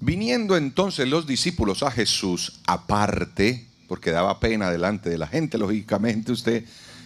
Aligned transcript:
Viniendo 0.00 0.56
entonces 0.56 1.08
los 1.08 1.26
discípulos 1.26 1.82
a 1.82 1.90
Jesús 1.90 2.60
aparte, 2.66 3.66
porque 3.88 4.10
daba 4.10 4.40
pena 4.40 4.70
delante 4.70 5.08
de 5.08 5.18
la 5.18 5.26
gente, 5.26 5.58
lógicamente 5.58 6.32
usted 6.32 6.64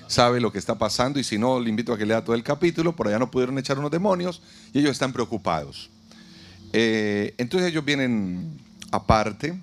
sabe 0.09 0.41
lo 0.41 0.51
que 0.51 0.59
está 0.59 0.77
pasando 0.77 1.21
y 1.21 1.25
si 1.25 1.39
no, 1.39 1.61
le 1.61 1.71
invito 1.71 1.93
a 1.93 1.99
que 1.99 2.05
lea 2.05 2.25
todo 2.25 2.35
el 2.35 2.43
capítulo, 2.43 2.97
por 2.97 3.07
allá 3.07 3.19
no 3.21 3.31
pudieron 3.31 3.59
echar 3.59 3.79
unos 3.79 3.93
demonios 3.93 4.43
y 4.73 4.81
ellos 4.81 4.91
están 4.91 5.13
preocupados. 5.13 5.89
Eh, 6.73 7.35
entonces 7.39 7.71
ellos 7.71 7.85
vienen 7.85 8.61
aparte 8.91 9.57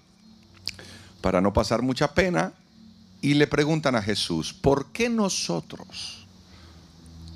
para 1.20 1.41
no 1.41 1.52
pasar 1.52 1.82
mucha 1.82 2.14
pena 2.14 2.54
y 3.21 3.34
le 3.34 3.48
preguntan 3.48 3.96
a 3.96 4.02
Jesús, 4.02 4.54
¿por 4.54 4.91
qué 4.94 5.09
nosotros? 5.09 6.25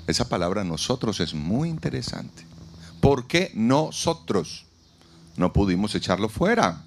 Esa 0.06 0.28
palabra 0.28 0.64
nosotros 0.64 1.20
es 1.20 1.34
muy 1.34 1.68
interesante. 1.68 2.44
¿Por 3.00 3.26
qué 3.26 3.50
nosotros 3.54 4.64
no 5.36 5.52
pudimos 5.52 5.94
echarlo 5.94 6.28
fuera? 6.28 6.82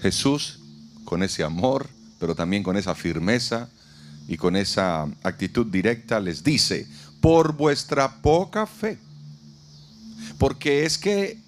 Jesús, 0.00 0.60
con 1.04 1.22
ese 1.22 1.44
amor, 1.44 1.88
pero 2.18 2.34
también 2.34 2.62
con 2.62 2.76
esa 2.76 2.94
firmeza, 2.94 3.68
y 4.28 4.36
con 4.36 4.56
esa 4.56 5.08
actitud 5.22 5.66
directa 5.66 6.20
les 6.20 6.44
dice, 6.44 6.86
por 7.20 7.56
vuestra 7.56 8.20
poca 8.20 8.66
fe. 8.66 8.98
Porque 10.36 10.84
es 10.84 10.98
que 10.98 11.38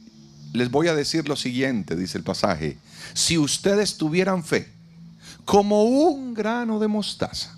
les 0.55 0.71
voy 0.71 0.89
a 0.89 0.95
decir 0.95 1.29
lo 1.29 1.37
siguiente, 1.37 1.95
dice 1.95 2.17
el 2.17 2.25
pasaje, 2.25 2.79
si 3.13 3.37
ustedes 3.37 3.99
tuvieran 3.99 4.43
fe 4.43 4.73
como 5.45 5.85
un 5.85 6.33
grano 6.33 6.79
de 6.79 6.89
mostaza, 6.89 7.55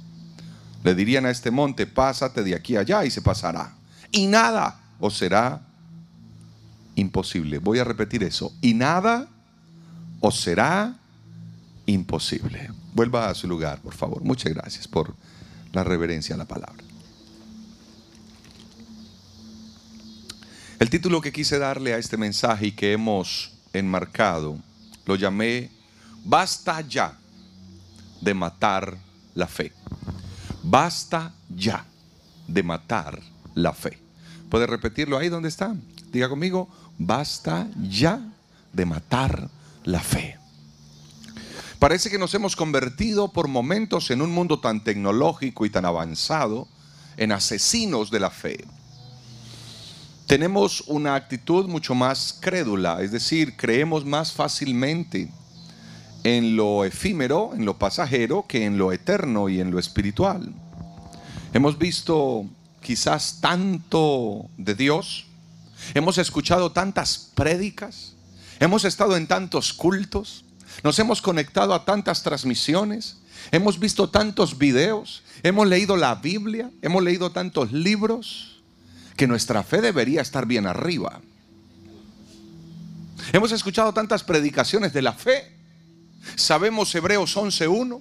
le 0.83 0.95
dirían 0.95 1.25
a 1.25 1.31
este 1.31 1.53
monte, 1.53 1.87
pásate 1.87 2.43
de 2.43 2.57
aquí 2.57 2.77
allá 2.77 3.05
y 3.05 3.11
se 3.11 3.23
pasará. 3.23 3.75
Y 4.11 4.27
nada 4.27 4.81
os 4.99 5.17
será 5.17 5.63
imposible. 6.95 7.59
Voy 7.59 7.79
a 7.79 7.85
repetir 7.85 8.23
eso. 8.23 8.53
Y 8.61 8.75
nada 8.75 9.29
os 10.21 10.41
será 10.41 10.97
imposible. 11.87 12.71
Vuelva 12.95 13.29
a 13.29 13.35
su 13.35 13.49
lugar, 13.49 13.81
por 13.81 13.95
favor. 13.95 14.23
Muchas 14.23 14.53
gracias 14.53 14.87
por 14.87 15.15
la 15.73 15.85
reverencia 15.85 16.35
a 16.35 16.39
la 16.39 16.45
palabra. 16.47 16.83
El 20.79 20.91
título 20.91 21.21
que 21.21 21.33
quise 21.33 21.59
darle 21.59 21.95
a 21.95 21.99
este 21.99 22.17
mensaje 22.17 22.67
y 22.67 22.73
que 22.73 22.93
hemos 22.93 23.53
enmarcado, 23.73 24.59
lo 25.07 25.17
llamé 25.17 25.71
Basta 26.25 26.81
ya 26.83 27.19
de 28.21 28.35
matar 28.35 28.97
la 29.35 29.47
fe. 29.47 29.73
Basta 30.63 31.33
ya 31.49 31.85
de 32.47 32.63
matar 32.63 33.21
la 33.55 33.73
fe. 33.73 33.99
¿Puede 34.49 34.67
repetirlo 34.67 35.19
ahí 35.19 35.29
donde 35.29 35.49
está? 35.49 35.75
Diga 36.13 36.29
conmigo, 36.29 36.69
basta 37.07 37.69
ya 37.89 38.21
de 38.73 38.87
matar 38.87 39.49
la 39.85 40.01
fe. 40.01 40.39
Parece 41.79 42.11
que 42.11 42.19
nos 42.19 42.33
hemos 42.35 42.55
convertido 42.55 43.33
por 43.33 43.49
momentos 43.49 44.11
en 44.11 44.23
un 44.23 44.31
mundo 44.31 44.61
tan 44.61 44.85
tecnológico 44.85 45.67
y 45.67 45.71
tan 45.71 45.85
avanzado 45.85 46.69
en 47.17 47.33
asesinos 47.33 48.11
de 48.11 48.21
la 48.21 48.31
fe. 48.31 48.65
Tenemos 50.27 50.83
una 50.87 51.17
actitud 51.17 51.67
mucho 51.67 51.95
más 51.95 52.39
crédula, 52.41 53.03
es 53.03 53.11
decir, 53.11 53.57
creemos 53.57 54.05
más 54.05 54.33
fácilmente 54.33 55.29
en 56.25 56.57
lo 56.57 56.85
efímero, 56.85 57.51
en 57.55 57.65
lo 57.65 57.79
pasajero, 57.79 58.47
que 58.47 58.65
en 58.65 58.79
lo 58.79 58.93
eterno 58.93 59.49
y 59.49 59.61
en 59.61 59.71
lo 59.71 59.79
espiritual. 59.79 60.55
Hemos 61.53 61.79
visto 61.79 62.47
quizás 62.81 63.41
tanto 63.41 64.47
de 64.57 64.75
Dios, 64.75 65.27
hemos 65.95 66.19
escuchado 66.19 66.73
tantas 66.73 67.31
prédicas, 67.35 68.15
hemos 68.61 68.85
estado 68.85 69.17
en 69.17 69.27
tantos 69.27 69.73
cultos, 69.73 70.45
nos 70.83 70.99
hemos 70.99 71.21
conectado 71.21 71.75
a 71.75 71.85
tantas 71.85 72.23
transmisiones, 72.23 73.19
hemos 73.51 73.79
visto 73.79 74.09
tantos 74.09 74.59
videos, 74.59 75.23
hemos 75.43 75.67
leído 75.67 75.97
la 75.97 76.15
Biblia, 76.15 76.71
hemos 76.83 77.03
leído 77.03 77.31
tantos 77.33 77.73
libros, 77.73 78.63
que 79.17 79.27
nuestra 79.27 79.63
fe 79.63 79.81
debería 79.81 80.23
estar 80.23 80.47
bien 80.47 80.67
arriba. 80.67 81.21
Hemos 83.33 83.53
escuchado 83.53 83.93
tantas 83.93 84.25
predicaciones 84.25 84.93
de 84.93 85.03
la 85.03 85.13
fe. 85.13 85.53
Sabemos 86.35 86.95
Hebreos 86.95 87.37
11.1. 87.37 88.01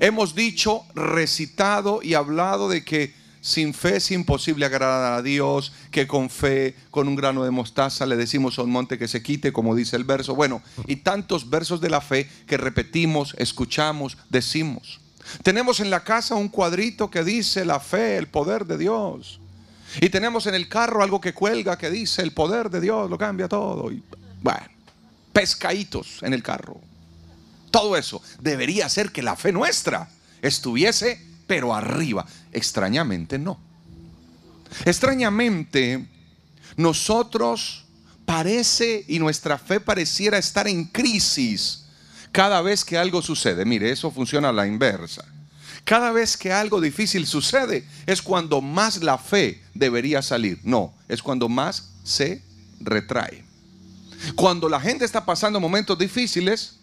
Hemos 0.00 0.34
dicho, 0.34 0.84
recitado 0.94 2.00
y 2.02 2.14
hablado 2.14 2.68
de 2.68 2.84
que 2.84 3.14
sin 3.48 3.72
fe 3.74 3.96
es 3.96 4.10
imposible 4.10 4.66
agradar 4.66 5.14
a 5.14 5.22
Dios, 5.22 5.72
que 5.90 6.06
con 6.06 6.28
fe, 6.28 6.76
con 6.90 7.08
un 7.08 7.16
grano 7.16 7.44
de 7.44 7.50
mostaza, 7.50 8.06
le 8.06 8.16
decimos 8.16 8.58
a 8.58 8.62
un 8.62 8.70
monte 8.70 8.98
que 8.98 9.08
se 9.08 9.22
quite, 9.22 9.52
como 9.52 9.74
dice 9.74 9.96
el 9.96 10.04
verso. 10.04 10.34
Bueno, 10.34 10.62
y 10.86 10.96
tantos 10.96 11.48
versos 11.48 11.80
de 11.80 11.90
la 11.90 12.00
fe 12.00 12.28
que 12.46 12.58
repetimos, 12.58 13.34
escuchamos, 13.38 14.18
decimos. 14.28 15.00
Tenemos 15.42 15.80
en 15.80 15.90
la 15.90 16.04
casa 16.04 16.34
un 16.34 16.48
cuadrito 16.48 17.10
que 17.10 17.24
dice 17.24 17.64
la 17.64 17.80
fe, 17.80 18.16
el 18.18 18.28
poder 18.28 18.66
de 18.66 18.78
Dios. 18.78 19.40
Y 20.00 20.10
tenemos 20.10 20.46
en 20.46 20.54
el 20.54 20.68
carro 20.68 21.02
algo 21.02 21.20
que 21.20 21.32
cuelga 21.32 21.78
que 21.78 21.90
dice 21.90 22.22
el 22.22 22.32
poder 22.32 22.68
de 22.70 22.80
Dios, 22.80 23.08
lo 23.08 23.16
cambia 23.16 23.48
todo. 23.48 23.90
Y 23.90 24.02
bueno, 24.42 24.68
pescaditos 25.32 26.22
en 26.22 26.34
el 26.34 26.42
carro. 26.42 26.80
Todo 27.70 27.96
eso 27.96 28.22
debería 28.40 28.86
hacer 28.86 29.10
que 29.10 29.22
la 29.22 29.36
fe 29.36 29.52
nuestra 29.52 30.10
estuviese 30.42 31.26
pero 31.48 31.74
arriba. 31.74 32.24
Extrañamente 32.52 33.36
no. 33.36 33.58
Extrañamente, 34.84 36.06
nosotros 36.76 37.86
parece 38.24 39.04
y 39.08 39.18
nuestra 39.18 39.58
fe 39.58 39.80
pareciera 39.80 40.38
estar 40.38 40.68
en 40.68 40.84
crisis 40.84 41.86
cada 42.30 42.60
vez 42.62 42.84
que 42.84 42.96
algo 42.96 43.22
sucede. 43.22 43.64
Mire, 43.64 43.90
eso 43.90 44.10
funciona 44.10 44.50
a 44.50 44.52
la 44.52 44.66
inversa. 44.66 45.24
Cada 45.84 46.12
vez 46.12 46.36
que 46.36 46.52
algo 46.52 46.80
difícil 46.80 47.26
sucede 47.26 47.88
es 48.06 48.20
cuando 48.20 48.60
más 48.60 49.02
la 49.02 49.16
fe 49.16 49.62
debería 49.72 50.20
salir. 50.20 50.60
No, 50.62 50.92
es 51.08 51.22
cuando 51.22 51.48
más 51.48 51.90
se 52.04 52.42
retrae. 52.78 53.42
Cuando 54.34 54.68
la 54.68 54.80
gente 54.80 55.06
está 55.06 55.24
pasando 55.24 55.60
momentos 55.60 55.98
difíciles, 55.98 56.76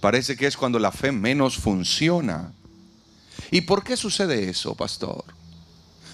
parece 0.00 0.36
que 0.36 0.46
es 0.46 0.56
cuando 0.56 0.78
la 0.78 0.92
fe 0.92 1.10
menos 1.10 1.56
funciona. 1.56 2.52
¿Y 3.52 3.60
por 3.60 3.84
qué 3.84 3.96
sucede 3.96 4.48
eso, 4.48 4.74
pastor? 4.74 5.24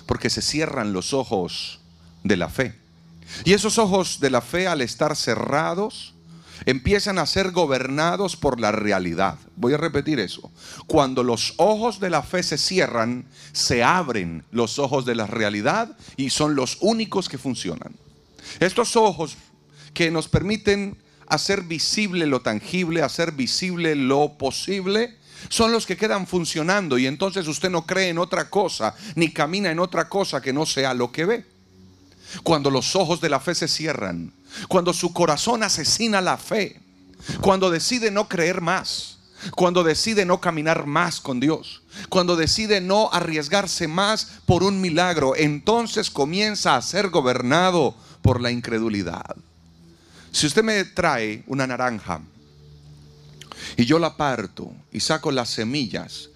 Porque 0.07 0.29
se 0.29 0.43
cierran 0.43 0.93
los 0.93 1.15
ojos 1.15 1.79
de 2.25 2.37
la 2.37 2.49
fe. 2.49 2.75
Y 3.45 3.53
esos 3.53 3.79
ojos 3.79 4.19
de 4.19 4.29
la 4.29 4.41
fe 4.41 4.67
al 4.67 4.81
estar 4.81 5.15
cerrados 5.15 6.15
empiezan 6.67 7.17
a 7.21 7.27
ser 7.27 7.53
gobernados 7.53 8.35
por 8.35 8.59
la 8.59 8.73
realidad. 8.73 9.39
Voy 9.55 9.73
a 9.73 9.77
repetir 9.77 10.19
eso. 10.19 10.51
Cuando 10.89 11.23
los 11.23 11.55
ojos 11.59 12.01
de 12.01 12.11
la 12.11 12.25
fe 12.25 12.43
se 12.43 12.59
cierran, 12.59 13.25
se 13.53 13.85
abren 13.85 14.45
los 14.51 14.81
ojos 14.81 15.05
de 15.07 15.15
la 15.15 15.29
realidad 15.29 15.97
y 16.17 16.31
son 16.31 16.57
los 16.57 16.79
únicos 16.81 17.29
que 17.29 17.39
funcionan. 17.39 17.95
Estos 18.59 18.97
ojos 18.97 19.37
que 19.95 20.11
nos 20.11 20.27
permiten 20.27 20.99
hacer 21.29 21.63
visible 21.63 22.27
lo 22.27 22.41
tangible, 22.41 23.03
hacer 23.03 23.31
visible 23.31 23.95
lo 23.95 24.37
posible, 24.39 25.18
son 25.49 25.73
los 25.73 25.87
que 25.87 25.97
quedan 25.97 26.27
funcionando 26.27 26.99
y 26.99 27.07
entonces 27.07 27.47
usted 27.47 27.71
no 27.71 27.87
cree 27.87 28.09
en 28.09 28.19
otra 28.19 28.51
cosa, 28.51 28.95
ni 29.15 29.33
camina 29.33 29.71
en 29.71 29.79
otra 29.79 30.09
cosa 30.09 30.41
que 30.41 30.53
no 30.53 30.67
sea 30.67 30.95
lo 30.95 31.13
que 31.13 31.25
ve. 31.25 31.47
Cuando 32.43 32.71
los 32.71 32.95
ojos 32.95 33.21
de 33.21 33.31
la 33.31 33.41
fe 33.41 33.55
se 33.55 33.69
cierran, 33.69 34.33
cuando 34.69 34.93
su 34.93 35.13
corazón 35.13 35.63
asesina 35.63 36.21
la 36.21 36.37
fe, 36.37 36.81
cuando 37.41 37.71
decide 37.71 38.11
no 38.11 38.29
creer 38.29 38.61
más, 38.61 39.19
cuando 39.55 39.85
decide 39.85 40.25
no 40.25 40.41
caminar 40.41 40.87
más 40.87 41.21
con 41.21 41.41
Dios, 41.41 41.83
cuando 42.09 42.37
decide 42.37 42.81
no 42.81 43.09
arriesgarse 43.13 43.89
más 43.89 44.41
por 44.47 44.63
un 44.63 44.81
milagro, 44.81 45.37
entonces 45.37 46.11
comienza 46.11 46.77
a 46.77 46.83
ser 46.83 47.09
gobernado 47.09 47.95
por 48.21 48.41
la 48.41 48.51
incredulidad. 48.51 49.37
Si 50.33 50.47
usted 50.47 50.63
me 50.63 50.85
trae 50.85 51.45
una 51.47 51.67
naranja 51.67 52.21
y 53.77 53.85
yo 53.85 53.99
la 53.99 54.17
parto 54.17 54.73
y 54.93 55.01
saco 55.01 55.31
las 55.31 55.51
semillas, 55.51 56.31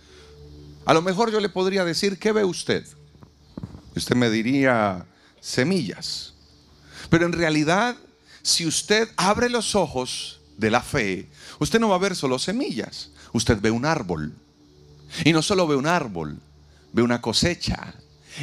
a 0.85 0.95
lo 0.95 1.03
mejor 1.03 1.31
yo 1.31 1.41
le 1.41 1.49
podría 1.49 1.85
decir, 1.85 2.19
¿qué 2.19 2.33
ve 2.33 2.45
usted? 2.45 2.85
Usted 3.95 4.17
me 4.17 4.31
diría 4.31 5.07
semillas. 5.41 6.35
Pero 7.09 7.27
en 7.27 7.33
realidad, 7.33 7.97
si 8.43 8.67
usted 8.67 9.09
abre 9.17 9.49
los 9.49 9.75
ojos 9.75 10.41
de 10.57 10.71
la 10.71 10.81
fe, 10.81 11.29
usted 11.59 11.79
no 11.79 11.89
va 11.89 11.97
a 11.97 12.01
ver 12.01 12.17
solo 12.17 12.39
semillas, 12.39 13.11
usted 13.33 13.61
ve 13.61 13.71
un 13.71 13.85
árbol. 13.85 14.35
Y 15.25 15.33
no 15.33 15.43
solo 15.43 15.67
ve 15.67 15.77
un 15.77 15.87
árbol, 15.87 16.41
ve 16.93 17.03
una 17.03 17.21
cosecha. 17.21 17.95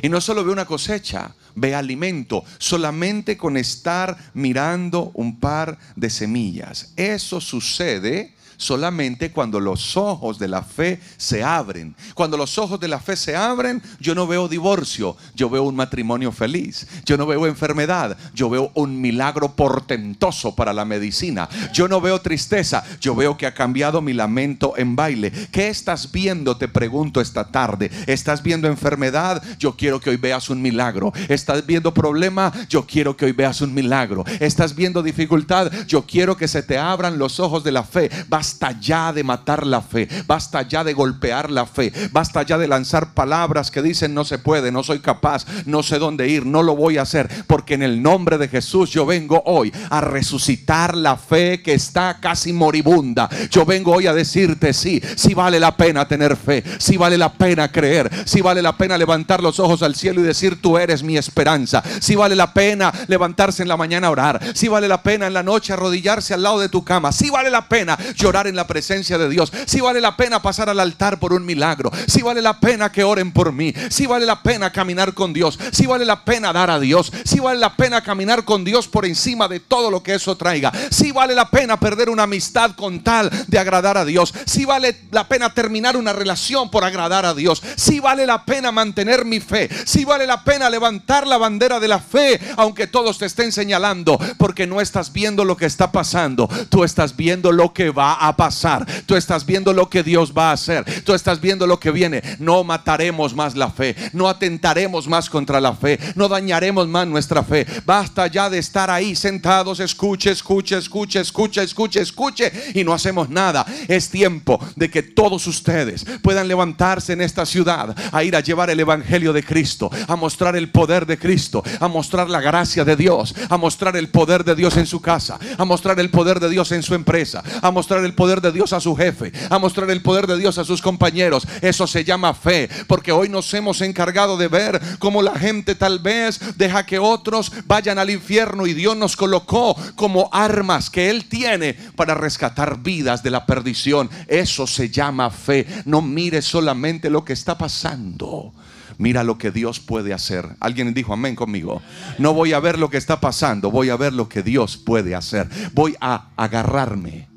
Y 0.01 0.09
no 0.09 0.21
solo 0.21 0.45
ve 0.45 0.51
una 0.51 0.65
cosecha, 0.65 1.33
ve 1.55 1.73
alimento, 1.73 2.43
solamente 2.59 3.37
con 3.37 3.57
estar 3.57 4.31
mirando 4.33 5.11
un 5.15 5.39
par 5.39 5.79
de 5.95 6.09
semillas. 6.09 6.93
Eso 6.95 7.41
sucede 7.41 8.35
solamente 8.59 9.31
cuando 9.31 9.59
los 9.59 9.97
ojos 9.97 10.37
de 10.37 10.49
la 10.49 10.61
fe 10.61 10.99
se 11.17 11.43
abren. 11.43 11.95
Cuando 12.13 12.37
los 12.37 12.57
ojos 12.57 12.79
de 12.79 12.89
la 12.89 12.99
fe 12.99 13.15
se 13.15 13.35
abren, 13.35 13.81
yo 13.99 14.13
no 14.13 14.27
veo 14.27 14.47
divorcio, 14.47 15.15
yo 15.33 15.49
veo 15.49 15.63
un 15.63 15.75
matrimonio 15.75 16.31
feliz. 16.31 16.85
Yo 17.05 17.17
no 17.17 17.25
veo 17.25 17.47
enfermedad, 17.47 18.17
yo 18.35 18.49
veo 18.49 18.71
un 18.75 18.99
milagro 19.01 19.55
portentoso 19.55 20.55
para 20.55 20.73
la 20.73 20.85
medicina. 20.85 21.49
Yo 21.73 21.87
no 21.87 22.01
veo 22.01 22.19
tristeza, 22.21 22.83
yo 22.99 23.15
veo 23.15 23.37
que 23.37 23.47
ha 23.47 23.53
cambiado 23.53 24.01
mi 24.01 24.13
lamento 24.13 24.73
en 24.77 24.95
baile. 24.95 25.31
¿Qué 25.51 25.69
estás 25.69 26.11
viendo? 26.11 26.57
Te 26.57 26.67
pregunto 26.67 27.21
esta 27.21 27.51
tarde. 27.51 27.89
¿Estás 28.07 28.43
viendo 28.43 28.67
enfermedad? 28.67 29.41
Yo 29.57 29.77
quiero 29.77 30.01
que 30.01 30.09
hoy 30.09 30.17
veas 30.17 30.49
un 30.49 30.61
milagro. 30.61 31.13
¿Estás 31.29 31.65
viendo 31.65 31.93
problema? 31.93 32.51
Yo 32.67 32.85
quiero 32.85 33.15
que 33.15 33.25
hoy 33.25 33.31
veas 33.31 33.61
un 33.61 33.73
milagro. 33.73 34.25
¿Estás 34.41 34.75
viendo 34.75 35.01
dificultad? 35.01 35.71
Yo 35.87 36.05
quiero 36.05 36.35
que 36.35 36.49
se 36.49 36.61
te 36.61 36.77
abran 36.77 37.17
los 37.17 37.39
ojos 37.39 37.63
de 37.63 37.71
la 37.71 37.83
fe. 37.83 38.09
Basta 38.49 38.79
ya 38.79 39.13
de 39.13 39.23
matar 39.23 39.67
la 39.67 39.79
fe. 39.79 40.07
Basta 40.25 40.63
ya 40.63 40.83
de 40.83 40.93
golpear 40.93 41.51
la 41.51 41.67
fe. 41.67 41.93
Basta 42.11 42.41
ya 42.41 42.57
de 42.57 42.67
lanzar 42.67 43.13
palabras 43.13 43.69
que 43.69 43.83
dicen 43.83 44.15
no 44.15 44.25
se 44.25 44.39
puede, 44.39 44.71
no 44.71 44.81
soy 44.81 45.01
capaz, 45.01 45.45
no 45.67 45.83
sé 45.83 45.99
dónde 45.99 46.27
ir, 46.29 46.47
no 46.47 46.63
lo 46.63 46.75
voy 46.75 46.97
a 46.97 47.03
hacer. 47.03 47.29
Porque 47.45 47.75
en 47.75 47.83
el 47.83 48.01
nombre 48.01 48.39
de 48.39 48.47
Jesús 48.47 48.89
yo 48.89 49.05
vengo 49.05 49.43
hoy 49.45 49.71
a 49.91 50.01
resucitar 50.01 50.97
la 50.97 51.15
fe 51.15 51.61
que 51.61 51.73
está 51.75 52.19
casi 52.19 52.51
moribunda. 52.51 53.29
Yo 53.51 53.65
vengo 53.65 53.93
hoy 53.93 54.07
a 54.07 54.15
decirte 54.15 54.73
sí, 54.73 54.99
si 55.15 55.35
vale 55.35 55.59
la 55.59 55.77
pena 55.77 56.07
tener 56.07 56.35
fe, 56.35 56.63
si 56.79 56.97
vale 56.97 57.19
la 57.19 57.31
pena 57.31 57.71
creer, 57.71 58.09
si 58.25 58.41
vale 58.41 58.63
la 58.63 58.75
pena 58.75 58.97
levantar 58.97 59.43
los 59.43 59.59
ojos 59.59 59.83
al 59.83 59.93
cielo 59.93 60.21
y 60.21 60.23
decir 60.23 60.59
tú 60.59 60.79
eres 60.79 61.03
mi 61.03 61.17
esperanza, 61.17 61.83
si 61.99 62.15
vale 62.15 62.35
la 62.35 62.51
pena 62.51 62.91
levantarse 63.07 63.61
en 63.61 63.69
la 63.69 63.77
mañana 63.77 64.07
a 64.07 64.11
orar, 64.11 64.41
si 64.55 64.67
vale 64.67 64.87
la 64.87 65.03
pena 65.03 65.27
en 65.27 65.35
la 65.35 65.43
noche 65.43 65.71
arrodillarse 65.71 66.33
al 66.33 66.41
lado 66.41 66.59
de 66.59 66.69
tu 66.69 66.83
cama, 66.83 67.11
si 67.11 67.29
vale 67.29 67.51
la 67.51 67.69
pena 67.69 67.95
llorar 68.15 68.38
en 68.47 68.55
la 68.55 68.67
presencia 68.67 69.17
de 69.17 69.29
Dios, 69.29 69.51
si 69.65 69.81
vale 69.81 70.01
la 70.01 70.17
pena 70.17 70.41
pasar 70.41 70.69
al 70.69 70.79
altar 70.79 71.19
por 71.19 71.33
un 71.33 71.45
milagro, 71.45 71.91
si 72.07 72.21
vale 72.21 72.41
la 72.41 72.59
pena 72.59 72.91
que 72.91 73.03
oren 73.03 73.31
por 73.31 73.51
mí, 73.51 73.73
si 73.89 74.05
vale 74.05 74.25
la 74.25 74.41
pena 74.41 74.71
caminar 74.71 75.13
con 75.13 75.33
Dios, 75.33 75.59
si 75.71 75.85
vale 75.85 76.05
la 76.05 76.23
pena 76.23 76.53
dar 76.53 76.69
a 76.69 76.79
Dios, 76.79 77.11
si 77.25 77.39
vale 77.39 77.59
la 77.59 77.75
pena 77.75 78.01
caminar 78.01 78.45
con 78.45 78.63
Dios 78.63 78.87
por 78.87 79.05
encima 79.05 79.47
de 79.47 79.59
todo 79.59 79.91
lo 79.91 80.03
que 80.03 80.15
eso 80.15 80.35
traiga, 80.35 80.71
si 80.89 81.11
vale 81.11 81.35
la 81.35 81.49
pena 81.49 81.79
perder 81.79 82.09
una 82.09 82.23
amistad 82.23 82.71
con 82.75 83.01
tal 83.01 83.29
de 83.47 83.59
agradar 83.59 83.97
a 83.97 84.05
Dios, 84.05 84.33
si 84.45 84.65
vale 84.65 84.95
la 85.11 85.27
pena 85.27 85.53
terminar 85.53 85.97
una 85.97 86.13
relación 86.13 86.69
por 86.69 86.83
agradar 86.83 87.25
a 87.25 87.33
Dios, 87.33 87.61
si 87.75 87.99
vale 87.99 88.25
la 88.25 88.45
pena 88.45 88.71
mantener 88.71 89.25
mi 89.25 89.39
fe, 89.39 89.69
si 89.85 90.05
vale 90.05 90.25
la 90.25 90.43
pena 90.43 90.69
levantar 90.69 91.27
la 91.27 91.37
bandera 91.37 91.79
de 91.79 91.87
la 91.87 91.99
fe, 91.99 92.39
aunque 92.57 92.87
todos 92.87 93.17
te 93.17 93.25
estén 93.25 93.51
señalando, 93.51 94.19
porque 94.37 94.67
no 94.67 94.81
estás 94.81 95.11
viendo 95.13 95.45
lo 95.45 95.57
que 95.57 95.65
está 95.65 95.91
pasando, 95.91 96.49
tú 96.69 96.83
estás 96.83 97.15
viendo 97.15 97.51
lo 97.51 97.73
que 97.73 97.89
va 97.89 98.13
a 98.13 98.28
pasar, 98.35 98.85
tú 99.05 99.15
estás 99.15 99.45
viendo 99.45 99.73
lo 99.73 99.89
que 99.89 100.03
Dios 100.03 100.33
va 100.37 100.49
a 100.49 100.53
hacer, 100.53 100.85
tú 101.03 101.13
estás 101.13 101.39
viendo 101.39 101.67
lo 101.67 101.79
que 101.79 101.91
viene. 101.91 102.21
No 102.39 102.63
mataremos 102.63 103.33
más 103.33 103.55
la 103.55 103.69
fe, 103.69 103.95
no 104.13 104.27
atentaremos 104.27 105.07
más 105.07 105.29
contra 105.29 105.59
la 105.59 105.73
fe, 105.73 105.99
no 106.15 106.27
dañaremos 106.27 106.87
más 106.87 107.07
nuestra 107.07 107.43
fe. 107.43 107.65
Basta 107.85 108.27
ya 108.27 108.49
de 108.49 108.59
estar 108.59 108.89
ahí 108.89 109.15
sentados, 109.15 109.79
escuche, 109.79 110.31
escuche, 110.31 110.77
escuche, 110.77 111.19
escuche, 111.19 111.63
escuche, 111.63 112.01
escuche 112.01 112.51
y 112.73 112.83
no 112.83 112.93
hacemos 112.93 113.29
nada. 113.29 113.65
Es 113.87 114.09
tiempo 114.09 114.59
de 114.75 114.89
que 114.89 115.03
todos 115.03 115.47
ustedes 115.47 116.05
puedan 116.21 116.47
levantarse 116.47 117.13
en 117.13 117.21
esta 117.21 117.45
ciudad 117.45 117.95
a 118.11 118.23
ir 118.23 118.35
a 118.35 118.41
llevar 118.41 118.69
el 118.69 118.79
evangelio 118.79 119.33
de 119.33 119.43
Cristo, 119.43 119.89
a 120.07 120.15
mostrar 120.15 120.55
el 120.55 120.71
poder 120.71 121.05
de 121.05 121.17
Cristo, 121.17 121.63
a 121.79 121.87
mostrar 121.87 122.29
la 122.29 122.41
gracia 122.41 122.85
de 122.85 122.95
Dios, 122.95 123.35
a 123.49 123.57
mostrar 123.57 123.95
el 123.95 124.09
poder 124.09 124.43
de 124.43 124.55
Dios 124.55 124.77
en 124.77 124.85
su 124.85 125.01
casa, 125.01 125.39
a 125.57 125.65
mostrar 125.65 125.99
el 125.99 126.09
poder 126.09 126.39
de 126.39 126.49
Dios 126.49 126.71
en 126.71 126.83
su 126.83 126.95
empresa, 126.95 127.43
a 127.61 127.71
mostrar 127.71 128.03
el 128.03 128.13
poder 128.19 128.41
de 128.41 128.51
Dios 128.51 128.73
a 128.73 128.81
su 128.81 128.97
jefe, 128.97 129.31
a 129.49 129.59
mostrar 129.59 129.89
el 129.89 130.01
poder 130.01 130.27
de 130.27 130.37
Dios 130.37 130.57
a 130.57 130.65
sus 130.65 130.81
compañeros. 130.81 131.47
Eso 131.61 131.87
se 131.87 132.03
llama 132.03 132.33
fe, 132.33 132.69
porque 132.85 133.13
hoy 133.13 133.29
nos 133.29 133.53
hemos 133.53 133.79
encargado 133.79 134.35
de 134.35 134.49
ver 134.49 134.81
cómo 134.99 135.21
la 135.21 135.39
gente 135.39 135.73
tal 135.73 135.99
vez 135.99 136.57
deja 136.57 136.85
que 136.85 136.99
otros 136.99 137.49
vayan 137.65 137.97
al 137.97 138.09
infierno 138.09 138.67
y 138.67 138.73
Dios 138.73 138.97
nos 138.97 139.15
colocó 139.15 139.73
como 139.95 140.27
armas 140.33 140.89
que 140.89 141.09
Él 141.09 141.29
tiene 141.29 141.75
para 141.95 142.13
rescatar 142.13 142.83
vidas 142.83 143.23
de 143.23 143.29
la 143.29 143.45
perdición. 143.45 144.09
Eso 144.27 144.67
se 144.67 144.89
llama 144.89 145.29
fe. 145.29 145.65
No 145.85 146.01
mire 146.01 146.41
solamente 146.41 147.09
lo 147.09 147.23
que 147.23 147.31
está 147.31 147.57
pasando. 147.57 148.51
Mira 148.97 149.23
lo 149.23 149.37
que 149.37 149.51
Dios 149.51 149.79
puede 149.79 150.13
hacer. 150.13 150.45
Alguien 150.59 150.93
dijo 150.93 151.13
amén 151.13 151.37
conmigo. 151.37 151.81
No 152.17 152.33
voy 152.33 152.51
a 152.51 152.59
ver 152.59 152.77
lo 152.77 152.89
que 152.89 152.97
está 152.97 153.21
pasando, 153.21 153.71
voy 153.71 153.89
a 153.91 153.95
ver 153.95 154.11
lo 154.11 154.27
que 154.27 154.43
Dios 154.43 154.75
puede 154.75 155.15
hacer. 155.15 155.47
Voy 155.73 155.95
a 156.01 156.31
agarrarme 156.35 157.29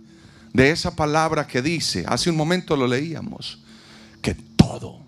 de 0.53 0.71
esa 0.71 0.95
palabra 0.95 1.47
que 1.47 1.63
dice, 1.63 2.05
hace 2.07 2.31
un 2.31 2.37
momento 2.37 2.77
lo 2.77 2.87
leíamos, 2.87 3.59
que 4.21 4.35
todo, 4.35 5.01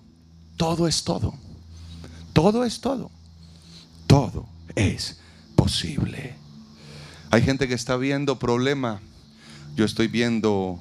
todo 0.57 0.89
es 0.89 1.05
todo. 1.05 1.35
Todo 2.33 2.65
es 2.65 2.81
todo. 2.81 3.11
Todo 4.07 4.49
es 4.75 5.19
posible. 5.55 6.35
Hay 7.31 7.43
gente 7.43 7.69
que 7.69 7.75
está 7.75 7.97
viendo 7.97 8.39
problema, 8.39 9.01
yo 9.77 9.85
estoy 9.85 10.09
viendo 10.09 10.79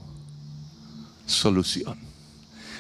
solución. 1.26 1.98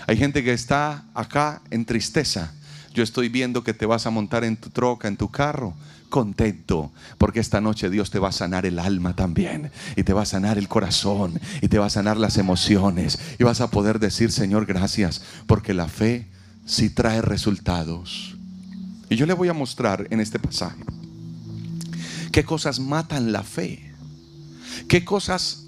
Hay 0.07 0.17
gente 0.17 0.43
que 0.43 0.53
está 0.53 1.05
acá 1.13 1.61
en 1.69 1.85
tristeza, 1.85 2.53
yo 2.93 3.03
estoy 3.03 3.29
viendo 3.29 3.63
que 3.63 3.73
te 3.73 3.85
vas 3.85 4.05
a 4.05 4.09
montar 4.09 4.43
en 4.43 4.57
tu 4.57 4.69
troca, 4.69 5.07
en 5.07 5.17
tu 5.17 5.29
carro, 5.31 5.73
contento, 6.13 6.91
porque 7.17 7.39
esta 7.39 7.59
noche 7.59 7.89
Dios 7.89 8.11
te 8.11 8.19
va 8.19 8.29
a 8.29 8.31
sanar 8.31 8.67
el 8.67 8.77
alma 8.77 9.15
también, 9.15 9.71
y 9.95 10.03
te 10.03 10.13
va 10.13 10.21
a 10.21 10.27
sanar 10.27 10.59
el 10.59 10.67
corazón, 10.67 11.39
y 11.59 11.69
te 11.69 11.79
va 11.79 11.87
a 11.87 11.89
sanar 11.89 12.17
las 12.17 12.37
emociones, 12.37 13.17
y 13.39 13.43
vas 13.43 13.61
a 13.61 13.71
poder 13.71 13.97
decir, 13.97 14.31
Señor, 14.31 14.67
gracias, 14.67 15.23
porque 15.47 15.73
la 15.73 15.87
fe 15.87 16.27
sí 16.67 16.91
trae 16.91 17.23
resultados. 17.23 18.35
Y 19.09 19.15
yo 19.15 19.25
le 19.25 19.33
voy 19.33 19.49
a 19.49 19.53
mostrar 19.53 20.05
en 20.11 20.19
este 20.19 20.37
pasaje 20.37 20.83
qué 22.31 22.43
cosas 22.43 22.79
matan 22.79 23.31
la 23.31 23.41
fe, 23.41 23.91
qué 24.87 25.03
cosas 25.03 25.63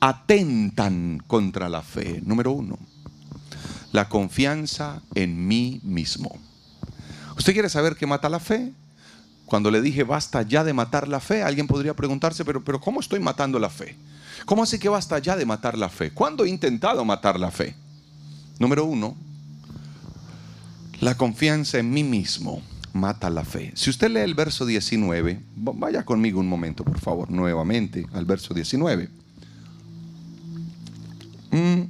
atentan 0.00 1.22
contra 1.28 1.68
la 1.68 1.82
fe. 1.82 2.20
Número 2.24 2.50
uno, 2.50 2.80
la 3.92 4.08
confianza 4.08 5.02
en 5.14 5.46
mí 5.46 5.80
mismo. 5.84 6.36
¿Usted 7.38 7.52
quiere 7.52 7.68
saber 7.68 7.94
qué 7.94 8.08
mata 8.08 8.28
la 8.28 8.40
fe? 8.40 8.72
Cuando 9.46 9.70
le 9.70 9.82
dije 9.82 10.04
basta 10.04 10.42
ya 10.42 10.64
de 10.64 10.72
matar 10.72 11.08
la 11.08 11.20
fe, 11.20 11.42
alguien 11.42 11.66
podría 11.66 11.94
preguntarse, 11.94 12.44
pero, 12.44 12.64
pero 12.64 12.80
¿cómo 12.80 13.00
estoy 13.00 13.20
matando 13.20 13.58
la 13.58 13.70
fe? 13.70 13.96
¿Cómo 14.46 14.62
así 14.62 14.78
que 14.78 14.88
basta 14.88 15.18
ya 15.18 15.36
de 15.36 15.46
matar 15.46 15.76
la 15.76 15.88
fe? 15.88 16.10
¿Cuándo 16.10 16.44
he 16.44 16.48
intentado 16.48 17.04
matar 17.04 17.38
la 17.38 17.50
fe? 17.50 17.74
Número 18.58 18.84
uno, 18.84 19.16
la 21.00 21.16
confianza 21.16 21.78
en 21.78 21.90
mí 21.90 22.04
mismo 22.04 22.62
mata 22.92 23.28
la 23.28 23.44
fe. 23.44 23.72
Si 23.74 23.90
usted 23.90 24.10
lee 24.10 24.20
el 24.20 24.34
verso 24.34 24.64
19, 24.64 25.40
vaya 25.56 26.04
conmigo 26.04 26.40
un 26.40 26.48
momento, 26.48 26.84
por 26.84 27.00
favor, 27.00 27.30
nuevamente 27.30 28.06
al 28.12 28.24
verso 28.24 28.54
19. 28.54 29.10
Mm. 31.50 31.82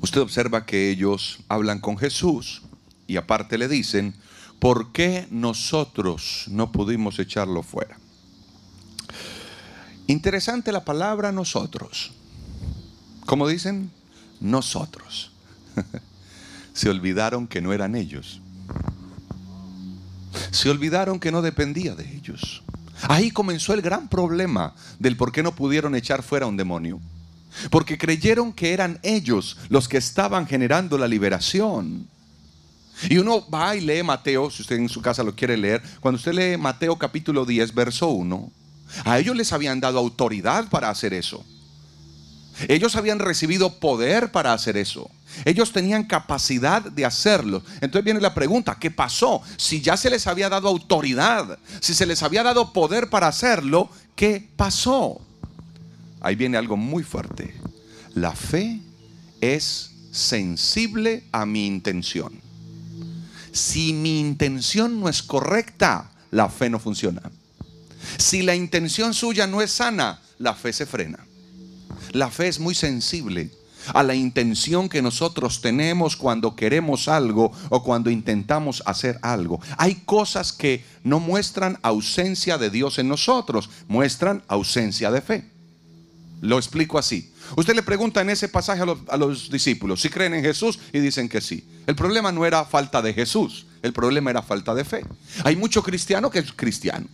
Usted 0.00 0.20
observa 0.20 0.64
que 0.64 0.90
ellos 0.90 1.40
hablan 1.48 1.80
con 1.80 1.98
Jesús 1.98 2.62
y 3.06 3.16
aparte 3.16 3.58
le 3.58 3.68
dicen, 3.68 4.14
¿por 4.58 4.92
qué 4.92 5.26
nosotros 5.30 6.44
no 6.48 6.72
pudimos 6.72 7.18
echarlo 7.18 7.62
fuera? 7.62 7.98
Interesante 10.06 10.72
la 10.72 10.84
palabra 10.84 11.32
nosotros. 11.32 12.12
¿Cómo 13.26 13.46
dicen? 13.46 13.90
Nosotros. 14.40 15.32
Se 16.72 16.88
olvidaron 16.88 17.46
que 17.46 17.60
no 17.60 17.72
eran 17.72 17.94
ellos. 17.94 18.40
Se 20.50 20.70
olvidaron 20.70 21.20
que 21.20 21.30
no 21.30 21.42
dependía 21.42 21.94
de 21.94 22.10
ellos. 22.16 22.62
Ahí 23.02 23.30
comenzó 23.30 23.74
el 23.74 23.82
gran 23.82 24.08
problema 24.08 24.74
del 24.98 25.16
por 25.16 25.30
qué 25.30 25.42
no 25.42 25.54
pudieron 25.54 25.94
echar 25.94 26.22
fuera 26.22 26.46
a 26.46 26.48
un 26.48 26.56
demonio. 26.56 27.00
Porque 27.70 27.98
creyeron 27.98 28.52
que 28.52 28.72
eran 28.72 28.98
ellos 29.02 29.58
los 29.68 29.88
que 29.88 29.98
estaban 29.98 30.46
generando 30.46 30.98
la 30.98 31.08
liberación. 31.08 32.08
Y 33.08 33.18
uno 33.18 33.48
va 33.48 33.76
y 33.76 33.80
lee 33.80 34.02
Mateo, 34.02 34.50
si 34.50 34.62
usted 34.62 34.76
en 34.76 34.88
su 34.88 35.00
casa 35.00 35.22
lo 35.22 35.34
quiere 35.34 35.56
leer, 35.56 35.82
cuando 36.00 36.16
usted 36.16 36.32
lee 36.32 36.56
Mateo 36.56 36.96
capítulo 36.96 37.44
10, 37.44 37.74
verso 37.74 38.08
1, 38.08 38.50
a 39.04 39.18
ellos 39.18 39.36
les 39.36 39.52
habían 39.52 39.80
dado 39.80 39.98
autoridad 39.98 40.68
para 40.68 40.90
hacer 40.90 41.14
eso. 41.14 41.44
Ellos 42.66 42.96
habían 42.96 43.20
recibido 43.20 43.78
poder 43.78 44.32
para 44.32 44.52
hacer 44.52 44.76
eso. 44.76 45.10
Ellos 45.44 45.72
tenían 45.72 46.04
capacidad 46.04 46.82
de 46.82 47.04
hacerlo. 47.04 47.62
Entonces 47.74 48.04
viene 48.04 48.20
la 48.20 48.34
pregunta, 48.34 48.76
¿qué 48.80 48.90
pasó? 48.90 49.42
Si 49.56 49.80
ya 49.80 49.96
se 49.96 50.10
les 50.10 50.26
había 50.26 50.48
dado 50.48 50.68
autoridad, 50.68 51.58
si 51.80 51.94
se 51.94 52.06
les 52.06 52.22
había 52.22 52.42
dado 52.42 52.72
poder 52.72 53.10
para 53.10 53.28
hacerlo, 53.28 53.90
¿qué 54.16 54.48
pasó? 54.56 55.20
Ahí 56.20 56.34
viene 56.34 56.56
algo 56.56 56.76
muy 56.76 57.04
fuerte. 57.04 57.54
La 58.14 58.32
fe 58.32 58.80
es 59.40 59.92
sensible 60.10 61.24
a 61.30 61.46
mi 61.46 61.66
intención. 61.66 62.47
Si 63.58 63.92
mi 63.92 64.20
intención 64.20 65.00
no 65.00 65.08
es 65.08 65.20
correcta, 65.20 66.12
la 66.30 66.48
fe 66.48 66.70
no 66.70 66.78
funciona. 66.78 67.22
Si 68.16 68.42
la 68.42 68.54
intención 68.54 69.14
suya 69.14 69.48
no 69.48 69.60
es 69.60 69.72
sana, 69.72 70.22
la 70.38 70.54
fe 70.54 70.72
se 70.72 70.86
frena. 70.86 71.18
La 72.12 72.30
fe 72.30 72.46
es 72.46 72.60
muy 72.60 72.76
sensible 72.76 73.50
a 73.94 74.04
la 74.04 74.14
intención 74.14 74.88
que 74.88 75.02
nosotros 75.02 75.60
tenemos 75.60 76.16
cuando 76.16 76.54
queremos 76.54 77.08
algo 77.08 77.50
o 77.68 77.82
cuando 77.82 78.10
intentamos 78.10 78.80
hacer 78.86 79.18
algo. 79.22 79.60
Hay 79.76 79.96
cosas 79.96 80.52
que 80.52 80.84
no 81.02 81.18
muestran 81.18 81.80
ausencia 81.82 82.58
de 82.58 82.70
Dios 82.70 83.00
en 83.00 83.08
nosotros, 83.08 83.70
muestran 83.88 84.44
ausencia 84.46 85.10
de 85.10 85.20
fe. 85.20 85.57
Lo 86.40 86.58
explico 86.58 86.98
así. 86.98 87.32
Usted 87.56 87.74
le 87.74 87.82
pregunta 87.82 88.20
en 88.20 88.30
ese 88.30 88.48
pasaje 88.48 88.82
a 88.82 89.16
los, 89.16 89.50
discípulos 89.50 90.00
si 90.00 90.08
creen 90.08 90.34
en 90.34 90.42
Jesús 90.42 90.78
y 90.92 91.00
dicen 91.00 91.28
que 91.28 91.40
sí. 91.40 91.66
El 91.86 91.96
problema 91.96 92.30
no 92.30 92.44
era 92.46 92.64
falta 92.64 93.02
de 93.02 93.14
Jesús, 93.14 93.66
el 93.82 93.92
problema 93.92 94.30
era 94.30 94.42
falta 94.42 94.74
de 94.74 94.84
fe. 94.84 95.04
Hay 95.44 95.56
mucho 95.56 95.82
cristiano 95.82 96.30
que 96.30 96.40
es 96.40 96.52
cristiano. 96.52 97.06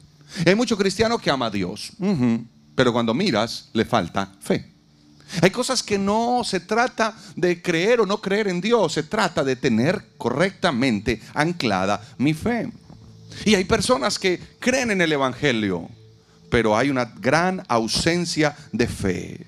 Hay 0.45 0.55
mucho 0.55 0.77
cristiano 0.77 1.19
que 1.19 1.31
ama 1.31 1.47
a 1.47 1.51
Dios. 1.51 1.93
Pero 2.75 2.93
cuando 2.93 3.15
miras, 3.15 3.69
le 3.73 3.85
falta 3.85 4.33
fe. 4.41 4.75
Hay 5.41 5.51
cosas 5.51 5.83
que 5.83 5.99
no 5.99 6.43
se 6.45 6.61
trata 6.61 7.17
de 7.35 7.63
creer 7.63 8.01
o 8.01 8.07
no 8.07 8.21
creer 8.21 8.49
en 8.49 8.61
Dios, 8.61 8.93
se 8.93 9.03
trata 9.03 9.43
de 9.43 9.57
tener 9.57 10.05
correctamente 10.19 11.21
anclada 11.35 12.01
mi 12.19 12.35
fe. 12.35 12.71
Y 13.45 13.55
hay 13.55 13.65
personas 13.65 14.19
que 14.19 14.41
creen 14.61 14.91
en 14.91 15.01
el 15.01 15.13
Evangelio, 15.13 15.89
pero 16.55 16.77
hay 16.77 16.89
una 16.89 17.07
gran 17.07 17.65
ausencia 17.67 18.57
de 18.71 18.87
fe. 18.87 19.45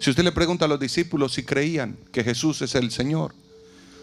Si 0.00 0.10
usted 0.10 0.24
le 0.24 0.32
pregunta 0.32 0.64
a 0.64 0.68
los 0.68 0.80
discípulos 0.80 1.32
si 1.32 1.44
creían 1.44 1.96
que 2.10 2.24
Jesús 2.24 2.60
es 2.60 2.74
el 2.74 2.90
Señor, 2.90 3.36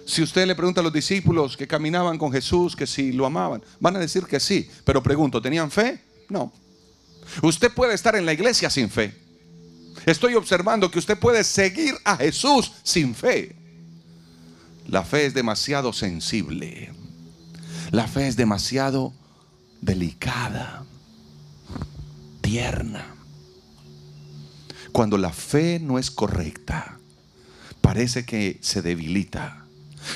si 0.06 0.24
usted 0.24 0.48
le 0.48 0.56
pregunta 0.56 0.80
a 0.80 0.84
los 0.86 0.94
discípulos 0.94 1.58
que 1.58 1.68
caminaban 1.68 2.18
con 2.18 2.32
Jesús, 2.32 2.74
que 2.74 2.88
si 2.88 3.12
lo 3.12 3.26
amaban, 3.26 3.62
van 3.82 3.98
a 3.98 4.00
decir 4.00 4.24
que 4.28 4.40
sí. 4.40 4.70
Pero 4.86 5.04
pregunto, 5.04 5.42
¿tenían 5.42 5.70
fe? 5.70 6.00
No. 6.30 6.54
Usted 7.42 7.70
puede 7.74 7.94
estar 7.94 8.16
en 8.16 8.26
la 8.26 8.32
iglesia 8.32 8.70
sin 8.70 8.90
fe. 8.90 9.14
Estoy 10.06 10.36
observando 10.36 10.90
que 10.90 11.00
usted 11.00 11.20
puede 11.20 11.44
seguir 11.44 11.96
a 12.06 12.16
Jesús 12.16 12.72
sin 12.84 13.14
fe. 13.14 13.58
La 14.88 15.04
fe 15.04 15.26
es 15.26 15.34
demasiado 15.34 15.92
sensible. 15.92 16.94
La 17.92 18.08
fe 18.08 18.30
es 18.30 18.38
demasiado 18.38 19.12
delicada, 19.82 20.86
tierna. 22.46 23.04
Cuando 24.92 25.18
la 25.18 25.32
fe 25.32 25.80
no 25.82 25.98
es 25.98 26.12
correcta, 26.12 27.00
parece 27.82 28.24
que 28.24 28.60
se 28.62 28.84
debilita. 28.84 29.66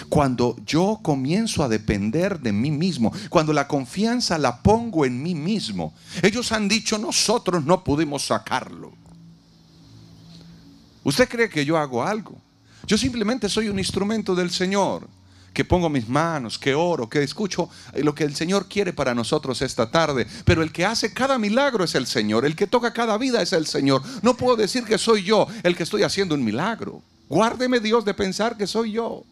Cuando 0.10 0.56
yo 0.64 1.00
comienzo 1.02 1.64
a 1.64 1.68
depender 1.68 2.40
de 2.40 2.52
mí 2.52 2.70
mismo, 2.70 3.12
cuando 3.30 3.52
la 3.52 3.68
confianza 3.68 4.38
la 4.38 4.62
pongo 4.62 5.06
en 5.06 5.24
mí 5.24 5.34
mismo, 5.34 5.96
ellos 6.22 6.52
han 6.52 6.68
dicho, 6.68 7.00
nosotros 7.00 7.66
no 7.66 7.84
pudimos 7.84 8.28
sacarlo. 8.28 8.92
¿Usted 11.04 11.28
cree 11.28 11.50
que 11.50 11.66
yo 11.66 11.78
hago 11.78 12.04
algo? 12.04 12.38
Yo 12.86 12.96
simplemente 12.96 13.50
soy 13.50 13.70
un 13.70 13.80
instrumento 13.80 14.36
del 14.36 14.52
Señor, 14.52 15.10
que 15.54 15.66
pongo 15.66 15.90
mis 15.90 16.08
manos, 16.08 16.58
que 16.58 16.74
oro, 16.74 17.10
que 17.10 17.24
escucho 17.24 17.70
lo 17.96 18.14
que 18.16 18.24
el 18.24 18.36
Señor 18.36 18.68
quiere 18.68 18.94
para 18.94 19.16
nosotros 19.16 19.62
esta 19.62 19.90
tarde. 19.90 20.28
Pero 20.46 20.62
el 20.62 20.72
que 20.72 20.86
hace 20.86 21.14
cada 21.14 21.38
milagro 21.38 21.84
es 21.84 21.96
el 21.96 22.08
Señor, 22.08 22.46
el 22.46 22.56
que 22.56 22.68
toca 22.68 22.94
cada 22.94 23.18
vida 23.18 23.42
es 23.42 23.54
el 23.54 23.68
Señor. 23.68 24.02
No 24.22 24.36
puedo 24.36 24.56
decir 24.56 24.84
que 24.84 24.98
soy 24.98 25.24
yo 25.24 25.48
el 25.64 25.76
que 25.76 25.84
estoy 25.84 26.04
haciendo 26.04 26.36
un 26.36 26.44
milagro. 26.44 27.02
Guárdeme 27.28 27.80
Dios 27.80 28.06
de 28.06 28.14
pensar 28.14 28.58
que 28.58 28.68
soy 28.68 28.94
yo. 28.94 29.24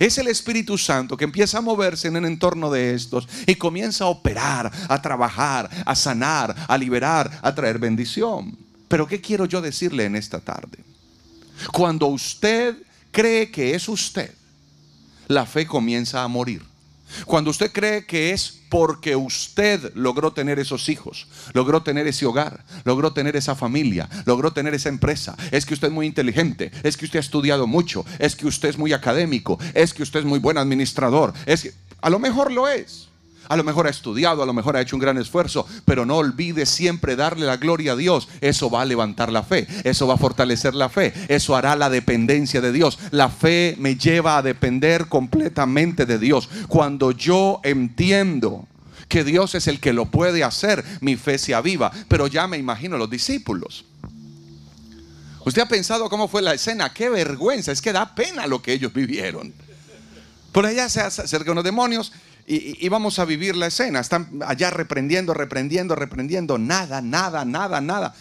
Es 0.00 0.18
el 0.18 0.28
Espíritu 0.28 0.76
Santo 0.76 1.16
que 1.16 1.24
empieza 1.24 1.58
a 1.58 1.62
moverse 1.62 2.08
en 2.08 2.16
el 2.16 2.26
entorno 2.26 2.70
de 2.70 2.94
estos 2.94 3.26
y 3.46 3.54
comienza 3.54 4.04
a 4.04 4.08
operar, 4.08 4.70
a 4.88 5.00
trabajar, 5.00 5.70
a 5.86 5.94
sanar, 5.94 6.54
a 6.68 6.76
liberar, 6.76 7.40
a 7.42 7.54
traer 7.54 7.78
bendición. 7.78 8.58
Pero 8.88 9.06
¿qué 9.06 9.20
quiero 9.20 9.46
yo 9.46 9.62
decirle 9.62 10.04
en 10.04 10.16
esta 10.16 10.40
tarde? 10.40 10.84
Cuando 11.72 12.06
usted 12.06 12.76
cree 13.10 13.50
que 13.50 13.74
es 13.74 13.88
usted, 13.88 14.34
la 15.28 15.46
fe 15.46 15.66
comienza 15.66 16.24
a 16.24 16.28
morir. 16.28 16.62
Cuando 17.24 17.50
usted 17.50 17.72
cree 17.72 18.04
que 18.04 18.32
es 18.32 18.60
porque 18.68 19.16
usted 19.16 19.94
logró 19.94 20.32
tener 20.32 20.58
esos 20.58 20.88
hijos, 20.88 21.26
logró 21.54 21.82
tener 21.82 22.06
ese 22.06 22.26
hogar, 22.26 22.64
logró 22.84 23.12
tener 23.12 23.34
esa 23.34 23.54
familia, 23.54 24.08
logró 24.26 24.52
tener 24.52 24.74
esa 24.74 24.90
empresa, 24.90 25.36
es 25.50 25.64
que 25.64 25.74
usted 25.74 25.88
es 25.88 25.94
muy 25.94 26.06
inteligente, 26.06 26.70
es 26.82 26.96
que 26.96 27.06
usted 27.06 27.18
ha 27.18 27.20
estudiado 27.20 27.66
mucho, 27.66 28.04
es 28.18 28.36
que 28.36 28.46
usted 28.46 28.68
es 28.68 28.78
muy 28.78 28.92
académico, 28.92 29.58
es 29.72 29.94
que 29.94 30.02
usted 30.02 30.20
es 30.20 30.26
muy 30.26 30.38
buen 30.38 30.58
administrador, 30.58 31.32
es 31.46 31.62
que 31.62 31.72
a 32.00 32.10
lo 32.10 32.18
mejor 32.18 32.52
lo 32.52 32.68
es. 32.68 33.07
A 33.48 33.56
lo 33.56 33.64
mejor 33.64 33.86
ha 33.86 33.90
estudiado, 33.90 34.42
a 34.42 34.46
lo 34.46 34.52
mejor 34.52 34.76
ha 34.76 34.80
hecho 34.80 34.96
un 34.96 35.00
gran 35.00 35.16
esfuerzo, 35.18 35.66
pero 35.84 36.04
no 36.04 36.16
olvide 36.16 36.66
siempre 36.66 37.16
darle 37.16 37.46
la 37.46 37.56
gloria 37.56 37.92
a 37.92 37.96
Dios. 37.96 38.28
Eso 38.40 38.70
va 38.70 38.82
a 38.82 38.84
levantar 38.84 39.32
la 39.32 39.42
fe, 39.42 39.66
eso 39.84 40.06
va 40.06 40.14
a 40.14 40.18
fortalecer 40.18 40.74
la 40.74 40.88
fe, 40.88 41.14
eso 41.28 41.56
hará 41.56 41.74
la 41.74 41.88
dependencia 41.90 42.60
de 42.60 42.72
Dios. 42.72 42.98
La 43.10 43.30
fe 43.30 43.74
me 43.78 43.96
lleva 43.96 44.36
a 44.36 44.42
depender 44.42 45.06
completamente 45.06 46.04
de 46.04 46.18
Dios. 46.18 46.48
Cuando 46.68 47.10
yo 47.12 47.60
entiendo 47.64 48.66
que 49.08 49.24
Dios 49.24 49.54
es 49.54 49.66
el 49.66 49.80
que 49.80 49.94
lo 49.94 50.06
puede 50.06 50.44
hacer, 50.44 50.84
mi 51.00 51.16
fe 51.16 51.38
se 51.38 51.54
aviva. 51.54 51.90
Pero 52.08 52.26
ya 52.26 52.46
me 52.46 52.58
imagino 52.58 52.98
los 52.98 53.08
discípulos. 53.08 53.86
¿Usted 55.44 55.62
ha 55.62 55.68
pensado 55.68 56.10
cómo 56.10 56.28
fue 56.28 56.42
la 56.42 56.52
escena? 56.52 56.92
Qué 56.92 57.08
vergüenza, 57.08 57.72
es 57.72 57.80
que 57.80 57.92
da 57.92 58.14
pena 58.14 58.46
lo 58.46 58.60
que 58.60 58.74
ellos 58.74 58.92
vivieron. 58.92 59.54
Por 60.52 60.66
allá 60.66 60.88
se 60.88 61.00
acercan 61.00 61.54
los 61.54 61.64
demonios 61.64 62.12
y, 62.50 62.88
vamos 62.88 63.18
a 63.18 63.26
vivir 63.26 63.56
la 63.56 63.66
escena. 63.66 64.00
Están 64.00 64.40
allá 64.46 64.70
reprendiendo, 64.70 65.34
reprendiendo, 65.34 65.94
reprendiendo. 65.94 66.56
Nada, 66.56 67.02
nada, 67.02 67.44
nada, 67.44 67.82
nada. 67.82 68.14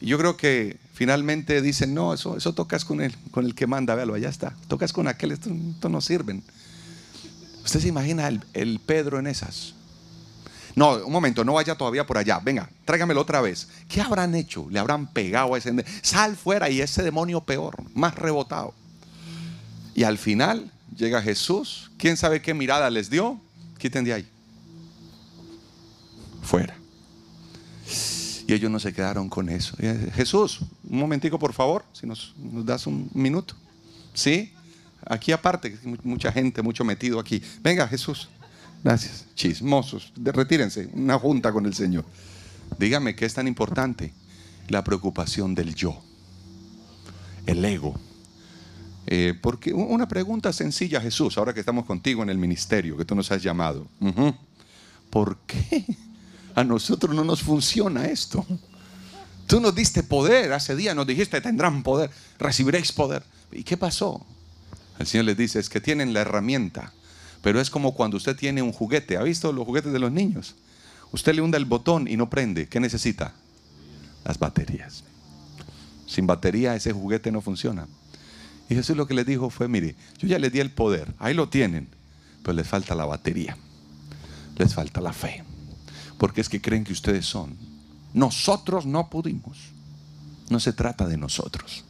Y 0.00 0.06
yo 0.06 0.16
creo 0.16 0.34
que 0.38 0.78
finalmente 0.94 1.60
dicen, 1.60 1.92
no, 1.92 2.14
eso, 2.14 2.38
tocas 2.54 2.86
con 2.86 3.02
el, 3.02 3.14
con 3.30 3.44
el 3.44 3.54
que 3.54 3.66
manda, 3.66 3.94
véalo, 3.94 4.14
allá 4.14 4.30
está. 4.30 4.54
Tocas 4.68 4.94
con 4.94 5.08
aquel, 5.08 5.32
esto, 5.32 5.50
no 5.90 6.00
sirven. 6.00 6.42
¿Usted 7.66 7.80
se 7.80 7.88
imagina 7.88 8.28
el, 8.28 8.80
Pedro 8.80 9.18
en 9.18 9.26
esas? 9.26 9.74
No, 10.74 10.94
un 11.04 11.12
momento, 11.12 11.44
no 11.44 11.52
vaya 11.52 11.74
todavía 11.74 12.06
por 12.06 12.16
allá. 12.16 12.38
Venga, 12.38 12.70
tráigamelo 12.86 13.20
otra 13.20 13.42
vez. 13.42 13.68
¿Qué 13.88 14.00
habrán 14.00 14.34
hecho? 14.34 14.68
Le 14.70 14.78
habrán 14.78 15.06
pegado 15.06 15.54
a 15.54 15.58
ese. 15.58 15.84
Sal 16.00 16.36
fuera 16.36 16.70
y 16.70 16.80
ese 16.80 17.02
demonio 17.02 17.42
peor, 17.42 17.76
más 17.94 18.14
rebotado. 18.14 18.72
Y 19.94 20.04
al 20.04 20.16
final 20.16 20.70
llega 20.96 21.20
Jesús. 21.20 21.90
¿Quién 21.98 22.16
sabe 22.16 22.40
qué 22.40 22.54
mirada 22.54 22.88
les 22.88 23.10
dio? 23.10 23.40
Quiten 23.78 24.04
de 24.04 24.12
ahí. 24.12 24.28
Fuera. 26.42 26.76
Y 28.46 28.52
ellos 28.52 28.70
no 28.70 28.78
se 28.78 28.92
quedaron 28.92 29.28
con 29.28 29.48
eso. 29.48 29.76
Jesús, 30.14 30.60
un 30.88 30.98
momentico 30.98 31.38
por 31.38 31.52
favor, 31.52 31.84
si 31.92 32.06
nos, 32.06 32.34
das 32.36 32.86
un 32.86 33.10
minuto. 33.12 33.54
¿Sí? 34.14 34.52
Aquí 35.04 35.32
aparte, 35.32 35.76
mucha 36.02 36.30
gente, 36.32 36.62
mucho 36.62 36.84
metido 36.84 37.18
aquí. 37.18 37.42
Venga, 37.62 37.88
Jesús. 37.88 38.28
Gracias. 38.84 39.26
Chismosos. 39.34 40.12
retírense. 40.16 40.88
Una 40.92 41.18
junta 41.18 41.52
con 41.52 41.66
el 41.66 41.74
Señor. 41.74 42.04
Dígame 42.78 43.16
qué 43.16 43.24
es 43.24 43.34
tan 43.34 43.48
importante. 43.48 44.12
La 44.68 44.84
preocupación 44.84 45.54
del 45.54 45.74
yo. 45.74 46.00
El 47.46 47.64
ego. 47.64 47.98
Eh, 49.06 49.34
porque 49.40 49.72
una 49.72 50.08
pregunta 50.08 50.52
sencilla, 50.52 51.00
Jesús, 51.00 51.38
ahora 51.38 51.54
que 51.54 51.60
estamos 51.60 51.84
contigo 51.84 52.22
en 52.22 52.30
el 52.30 52.38
ministerio, 52.38 52.96
que 52.96 53.04
tú 53.04 53.14
nos 53.14 53.30
has 53.30 53.42
llamado. 53.42 53.86
¿Por 55.10 55.38
qué 55.46 55.84
a 56.54 56.64
nosotros 56.64 57.14
no 57.14 57.22
nos 57.24 57.42
funciona 57.42 58.06
esto? 58.06 58.44
Tú 59.46 59.60
nos 59.60 59.74
diste 59.74 60.02
poder, 60.02 60.52
hace 60.52 60.74
día 60.74 60.92
nos 60.92 61.06
dijiste, 61.06 61.40
tendrán 61.40 61.84
poder, 61.84 62.10
recibiréis 62.38 62.90
poder. 62.90 63.22
¿Y 63.52 63.62
qué 63.62 63.76
pasó? 63.76 64.26
El 64.98 65.06
Señor 65.06 65.26
les 65.26 65.36
dice, 65.36 65.60
es 65.60 65.68
que 65.68 65.80
tienen 65.80 66.12
la 66.12 66.22
herramienta, 66.22 66.92
pero 67.42 67.60
es 67.60 67.70
como 67.70 67.94
cuando 67.94 68.16
usted 68.16 68.34
tiene 68.36 68.60
un 68.62 68.72
juguete. 68.72 69.16
¿Ha 69.16 69.22
visto 69.22 69.52
los 69.52 69.64
juguetes 69.64 69.92
de 69.92 70.00
los 70.00 70.10
niños? 70.10 70.56
Usted 71.12 71.34
le 71.34 71.42
hunda 71.42 71.58
el 71.58 71.64
botón 71.64 72.08
y 72.08 72.16
no 72.16 72.28
prende. 72.28 72.68
¿Qué 72.68 72.80
necesita? 72.80 73.34
Las 74.24 74.38
baterías. 74.38 75.04
Sin 76.06 76.26
batería 76.26 76.74
ese 76.74 76.92
juguete 76.92 77.30
no 77.30 77.40
funciona. 77.40 77.86
Y 78.68 78.74
Jesús 78.74 78.96
lo 78.96 79.06
que 79.06 79.14
les 79.14 79.26
dijo 79.26 79.50
fue, 79.50 79.68
mire, 79.68 79.94
yo 80.18 80.28
ya 80.28 80.38
les 80.38 80.52
di 80.52 80.60
el 80.60 80.70
poder, 80.70 81.14
ahí 81.18 81.34
lo 81.34 81.48
tienen, 81.48 81.88
pero 82.42 82.54
les 82.54 82.66
falta 82.66 82.94
la 82.94 83.04
batería, 83.04 83.56
les 84.56 84.74
falta 84.74 85.00
la 85.00 85.12
fe, 85.12 85.44
porque 86.18 86.40
es 86.40 86.48
que 86.48 86.60
creen 86.60 86.84
que 86.84 86.92
ustedes 86.92 87.26
son. 87.26 87.56
Nosotros 88.12 88.86
no 88.86 89.10
pudimos. 89.10 89.76
No 90.48 90.60
se 90.60 90.72
trata 90.72 91.06
de 91.06 91.16
nosotros. 91.16 91.84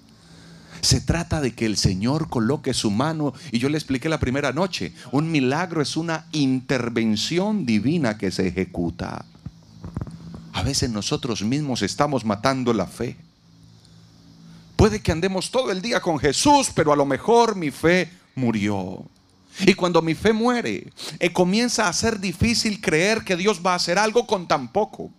Se 0.80 1.00
trata 1.00 1.40
de 1.40 1.54
que 1.54 1.66
el 1.66 1.76
Señor 1.76 2.28
coloque 2.28 2.74
su 2.74 2.90
mano, 2.90 3.32
y 3.52 3.58
yo 3.58 3.68
le 3.68 3.78
expliqué 3.78 4.08
la 4.08 4.20
primera 4.20 4.52
noche, 4.52 4.92
un 5.12 5.30
milagro 5.30 5.82
es 5.82 5.96
una 5.96 6.26
intervención 6.32 7.66
divina 7.66 8.18
que 8.18 8.30
se 8.30 8.46
ejecuta. 8.46 9.24
A 10.52 10.62
veces 10.62 10.90
nosotros 10.90 11.42
mismos 11.42 11.82
estamos 11.82 12.24
matando 12.24 12.72
la 12.72 12.86
fe. 12.86 13.16
Puede 14.86 15.00
que 15.00 15.10
andemos 15.10 15.50
todo 15.50 15.72
el 15.72 15.82
día 15.82 15.98
con 15.98 16.16
Jesús, 16.16 16.70
pero 16.72 16.92
a 16.92 16.96
lo 16.96 17.04
mejor 17.04 17.56
mi 17.56 17.72
fe 17.72 18.08
murió. 18.36 19.04
Y 19.58 19.74
cuando 19.74 20.00
mi 20.00 20.14
fe 20.14 20.32
muere, 20.32 20.92
eh, 21.18 21.32
comienza 21.32 21.88
a 21.88 21.92
ser 21.92 22.20
difícil 22.20 22.80
creer 22.80 23.24
que 23.24 23.34
Dios 23.34 23.60
va 23.66 23.72
a 23.72 23.74
hacer 23.74 23.98
algo 23.98 24.28
con 24.28 24.46
tan 24.46 24.70
poco. 24.70 25.10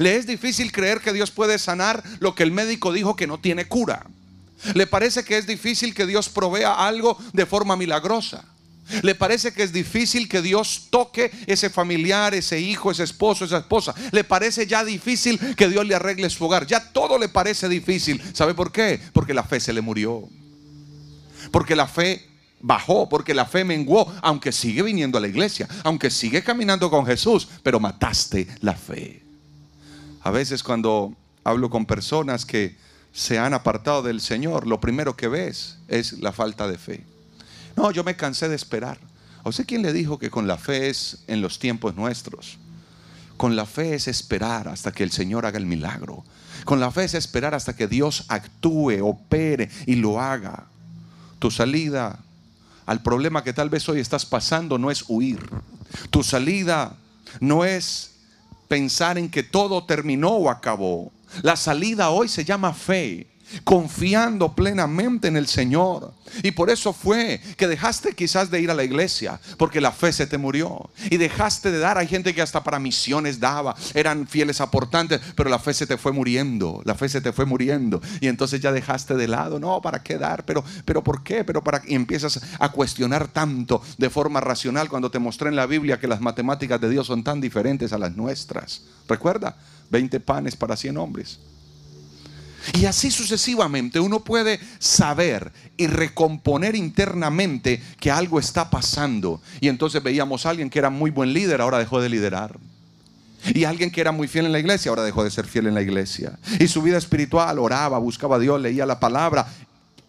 Le 0.00 0.16
es 0.16 0.26
difícil 0.26 0.72
creer 0.72 1.00
que 1.00 1.12
Dios 1.12 1.30
puede 1.30 1.60
sanar 1.60 2.02
lo 2.18 2.34
que 2.34 2.42
el 2.42 2.50
médico 2.50 2.92
dijo 2.92 3.14
que 3.14 3.28
no 3.28 3.38
tiene 3.38 3.68
cura. 3.68 4.04
Le 4.74 4.88
parece 4.88 5.22
que 5.22 5.38
es 5.38 5.46
difícil 5.46 5.94
que 5.94 6.04
Dios 6.04 6.28
provea 6.28 6.72
algo 6.72 7.16
de 7.32 7.46
forma 7.46 7.76
milagrosa. 7.76 8.44
Le 9.02 9.14
parece 9.14 9.52
que 9.52 9.62
es 9.62 9.72
difícil 9.72 10.28
que 10.28 10.42
Dios 10.42 10.88
toque 10.90 11.30
ese 11.46 11.70
familiar, 11.70 12.34
ese 12.34 12.60
hijo, 12.60 12.90
ese 12.90 13.04
esposo, 13.04 13.44
esa 13.44 13.58
esposa. 13.58 13.94
Le 14.10 14.24
parece 14.24 14.66
ya 14.66 14.84
difícil 14.84 15.38
que 15.56 15.68
Dios 15.68 15.86
le 15.86 15.94
arregle 15.94 16.28
su 16.30 16.44
hogar. 16.44 16.66
Ya 16.66 16.92
todo 16.92 17.18
le 17.18 17.28
parece 17.28 17.68
difícil. 17.68 18.22
¿Sabe 18.34 18.54
por 18.54 18.72
qué? 18.72 19.00
Porque 19.12 19.34
la 19.34 19.44
fe 19.44 19.60
se 19.60 19.72
le 19.72 19.80
murió. 19.80 20.28
Porque 21.50 21.74
la 21.74 21.86
fe 21.86 22.28
bajó, 22.60 23.08
porque 23.08 23.34
la 23.34 23.44
fe 23.44 23.64
menguó, 23.64 24.12
aunque 24.22 24.52
sigue 24.52 24.82
viniendo 24.82 25.18
a 25.18 25.20
la 25.20 25.28
iglesia, 25.28 25.68
aunque 25.82 26.10
sigue 26.10 26.42
caminando 26.42 26.90
con 26.90 27.04
Jesús, 27.04 27.48
pero 27.62 27.80
mataste 27.80 28.46
la 28.60 28.74
fe. 28.74 29.22
A 30.22 30.30
veces 30.30 30.62
cuando 30.62 31.14
hablo 31.44 31.68
con 31.68 31.84
personas 31.84 32.46
que 32.46 32.76
se 33.12 33.38
han 33.38 33.52
apartado 33.52 34.02
del 34.02 34.20
Señor, 34.20 34.66
lo 34.66 34.80
primero 34.80 35.16
que 35.16 35.28
ves 35.28 35.78
es 35.88 36.14
la 36.20 36.32
falta 36.32 36.68
de 36.68 36.78
fe. 36.78 37.04
No, 37.76 37.90
yo 37.90 38.04
me 38.04 38.16
cansé 38.16 38.48
de 38.48 38.56
esperar. 38.56 38.98
¿A 39.44 39.48
usted 39.48 39.66
quién 39.66 39.82
le 39.82 39.92
dijo 39.92 40.18
que 40.18 40.30
con 40.30 40.46
la 40.46 40.56
fe 40.56 40.88
es 40.88 41.24
en 41.26 41.40
los 41.40 41.58
tiempos 41.58 41.96
nuestros? 41.96 42.58
Con 43.36 43.56
la 43.56 43.66
fe 43.66 43.94
es 43.94 44.06
esperar 44.06 44.68
hasta 44.68 44.92
que 44.92 45.02
el 45.02 45.10
Señor 45.10 45.46
haga 45.46 45.58
el 45.58 45.66
milagro. 45.66 46.24
Con 46.64 46.78
la 46.78 46.90
fe 46.90 47.04
es 47.04 47.14
esperar 47.14 47.54
hasta 47.54 47.74
que 47.74 47.88
Dios 47.88 48.24
actúe, 48.28 49.02
opere 49.02 49.68
y 49.86 49.96
lo 49.96 50.20
haga. 50.20 50.66
Tu 51.38 51.50
salida 51.50 52.20
al 52.86 53.02
problema 53.02 53.42
que 53.42 53.52
tal 53.52 53.68
vez 53.68 53.88
hoy 53.88 54.00
estás 54.00 54.26
pasando 54.26 54.78
no 54.78 54.90
es 54.90 55.04
huir. 55.08 55.40
Tu 56.10 56.22
salida 56.22 56.96
no 57.40 57.64
es 57.64 58.12
pensar 58.68 59.18
en 59.18 59.28
que 59.28 59.42
todo 59.42 59.84
terminó 59.84 60.30
o 60.30 60.50
acabó. 60.50 61.10
La 61.42 61.56
salida 61.56 62.10
hoy 62.10 62.28
se 62.28 62.44
llama 62.44 62.72
fe 62.72 63.31
confiando 63.64 64.54
plenamente 64.54 65.28
en 65.28 65.36
el 65.36 65.46
Señor. 65.46 66.12
Y 66.42 66.52
por 66.52 66.70
eso 66.70 66.92
fue 66.92 67.40
que 67.56 67.68
dejaste 67.68 68.14
quizás 68.14 68.50
de 68.50 68.60
ir 68.60 68.70
a 68.70 68.74
la 68.74 68.84
iglesia, 68.84 69.40
porque 69.58 69.80
la 69.80 69.92
fe 69.92 70.12
se 70.12 70.26
te 70.26 70.38
murió. 70.38 70.90
Y 71.10 71.16
dejaste 71.16 71.70
de 71.70 71.78
dar. 71.78 71.98
Hay 71.98 72.06
gente 72.06 72.34
que 72.34 72.42
hasta 72.42 72.64
para 72.64 72.78
misiones 72.78 73.38
daba, 73.38 73.74
eran 73.94 74.26
fieles 74.26 74.60
aportantes, 74.60 75.20
pero 75.36 75.50
la 75.50 75.58
fe 75.58 75.74
se 75.74 75.86
te 75.86 75.98
fue 75.98 76.12
muriendo. 76.12 76.80
La 76.84 76.94
fe 76.94 77.08
se 77.08 77.20
te 77.20 77.32
fue 77.32 77.44
muriendo. 77.44 78.00
Y 78.20 78.28
entonces 78.28 78.60
ya 78.60 78.72
dejaste 78.72 79.14
de 79.14 79.28
lado. 79.28 79.58
No, 79.58 79.80
¿para 79.82 80.02
qué 80.02 80.18
dar? 80.18 80.44
Pero, 80.44 80.64
pero 80.84 81.02
¿por 81.02 81.22
qué? 81.22 81.44
Pero 81.44 81.62
para 81.62 81.82
y 81.86 81.94
empiezas 81.94 82.40
a 82.58 82.70
cuestionar 82.70 83.28
tanto 83.28 83.82
de 83.98 84.10
forma 84.10 84.40
racional 84.40 84.88
cuando 84.88 85.10
te 85.10 85.18
mostré 85.18 85.48
en 85.48 85.56
la 85.56 85.66
Biblia 85.66 85.98
que 85.98 86.06
las 86.06 86.20
matemáticas 86.20 86.80
de 86.80 86.88
Dios 86.88 87.06
son 87.06 87.24
tan 87.24 87.40
diferentes 87.40 87.92
a 87.92 87.98
las 87.98 88.16
nuestras. 88.16 88.82
Recuerda, 89.08 89.56
20 89.90 90.20
panes 90.20 90.56
para 90.56 90.76
100 90.76 90.96
hombres. 90.96 91.38
Y 92.74 92.86
así 92.86 93.10
sucesivamente 93.10 94.00
uno 94.00 94.20
puede 94.20 94.60
saber 94.78 95.52
y 95.76 95.86
recomponer 95.86 96.74
internamente 96.74 97.82
que 98.00 98.10
algo 98.10 98.38
está 98.38 98.70
pasando. 98.70 99.40
Y 99.60 99.68
entonces 99.68 100.02
veíamos 100.02 100.46
a 100.46 100.50
alguien 100.50 100.70
que 100.70 100.78
era 100.78 100.90
muy 100.90 101.10
buen 101.10 101.32
líder, 101.32 101.60
ahora 101.60 101.78
dejó 101.78 102.00
de 102.00 102.08
liderar. 102.08 102.58
Y 103.54 103.64
alguien 103.64 103.90
que 103.90 104.00
era 104.00 104.12
muy 104.12 104.28
fiel 104.28 104.46
en 104.46 104.52
la 104.52 104.60
iglesia, 104.60 104.90
ahora 104.90 105.02
dejó 105.02 105.24
de 105.24 105.30
ser 105.30 105.46
fiel 105.46 105.66
en 105.66 105.74
la 105.74 105.82
iglesia. 105.82 106.38
Y 106.60 106.68
su 106.68 106.80
vida 106.82 106.98
espiritual, 106.98 107.58
oraba, 107.58 107.98
buscaba 107.98 108.36
a 108.36 108.38
Dios, 108.38 108.60
leía 108.60 108.86
la 108.86 109.00
palabra. 109.00 109.46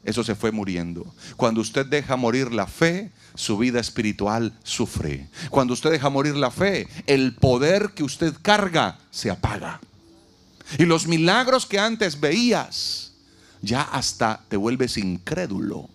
Eso 0.04 0.24
se 0.24 0.36
fue 0.36 0.52
muriendo. 0.52 1.06
Cuando 1.38 1.62
usted 1.62 1.86
deja 1.86 2.16
morir 2.16 2.52
la 2.52 2.68
fe, 2.68 3.10
su 3.36 3.58
vida 3.58 3.80
espiritual 3.80 4.54
sufre. 4.64 5.28
Cuando 5.50 5.74
usted 5.74 5.92
deja 5.92 6.10
morir 6.10 6.36
la 6.36 6.52
fe, 6.52 6.88
el 7.08 7.34
poder 7.36 7.92
que 7.96 8.04
usted 8.04 8.34
carga 8.42 9.00
se 9.10 9.32
apaga. 9.32 9.80
Y 10.77 10.86
los 10.86 11.08
milagros 11.08 11.65
que 11.65 11.80
antes 11.80 12.20
veías, 12.20 13.13
ya 13.62 13.82
hasta 13.82 14.44
te 14.50 14.58
vuelves 14.58 14.98
incrédulo. 14.98 15.89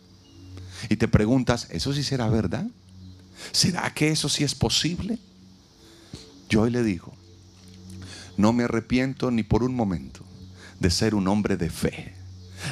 Y 0.89 0.97
te 0.97 1.09
preguntas, 1.09 1.69
¿eso 1.71 1.93
sí 1.93 2.03
será 2.03 2.29
verdad? 2.29 2.67
¿Será 3.53 3.93
que 3.93 4.09
eso 4.09 4.29
sí 4.29 4.45
es 4.45 4.55
posible? 4.55 5.19
Yo 6.49 6.63
hoy 6.63 6.71
le 6.71 6.83
digo, 6.83 7.15
no 8.37 8.53
me 8.53 8.65
arrepiento 8.65 9.31
ni 9.31 9.43
por 9.43 9.63
un 9.63 9.75
momento 9.75 10.25
de 10.81 10.91
ser 10.91 11.15
un 11.15 11.29
hombre 11.29 11.57
de 11.57 11.71
fe, 11.71 12.15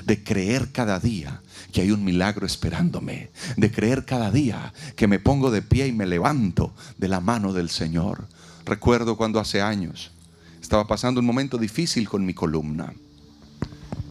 de 0.05 0.23
creer 0.23 0.73
cada 0.73 0.99
día 0.99 1.43
que 1.73 1.83
hay 1.83 1.91
un 1.91 2.05
milagro 2.05 2.47
esperándome, 2.47 3.31
de 3.57 3.71
creer 3.71 4.05
cada 4.05 4.31
día 4.31 4.73
que 4.95 5.09
me 5.09 5.19
pongo 5.19 5.51
de 5.51 5.63
pie 5.63 5.89
y 5.89 5.93
me 5.93 6.07
levanto 6.07 6.75
de 6.97 7.09
la 7.09 7.21
mano 7.21 7.53
del 7.53 7.69
Señor. 7.69 8.29
Recuerdo 8.65 9.17
cuando 9.17 9.41
hace 9.41 9.61
años 9.61 10.13
estaba 10.67 10.89
pasando 10.89 11.21
un 11.21 11.27
momento 11.27 11.59
difícil 11.59 12.09
con 12.09 12.27
mi 12.27 12.35
columna. 12.35 12.93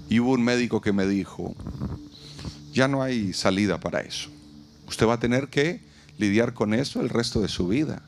Y 0.08 0.22
hubo 0.22 0.32
un 0.32 0.42
médico 0.42 0.80
que 0.80 0.94
me 0.94 1.06
dijo, 1.06 1.54
ya 2.72 2.88
no 2.88 3.04
hay 3.04 3.34
salida 3.34 3.82
para 3.82 4.00
eso. 4.00 4.30
Usted 4.88 5.06
va 5.06 5.16
a 5.16 5.20
tener 5.20 5.50
que 5.50 5.82
lidiar 6.18 6.54
con 6.54 6.74
eso 6.74 7.02
el 7.02 7.10
resto 7.10 7.42
de 7.42 7.50
su 7.50 7.68
vida. 7.68 8.04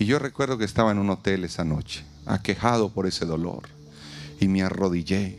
Y 0.00 0.06
yo 0.06 0.18
recuerdo 0.18 0.58
que 0.58 0.64
estaba 0.64 0.90
en 0.90 0.98
un 0.98 1.10
hotel 1.10 1.44
esa 1.44 1.62
noche, 1.62 2.02
aquejado 2.26 2.88
por 2.88 3.06
ese 3.06 3.24
dolor. 3.24 3.68
Y 4.40 4.48
me 4.48 4.64
arrodillé 4.64 5.38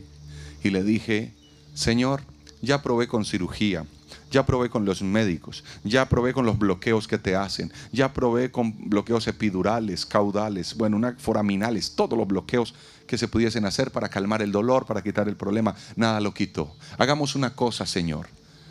y 0.63 0.69
le 0.69 0.83
dije, 0.83 1.33
Señor, 1.73 2.21
ya 2.61 2.81
probé 2.81 3.09
con 3.09 3.25
cirugía, 3.25 3.85
ya 4.31 4.45
probé 4.45 4.69
con 4.69 4.85
los 4.85 5.01
médicos, 5.01 5.63
ya 5.83 6.07
probé 6.09 6.33
con 6.33 6.45
los 6.45 6.57
bloqueos 6.57 7.07
que 7.07 7.17
te 7.17 7.35
hacen, 7.35 7.71
ya 7.91 8.13
probé 8.13 8.51
con 8.51 8.89
bloqueos 8.89 9.27
epidurales, 9.27 10.05
caudales, 10.05 10.75
bueno, 10.75 10.99
foraminales, 11.17 11.95
todos 11.95 12.17
los 12.17 12.27
bloqueos 12.27 12.73
que 13.07 13.17
se 13.17 13.27
pudiesen 13.27 13.65
hacer 13.65 13.91
para 13.91 14.09
calmar 14.09 14.41
el 14.41 14.51
dolor, 14.51 14.85
para 14.85 15.03
quitar 15.03 15.27
el 15.27 15.35
problema, 15.35 15.75
nada 15.95 16.19
lo 16.19 16.33
quitó. 16.33 16.75
Hagamos 16.97 17.35
una 17.35 17.55
cosa, 17.55 17.85
Señor, 17.85 18.27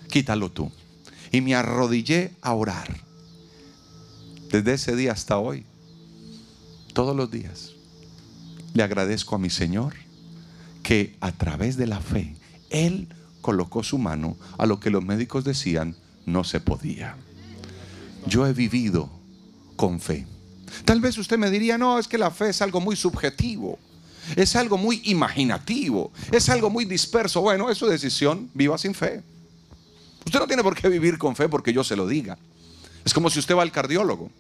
quítalo 0.09 0.51
tú. 0.51 0.71
Y 1.31 1.41
me 1.41 1.55
arrodillé 1.55 2.33
a 2.43 2.55
orar. 2.55 3.01
Desde 4.51 4.75
ese 4.75 4.97
día 4.97 5.13
hasta 5.13 5.39
hoy, 5.39 5.65
todos 6.93 7.17
los 7.17 7.31
días, 7.31 7.73
le 8.73 8.83
agradezco 8.83 9.35
a 9.35 9.39
mi 9.39 9.51
Señor 9.51 9.95
que 10.83 11.17
a 11.21 11.33
través 11.33 11.77
de 11.77 11.87
la 11.87 12.01
fe, 12.01 12.37
Él 12.71 13.09
colocó 13.45 13.83
su 13.83 13.99
mano 13.99 14.39
a 14.57 14.65
lo 14.65 14.81
que 14.81 14.89
los 14.89 15.05
médicos 15.05 15.45
decían 15.45 15.95
no 16.25 16.45
se 16.45 16.61
podía. 16.61 17.15
Yo 18.27 18.47
he 18.47 18.55
vivido 18.55 19.11
con 19.77 20.01
fe. 20.01 20.27
Tal 20.87 21.03
vez 21.03 21.19
usted 21.19 21.37
me 21.37 21.51
diría, 21.51 21.77
no, 21.77 21.99
es 21.99 22.09
que 22.09 22.17
la 22.17 22.31
fe 22.31 22.49
es 22.49 22.63
algo 22.63 22.81
muy 22.81 22.97
subjetivo, 22.97 23.79
es 24.35 24.57
algo 24.57 24.79
muy 24.79 25.03
imaginativo, 25.05 26.11
es 26.33 26.49
algo 26.49 26.71
muy 26.71 26.87
disperso. 26.87 27.43
Bueno, 27.43 27.69
es 27.69 27.77
su 27.77 27.87
decisión, 27.87 28.49
viva 28.55 28.79
sin 28.79 28.95
fe. 28.95 29.23
Usted 30.25 30.39
no 30.39 30.47
tiene 30.47 30.63
por 30.63 30.75
qué 30.75 30.89
vivir 30.89 31.19
con 31.19 31.37
fe 31.37 31.47
porque 31.47 31.75
yo 31.75 31.85
se 31.85 31.97
lo 31.97 32.07
diga. 32.07 32.39
Es 33.05 33.13
como 33.13 33.29
si 33.29 33.41
usted 33.41 33.55
va 33.55 33.61
al 33.61 33.73
cardiólogo 33.73 34.31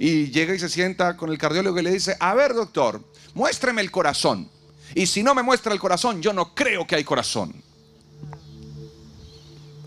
y 0.00 0.30
llega 0.30 0.54
y 0.54 0.58
se 0.58 0.70
sienta 0.70 1.14
con 1.14 1.28
el 1.28 1.36
cardiólogo 1.36 1.78
y 1.78 1.82
le 1.82 1.90
dice, 1.90 2.16
a 2.18 2.34
ver 2.34 2.54
doctor, 2.54 3.04
muéstreme 3.34 3.82
el 3.82 3.90
corazón. 3.90 4.48
Y 4.94 5.06
si 5.06 5.22
no 5.22 5.34
me 5.34 5.42
muestra 5.42 5.74
el 5.74 5.78
corazón, 5.78 6.22
yo 6.22 6.32
no 6.32 6.54
creo 6.54 6.86
que 6.86 6.96
hay 6.96 7.04
corazón. 7.04 7.67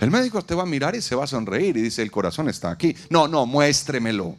El 0.02 0.10
médico 0.10 0.42
te 0.42 0.56
va 0.56 0.64
a 0.64 0.66
mirar 0.66 0.96
y 0.96 1.02
se 1.02 1.14
va 1.14 1.26
a 1.26 1.28
sonreír 1.28 1.78
y 1.78 1.82
dice, 1.84 2.02
el 2.02 2.10
corazón 2.10 2.50
está 2.50 2.72
aquí. 2.72 2.96
No, 3.12 3.28
no, 3.28 3.46
muéstremelo. 3.46 4.36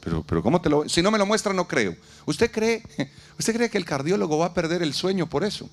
Pero, 0.00 0.22
pero 0.22 0.40
¿cómo 0.40 0.60
te 0.60 0.70
lo.? 0.70 0.88
Si 0.88 1.02
no 1.02 1.10
me 1.10 1.18
lo 1.18 1.26
muestra, 1.26 1.52
no 1.52 1.66
creo. 1.66 1.96
¿Usted 2.26 2.48
cree, 2.52 2.84
¿Usted 3.38 3.56
cree 3.56 3.68
que 3.68 3.76
el 3.76 3.84
cardiólogo 3.84 4.38
va 4.38 4.46
a 4.46 4.54
perder 4.54 4.84
el 4.84 4.94
sueño 4.94 5.28
por 5.28 5.42
eso? 5.42 5.68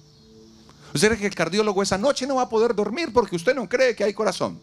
¿Usted 0.91 1.09
cree 1.09 1.19
que 1.19 1.27
el 1.27 1.35
cardiólogo 1.35 1.83
esa 1.83 1.99
noche 1.99 2.25
no 2.25 2.35
va 2.35 2.43
a 2.43 2.49
poder 2.49 2.73
dormir 2.73 3.13
porque 3.13 3.35
usted 3.35 3.53
no 3.53 3.69
cree 3.69 3.95
que 3.95 4.03
hay 4.03 4.13
corazón? 4.13 4.59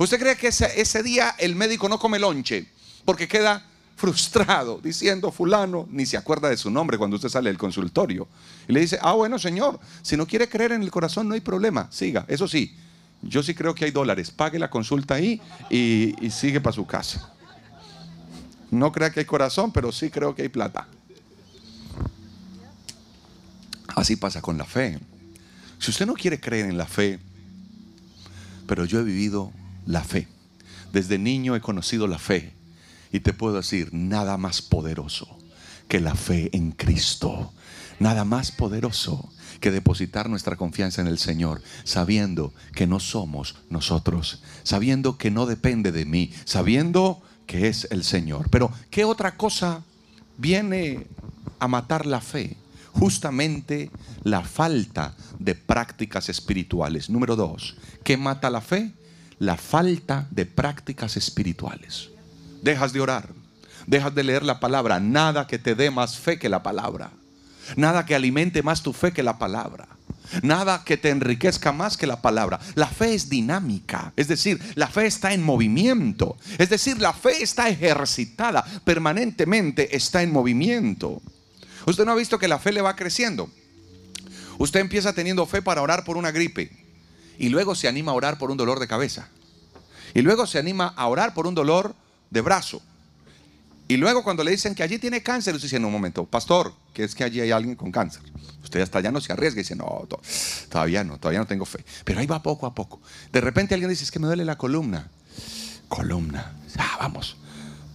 ¿Usted 0.00 0.18
cree 0.18 0.36
que 0.36 0.48
ese, 0.48 0.80
ese 0.80 1.04
día 1.04 1.36
el 1.38 1.54
médico 1.54 1.88
no 1.88 2.00
come 2.00 2.18
lonche 2.18 2.66
porque 3.04 3.28
queda 3.28 3.64
frustrado 3.94 4.80
diciendo 4.82 5.30
fulano, 5.30 5.86
ni 5.92 6.06
se 6.06 6.16
acuerda 6.16 6.48
de 6.48 6.56
su 6.56 6.70
nombre 6.72 6.98
cuando 6.98 7.14
usted 7.14 7.28
sale 7.28 7.50
del 7.50 7.58
consultorio? 7.58 8.26
Y 8.66 8.72
le 8.72 8.80
dice, 8.80 8.98
ah, 9.00 9.12
bueno, 9.12 9.38
señor, 9.38 9.78
si 10.02 10.16
no 10.16 10.26
quiere 10.26 10.48
creer 10.48 10.72
en 10.72 10.82
el 10.82 10.90
corazón 10.90 11.28
no 11.28 11.34
hay 11.34 11.40
problema, 11.40 11.86
siga. 11.92 12.24
Eso 12.26 12.48
sí, 12.48 12.74
yo 13.22 13.42
sí 13.42 13.54
creo 13.54 13.74
que 13.74 13.84
hay 13.84 13.90
dólares. 13.90 14.30
Pague 14.30 14.58
la 14.58 14.70
consulta 14.70 15.14
ahí 15.14 15.40
y, 15.70 16.14
sigue 16.30 16.60
para 16.60 16.74
su 16.74 16.86
casa. 16.86 17.32
No 18.70 18.92
crea 18.92 19.10
que 19.10 19.20
hay 19.20 19.26
corazón, 19.26 19.72
pero 19.72 19.92
sí 19.92 20.10
creo 20.10 20.34
que 20.34 20.42
hay 20.42 20.48
plata. 20.48 20.86
Así 23.88 24.16
pasa 24.16 24.40
con 24.40 24.58
la 24.58 24.64
fe. 24.64 24.98
Si 25.78 25.90
usted 25.90 26.06
no 26.06 26.14
quiere 26.14 26.38
creer 26.38 26.66
en 26.66 26.78
la 26.78 26.86
fe, 26.86 27.18
pero 28.66 28.84
yo 28.84 29.00
he 29.00 29.04
vivido 29.04 29.52
la 29.86 30.04
fe. 30.04 30.28
Desde 30.92 31.18
niño 31.18 31.56
he 31.56 31.60
conocido 31.60 32.06
la 32.06 32.18
fe. 32.18 32.52
Y 33.10 33.20
te 33.20 33.32
puedo 33.32 33.56
decir, 33.56 33.88
nada 33.92 34.36
más 34.36 34.60
poderoso 34.60 35.38
que 35.88 36.00
la 36.00 36.14
fe 36.14 36.50
en 36.52 36.72
Cristo. 36.72 37.52
Nada 37.98 38.24
más 38.24 38.52
poderoso 38.52 39.32
que 39.60 39.70
depositar 39.70 40.28
nuestra 40.28 40.56
confianza 40.56 41.00
en 41.00 41.06
el 41.06 41.18
Señor, 41.18 41.62
sabiendo 41.84 42.52
que 42.74 42.86
no 42.86 43.00
somos 43.00 43.56
nosotros, 43.70 44.42
sabiendo 44.62 45.18
que 45.18 45.30
no 45.30 45.46
depende 45.46 45.92
de 45.92 46.04
mí, 46.04 46.32
sabiendo 46.44 47.22
que 47.46 47.68
es 47.68 47.88
el 47.90 48.04
Señor. 48.04 48.48
Pero, 48.50 48.70
¿qué 48.90 49.04
otra 49.04 49.36
cosa 49.36 49.82
viene 50.36 51.06
a 51.58 51.66
matar 51.66 52.06
la 52.06 52.20
fe? 52.20 52.56
Justamente 52.92 53.90
la 54.22 54.42
falta 54.42 55.14
de 55.38 55.54
prácticas 55.54 56.28
espirituales. 56.28 57.10
Número 57.10 57.36
dos, 57.36 57.76
¿qué 58.04 58.16
mata 58.16 58.50
la 58.50 58.60
fe? 58.60 58.92
La 59.38 59.56
falta 59.56 60.26
de 60.30 60.46
prácticas 60.46 61.16
espirituales. 61.16 62.10
Dejas 62.62 62.92
de 62.92 63.00
orar, 63.00 63.28
dejas 63.86 64.14
de 64.14 64.24
leer 64.24 64.42
la 64.42 64.60
palabra, 64.60 65.00
nada 65.00 65.46
que 65.46 65.58
te 65.58 65.74
dé 65.74 65.90
más 65.90 66.18
fe 66.18 66.38
que 66.38 66.48
la 66.48 66.62
palabra, 66.62 67.12
nada 67.76 68.06
que 68.06 68.14
alimente 68.14 68.62
más 68.62 68.82
tu 68.82 68.92
fe 68.92 69.12
que 69.12 69.22
la 69.22 69.38
palabra. 69.38 69.88
Nada 70.42 70.82
que 70.84 70.96
te 70.96 71.08
enriquezca 71.08 71.72
más 71.72 71.96
que 71.96 72.06
la 72.06 72.20
palabra. 72.20 72.60
La 72.74 72.86
fe 72.86 73.14
es 73.14 73.28
dinámica, 73.28 74.12
es 74.16 74.28
decir, 74.28 74.60
la 74.74 74.88
fe 74.88 75.06
está 75.06 75.32
en 75.32 75.42
movimiento. 75.42 76.36
Es 76.58 76.68
decir, 76.68 77.00
la 77.00 77.12
fe 77.12 77.42
está 77.42 77.68
ejercitada, 77.68 78.64
permanentemente 78.84 79.96
está 79.96 80.22
en 80.22 80.32
movimiento. 80.32 81.22
Usted 81.86 82.04
no 82.04 82.12
ha 82.12 82.16
visto 82.16 82.38
que 82.38 82.48
la 82.48 82.58
fe 82.58 82.72
le 82.72 82.82
va 82.82 82.96
creciendo. 82.96 83.50
Usted 84.58 84.80
empieza 84.80 85.12
teniendo 85.12 85.46
fe 85.46 85.62
para 85.62 85.82
orar 85.82 86.04
por 86.04 86.16
una 86.16 86.30
gripe 86.30 86.70
y 87.38 87.48
luego 87.48 87.74
se 87.74 87.88
anima 87.88 88.12
a 88.12 88.14
orar 88.14 88.36
por 88.36 88.50
un 88.50 88.56
dolor 88.56 88.80
de 88.80 88.88
cabeza. 88.88 89.28
Y 90.14 90.22
luego 90.22 90.46
se 90.46 90.58
anima 90.58 90.92
a 90.96 91.06
orar 91.06 91.32
por 91.32 91.46
un 91.46 91.54
dolor 91.54 91.94
de 92.30 92.40
brazo. 92.40 92.82
Y 93.90 93.96
luego 93.96 94.22
cuando 94.22 94.44
le 94.44 94.50
dicen 94.50 94.74
que 94.74 94.82
allí 94.82 94.98
tiene 94.98 95.22
cáncer, 95.22 95.54
usted 95.54 95.64
dice, 95.64 95.76
en 95.76 95.84
un 95.86 95.92
momento, 95.92 96.26
pastor, 96.26 96.74
que 96.92 97.04
es 97.04 97.14
que 97.14 97.24
allí 97.24 97.40
hay 97.40 97.50
alguien 97.52 97.74
con 97.74 97.90
cáncer. 97.90 98.22
Usted 98.62 98.82
hasta 98.82 98.98
allá 98.98 99.10
no 99.10 99.18
se 99.22 99.32
arriesga 99.32 99.60
y 99.60 99.62
dice, 99.62 99.74
no, 99.74 100.06
todavía 100.68 101.04
no, 101.04 101.18
todavía 101.18 101.40
no 101.40 101.46
tengo 101.46 101.64
fe. 101.64 101.82
Pero 102.04 102.20
ahí 102.20 102.26
va 102.26 102.42
poco 102.42 102.66
a 102.66 102.74
poco. 102.74 103.00
De 103.32 103.40
repente 103.40 103.72
alguien 103.72 103.88
dice, 103.88 104.04
es 104.04 104.10
que 104.10 104.18
me 104.18 104.26
duele 104.26 104.44
la 104.44 104.58
columna. 104.58 105.08
Columna. 105.88 106.54
Ah, 106.76 106.98
vamos, 107.00 107.38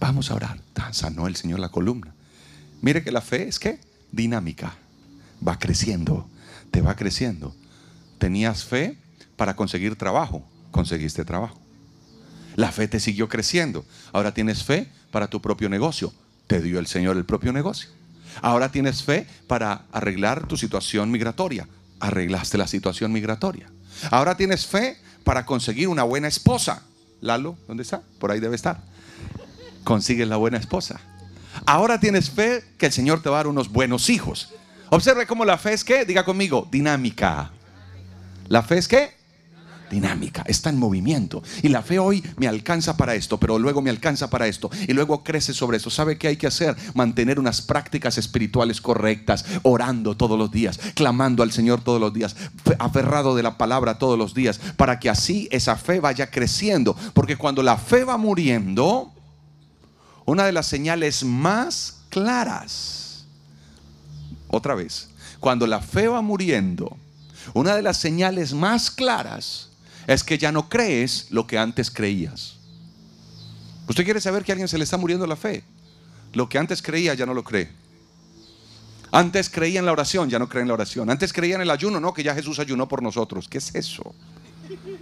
vamos 0.00 0.32
a 0.32 0.34
orar. 0.34 0.58
Sanó 0.90 1.28
el 1.28 1.36
Señor 1.36 1.60
la 1.60 1.68
columna. 1.68 2.12
Mire 2.82 3.04
que 3.04 3.12
la 3.12 3.20
fe 3.20 3.46
es 3.46 3.60
que 3.60 3.78
dinámica. 4.10 4.74
Va 5.46 5.60
creciendo, 5.60 6.28
te 6.72 6.80
va 6.80 6.96
creciendo. 6.96 7.54
Tenías 8.18 8.64
fe 8.64 8.98
para 9.36 9.54
conseguir 9.54 9.94
trabajo, 9.94 10.44
conseguiste 10.72 11.24
trabajo. 11.24 11.63
La 12.54 12.72
fe 12.72 12.88
te 12.88 13.00
siguió 13.00 13.28
creciendo. 13.28 13.84
Ahora 14.12 14.32
tienes 14.32 14.64
fe 14.64 14.88
para 15.10 15.28
tu 15.28 15.40
propio 15.40 15.68
negocio. 15.68 16.12
Te 16.46 16.60
dio 16.60 16.78
el 16.78 16.86
Señor 16.86 17.16
el 17.16 17.24
propio 17.24 17.52
negocio. 17.52 17.88
Ahora 18.42 18.70
tienes 18.70 19.02
fe 19.02 19.26
para 19.46 19.86
arreglar 19.92 20.46
tu 20.46 20.56
situación 20.56 21.10
migratoria. 21.10 21.68
Arreglaste 22.00 22.58
la 22.58 22.66
situación 22.66 23.12
migratoria. 23.12 23.70
Ahora 24.10 24.36
tienes 24.36 24.66
fe 24.66 24.98
para 25.24 25.46
conseguir 25.46 25.88
una 25.88 26.02
buena 26.02 26.28
esposa. 26.28 26.82
Lalo, 27.20 27.56
¿dónde 27.66 27.82
está? 27.82 28.02
Por 28.18 28.30
ahí 28.30 28.40
debe 28.40 28.56
estar. 28.56 28.82
Consigues 29.84 30.28
la 30.28 30.36
buena 30.36 30.58
esposa. 30.58 31.00
Ahora 31.66 32.00
tienes 32.00 32.30
fe 32.30 32.64
que 32.78 32.86
el 32.86 32.92
Señor 32.92 33.22
te 33.22 33.30
va 33.30 33.36
a 33.36 33.38
dar 33.40 33.46
unos 33.46 33.70
buenos 33.70 34.10
hijos. 34.10 34.52
Observe 34.90 35.26
cómo 35.26 35.44
la 35.44 35.56
fe 35.56 35.72
es 35.72 35.84
que, 35.84 36.04
diga 36.04 36.24
conmigo, 36.24 36.68
dinámica. 36.70 37.50
La 38.48 38.62
fe 38.62 38.78
es 38.78 38.88
que 38.88 39.14
dinámica, 39.90 40.44
está 40.46 40.70
en 40.70 40.78
movimiento. 40.78 41.42
Y 41.62 41.68
la 41.68 41.82
fe 41.82 41.98
hoy 41.98 42.22
me 42.36 42.48
alcanza 42.48 42.96
para 42.96 43.14
esto, 43.14 43.38
pero 43.38 43.58
luego 43.58 43.82
me 43.82 43.90
alcanza 43.90 44.30
para 44.30 44.46
esto. 44.46 44.70
Y 44.86 44.92
luego 44.92 45.22
crece 45.22 45.54
sobre 45.54 45.76
eso. 45.76 45.90
¿Sabe 45.90 46.18
qué 46.18 46.28
hay 46.28 46.36
que 46.36 46.46
hacer? 46.46 46.76
Mantener 46.94 47.38
unas 47.38 47.62
prácticas 47.62 48.18
espirituales 48.18 48.80
correctas, 48.80 49.44
orando 49.62 50.16
todos 50.16 50.38
los 50.38 50.50
días, 50.50 50.78
clamando 50.94 51.42
al 51.42 51.52
Señor 51.52 51.82
todos 51.82 52.00
los 52.00 52.12
días, 52.12 52.36
aferrado 52.78 53.34
de 53.34 53.42
la 53.42 53.58
palabra 53.58 53.98
todos 53.98 54.18
los 54.18 54.34
días, 54.34 54.60
para 54.76 54.98
que 54.98 55.10
así 55.10 55.48
esa 55.50 55.76
fe 55.76 56.00
vaya 56.00 56.30
creciendo. 56.30 56.96
Porque 57.12 57.36
cuando 57.36 57.62
la 57.62 57.76
fe 57.76 58.04
va 58.04 58.16
muriendo, 58.16 59.12
una 60.24 60.46
de 60.46 60.52
las 60.52 60.66
señales 60.66 61.24
más 61.24 62.02
claras, 62.08 63.26
otra 64.48 64.74
vez, 64.74 65.10
cuando 65.40 65.66
la 65.66 65.80
fe 65.80 66.08
va 66.08 66.22
muriendo, 66.22 66.96
una 67.52 67.76
de 67.76 67.82
las 67.82 67.98
señales 67.98 68.54
más 68.54 68.90
claras 68.90 69.68
es 70.06 70.24
que 70.24 70.38
ya 70.38 70.52
no 70.52 70.68
crees 70.68 71.30
lo 71.30 71.46
que 71.46 71.58
antes 71.58 71.90
creías. 71.90 72.56
Usted 73.88 74.04
quiere 74.04 74.20
saber 74.20 74.44
que 74.44 74.52
a 74.52 74.54
alguien 74.54 74.68
se 74.68 74.78
le 74.78 74.84
está 74.84 74.96
muriendo 74.96 75.26
la 75.26 75.36
fe. 75.36 75.64
Lo 76.32 76.48
que 76.48 76.58
antes 76.58 76.82
creía 76.82 77.14
ya 77.14 77.26
no 77.26 77.34
lo 77.34 77.44
cree. 77.44 77.70
Antes 79.12 79.48
creía 79.48 79.78
en 79.78 79.86
la 79.86 79.92
oración, 79.92 80.28
ya 80.28 80.38
no 80.38 80.48
cree 80.48 80.62
en 80.62 80.68
la 80.68 80.74
oración. 80.74 81.08
Antes 81.08 81.32
creía 81.32 81.54
en 81.54 81.60
el 81.60 81.70
ayuno, 81.70 82.00
no, 82.00 82.12
que 82.12 82.22
ya 82.22 82.34
Jesús 82.34 82.58
ayunó 82.58 82.88
por 82.88 83.02
nosotros. 83.02 83.48
¿Qué 83.48 83.58
es 83.58 83.74
eso? 83.74 84.14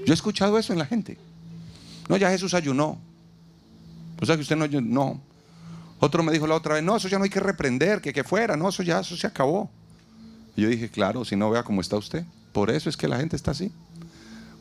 Yo 0.04 0.12
he 0.12 0.14
escuchado 0.14 0.58
eso 0.58 0.72
en 0.72 0.78
la 0.78 0.86
gente. 0.86 1.16
No, 2.08 2.16
ya 2.16 2.30
Jesús 2.30 2.52
ayunó. 2.52 2.98
O 4.20 4.26
sea 4.26 4.36
que 4.36 4.42
usted 4.42 4.56
no, 4.56 4.66
no. 4.68 5.20
Otro 5.98 6.22
me 6.22 6.32
dijo 6.32 6.46
la 6.46 6.56
otra 6.56 6.74
vez, 6.74 6.82
no, 6.82 6.96
eso 6.96 7.08
ya 7.08 7.16
no 7.16 7.24
hay 7.24 7.30
que 7.30 7.40
reprender, 7.40 8.00
que, 8.00 8.12
que 8.12 8.24
fuera, 8.24 8.56
no, 8.56 8.68
eso 8.68 8.82
ya, 8.82 9.00
eso 9.00 9.16
se 9.16 9.26
acabó. 9.26 9.70
Y 10.56 10.62
yo 10.62 10.68
dije, 10.68 10.90
claro, 10.90 11.24
si 11.24 11.36
no 11.36 11.48
vea 11.48 11.62
cómo 11.62 11.80
está 11.80 11.96
usted. 11.96 12.24
Por 12.52 12.70
eso 12.70 12.90
es 12.90 12.96
que 12.96 13.08
la 13.08 13.16
gente 13.16 13.36
está 13.36 13.52
así. 13.52 13.72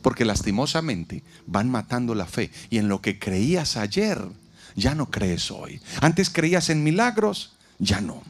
Porque 0.02 0.24
lastimosamente 0.24 1.22
van 1.46 1.70
matando 1.70 2.14
la 2.14 2.26
fe. 2.26 2.50
Y 2.70 2.78
en 2.78 2.88
lo 2.88 3.00
que 3.00 3.18
creías 3.18 3.76
ayer, 3.76 4.20
ya 4.74 4.94
no 4.94 5.10
crees 5.10 5.50
hoy. 5.50 5.80
Antes 6.00 6.30
creías 6.30 6.70
en 6.70 6.82
milagros, 6.82 7.52
ya 7.78 8.00
no. 8.00 8.22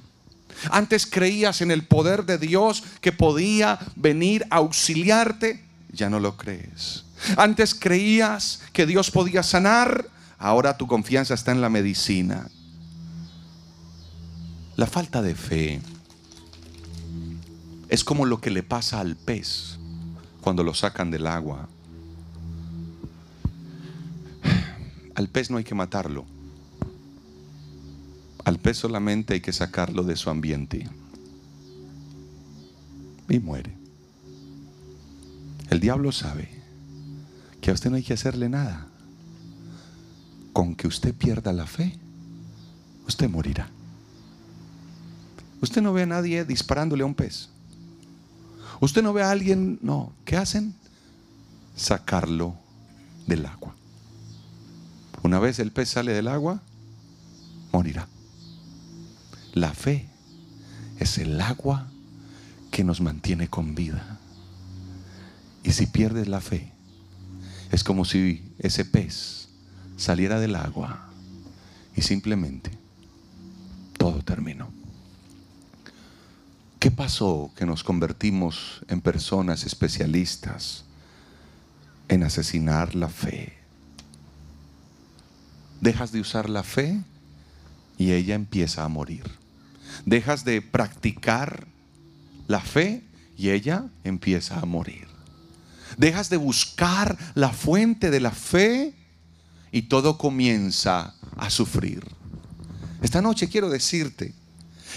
Antes 0.70 1.06
creías 1.06 1.60
en 1.60 1.70
el 1.70 1.84
poder 1.84 2.24
de 2.24 2.38
Dios 2.38 2.84
que 3.00 3.12
podía 3.12 3.78
venir 3.96 4.46
a 4.50 4.56
auxiliarte, 4.56 5.64
ya 5.92 6.08
no 6.08 6.20
lo 6.20 6.36
crees. 6.36 7.04
Antes 7.36 7.74
creías 7.74 8.60
que 8.72 8.86
Dios 8.86 9.10
podía 9.10 9.42
sanar, 9.42 10.08
ahora 10.38 10.76
tu 10.76 10.86
confianza 10.86 11.34
está 11.34 11.52
en 11.52 11.60
la 11.60 11.68
medicina. 11.68 12.48
La 14.76 14.86
falta 14.86 15.22
de 15.22 15.34
fe 15.34 15.80
es 17.88 18.04
como 18.04 18.24
lo 18.24 18.40
que 18.40 18.50
le 18.50 18.62
pasa 18.62 19.00
al 19.00 19.16
pez 19.16 19.78
cuando 20.42 20.64
lo 20.64 20.74
sacan 20.74 21.10
del 21.10 21.26
agua. 21.26 21.68
Al 25.14 25.28
pez 25.28 25.50
no 25.50 25.56
hay 25.56 25.64
que 25.64 25.74
matarlo. 25.74 26.26
Al 28.44 28.58
pez 28.58 28.76
solamente 28.76 29.34
hay 29.34 29.40
que 29.40 29.52
sacarlo 29.52 30.02
de 30.02 30.16
su 30.16 30.28
ambiente. 30.28 30.88
Y 33.28 33.38
muere. 33.38 33.72
El 35.70 35.80
diablo 35.80 36.12
sabe 36.12 36.50
que 37.60 37.70
a 37.70 37.74
usted 37.74 37.90
no 37.90 37.96
hay 37.96 38.02
que 38.02 38.14
hacerle 38.14 38.48
nada. 38.48 38.88
Con 40.52 40.74
que 40.74 40.88
usted 40.88 41.14
pierda 41.14 41.52
la 41.52 41.66
fe, 41.66 41.98
usted 43.06 43.30
morirá. 43.30 43.70
Usted 45.60 45.80
no 45.80 45.92
ve 45.92 46.02
a 46.02 46.06
nadie 46.06 46.44
disparándole 46.44 47.04
a 47.04 47.06
un 47.06 47.14
pez. 47.14 47.51
Usted 48.82 49.04
no 49.04 49.12
ve 49.12 49.22
a 49.22 49.30
alguien, 49.30 49.78
no, 49.80 50.12
¿qué 50.24 50.36
hacen? 50.36 50.74
Sacarlo 51.76 52.56
del 53.28 53.46
agua. 53.46 53.76
Una 55.22 55.38
vez 55.38 55.60
el 55.60 55.70
pez 55.70 55.90
sale 55.90 56.12
del 56.12 56.26
agua, 56.26 56.60
morirá. 57.70 58.08
La 59.54 59.72
fe 59.72 60.08
es 60.98 61.16
el 61.18 61.40
agua 61.40 61.86
que 62.72 62.82
nos 62.82 63.00
mantiene 63.00 63.46
con 63.46 63.76
vida. 63.76 64.18
Y 65.62 65.70
si 65.70 65.86
pierdes 65.86 66.26
la 66.26 66.40
fe, 66.40 66.72
es 67.70 67.84
como 67.84 68.04
si 68.04 68.52
ese 68.58 68.84
pez 68.84 69.48
saliera 69.96 70.40
del 70.40 70.56
agua 70.56 71.08
y 71.94 72.02
simplemente 72.02 72.72
todo 73.96 74.22
terminó. 74.22 74.81
¿Qué 76.82 76.90
pasó 76.90 77.52
que 77.54 77.64
nos 77.64 77.84
convertimos 77.84 78.80
en 78.88 79.00
personas 79.00 79.62
especialistas 79.62 80.84
en 82.08 82.24
asesinar 82.24 82.96
la 82.96 83.08
fe? 83.08 83.56
Dejas 85.80 86.10
de 86.10 86.18
usar 86.18 86.50
la 86.50 86.64
fe 86.64 87.00
y 87.98 88.10
ella 88.10 88.34
empieza 88.34 88.82
a 88.82 88.88
morir. 88.88 89.30
Dejas 90.06 90.44
de 90.44 90.60
practicar 90.60 91.68
la 92.48 92.58
fe 92.58 93.04
y 93.38 93.50
ella 93.50 93.84
empieza 94.02 94.58
a 94.58 94.66
morir. 94.66 95.06
Dejas 95.98 96.30
de 96.30 96.36
buscar 96.36 97.16
la 97.34 97.50
fuente 97.50 98.10
de 98.10 98.18
la 98.18 98.32
fe 98.32 98.92
y 99.70 99.82
todo 99.82 100.18
comienza 100.18 101.14
a 101.36 101.48
sufrir. 101.48 102.04
Esta 103.02 103.22
noche 103.22 103.48
quiero 103.48 103.70
decirte, 103.70 104.34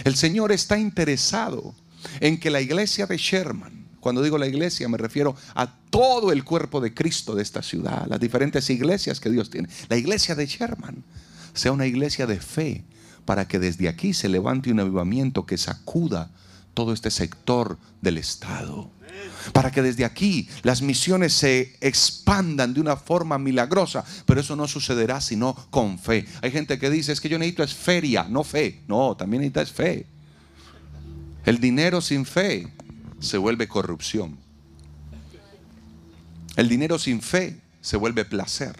el 0.03 0.15
Señor 0.15 0.51
está 0.51 0.77
interesado 0.77 1.73
en 2.19 2.39
que 2.39 2.49
la 2.49 2.61
iglesia 2.61 3.07
de 3.07 3.17
Sherman, 3.17 3.87
cuando 3.99 4.21
digo 4.21 4.37
la 4.37 4.47
iglesia 4.47 4.87
me 4.87 4.97
refiero 4.97 5.35
a 5.55 5.73
todo 5.89 6.31
el 6.31 6.43
cuerpo 6.43 6.81
de 6.81 6.93
Cristo 6.93 7.35
de 7.35 7.41
esta 7.41 7.61
ciudad, 7.61 8.05
las 8.07 8.19
diferentes 8.19 8.69
iglesias 8.69 9.19
que 9.19 9.29
Dios 9.29 9.49
tiene, 9.49 9.69
la 9.89 9.97
iglesia 9.97 10.35
de 10.35 10.45
Sherman 10.45 11.03
sea 11.53 11.71
una 11.71 11.87
iglesia 11.87 12.27
de 12.27 12.39
fe 12.39 12.83
para 13.25 13.47
que 13.47 13.59
desde 13.59 13.89
aquí 13.89 14.13
se 14.13 14.29
levante 14.29 14.71
un 14.71 14.79
avivamiento 14.79 15.45
que 15.45 15.57
sacuda 15.57 16.29
todo 16.73 16.93
este 16.93 17.09
sector 17.09 17.77
del 18.01 18.17
Estado. 18.17 18.91
Para 19.53 19.71
que 19.71 19.81
desde 19.81 20.05
aquí 20.05 20.49
las 20.63 20.81
misiones 20.81 21.33
se 21.33 21.77
expandan 21.81 22.73
de 22.73 22.81
una 22.81 22.95
forma 22.95 23.37
milagrosa. 23.37 24.03
Pero 24.25 24.41
eso 24.41 24.55
no 24.55 24.67
sucederá 24.67 25.21
sino 25.21 25.53
con 25.69 25.99
fe. 25.99 26.25
Hay 26.41 26.51
gente 26.51 26.79
que 26.79 26.89
dice, 26.89 27.11
es 27.11 27.21
que 27.21 27.29
yo 27.29 27.37
necesito 27.37 27.63
es 27.63 27.73
feria, 27.73 28.25
no 28.29 28.43
fe. 28.43 28.81
No, 28.87 29.15
también 29.15 29.41
necesitas 29.41 29.71
fe. 29.71 30.07
El 31.45 31.59
dinero 31.59 32.01
sin 32.01 32.25
fe 32.25 32.67
se 33.19 33.37
vuelve 33.37 33.67
corrupción. 33.67 34.37
El 36.55 36.69
dinero 36.69 36.97
sin 36.97 37.21
fe 37.21 37.59
se 37.81 37.97
vuelve 37.97 38.25
placer. 38.25 38.75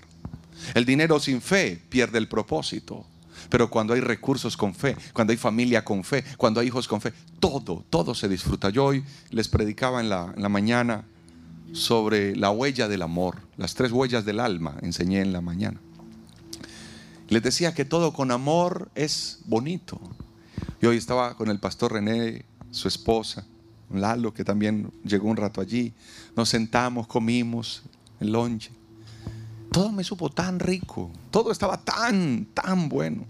El 0.73 0.85
dinero 0.85 1.19
sin 1.19 1.41
fe 1.41 1.79
pierde 1.89 2.17
el 2.17 2.27
propósito. 2.27 3.05
Pero 3.49 3.69
cuando 3.69 3.93
hay 3.93 4.01
recursos 4.01 4.57
con 4.57 4.73
fe, 4.73 4.95
cuando 5.13 5.31
hay 5.31 5.37
familia 5.37 5.83
con 5.83 6.03
fe, 6.03 6.23
cuando 6.37 6.59
hay 6.59 6.67
hijos 6.67 6.87
con 6.87 7.01
fe, 7.01 7.13
todo, 7.39 7.85
todo 7.89 8.15
se 8.15 8.27
disfruta. 8.27 8.69
Yo 8.69 8.85
hoy 8.85 9.03
les 9.29 9.47
predicaba 9.47 9.99
en 10.01 10.09
la, 10.09 10.33
mañana 10.49 11.05
sobre 11.73 12.35
la 12.35 12.51
huella 12.51 12.87
del 12.87 13.01
amor, 13.01 13.37
las 13.57 13.75
tres 13.75 13.91
huellas 13.91 14.25
del 14.25 14.39
alma, 14.39 14.77
enseñé 14.81 15.21
en 15.21 15.33
la 15.33 15.41
mañana. 15.41 15.79
Les 17.27 17.41
decía 17.41 17.73
que 17.73 17.85
todo 17.85 18.13
con 18.13 18.31
amor 18.31 18.89
es 18.95 19.39
bonito. 19.45 19.99
Y 20.81 20.85
hoy 20.85 20.97
estaba 20.97 21.35
con 21.35 21.49
el 21.49 21.59
pastor 21.59 21.93
René, 21.93 22.45
su 22.71 22.87
esposa, 22.87 23.45
Lalo, 23.91 24.33
que 24.33 24.43
también 24.43 24.91
llegó 25.03 25.29
un 25.29 25.37
rato 25.37 25.61
allí. 25.61 25.93
Nos 26.35 26.49
sentamos, 26.49 27.07
comimos 27.07 27.83
el 28.19 28.31
lonche. 28.31 28.71
Todo 29.71 29.91
me 29.91 30.03
supo 30.03 30.29
tan 30.29 30.59
rico, 30.59 31.11
todo 31.31 31.51
estaba 31.51 31.77
tan, 31.77 32.45
tan 32.53 32.87
bueno. 32.87 33.25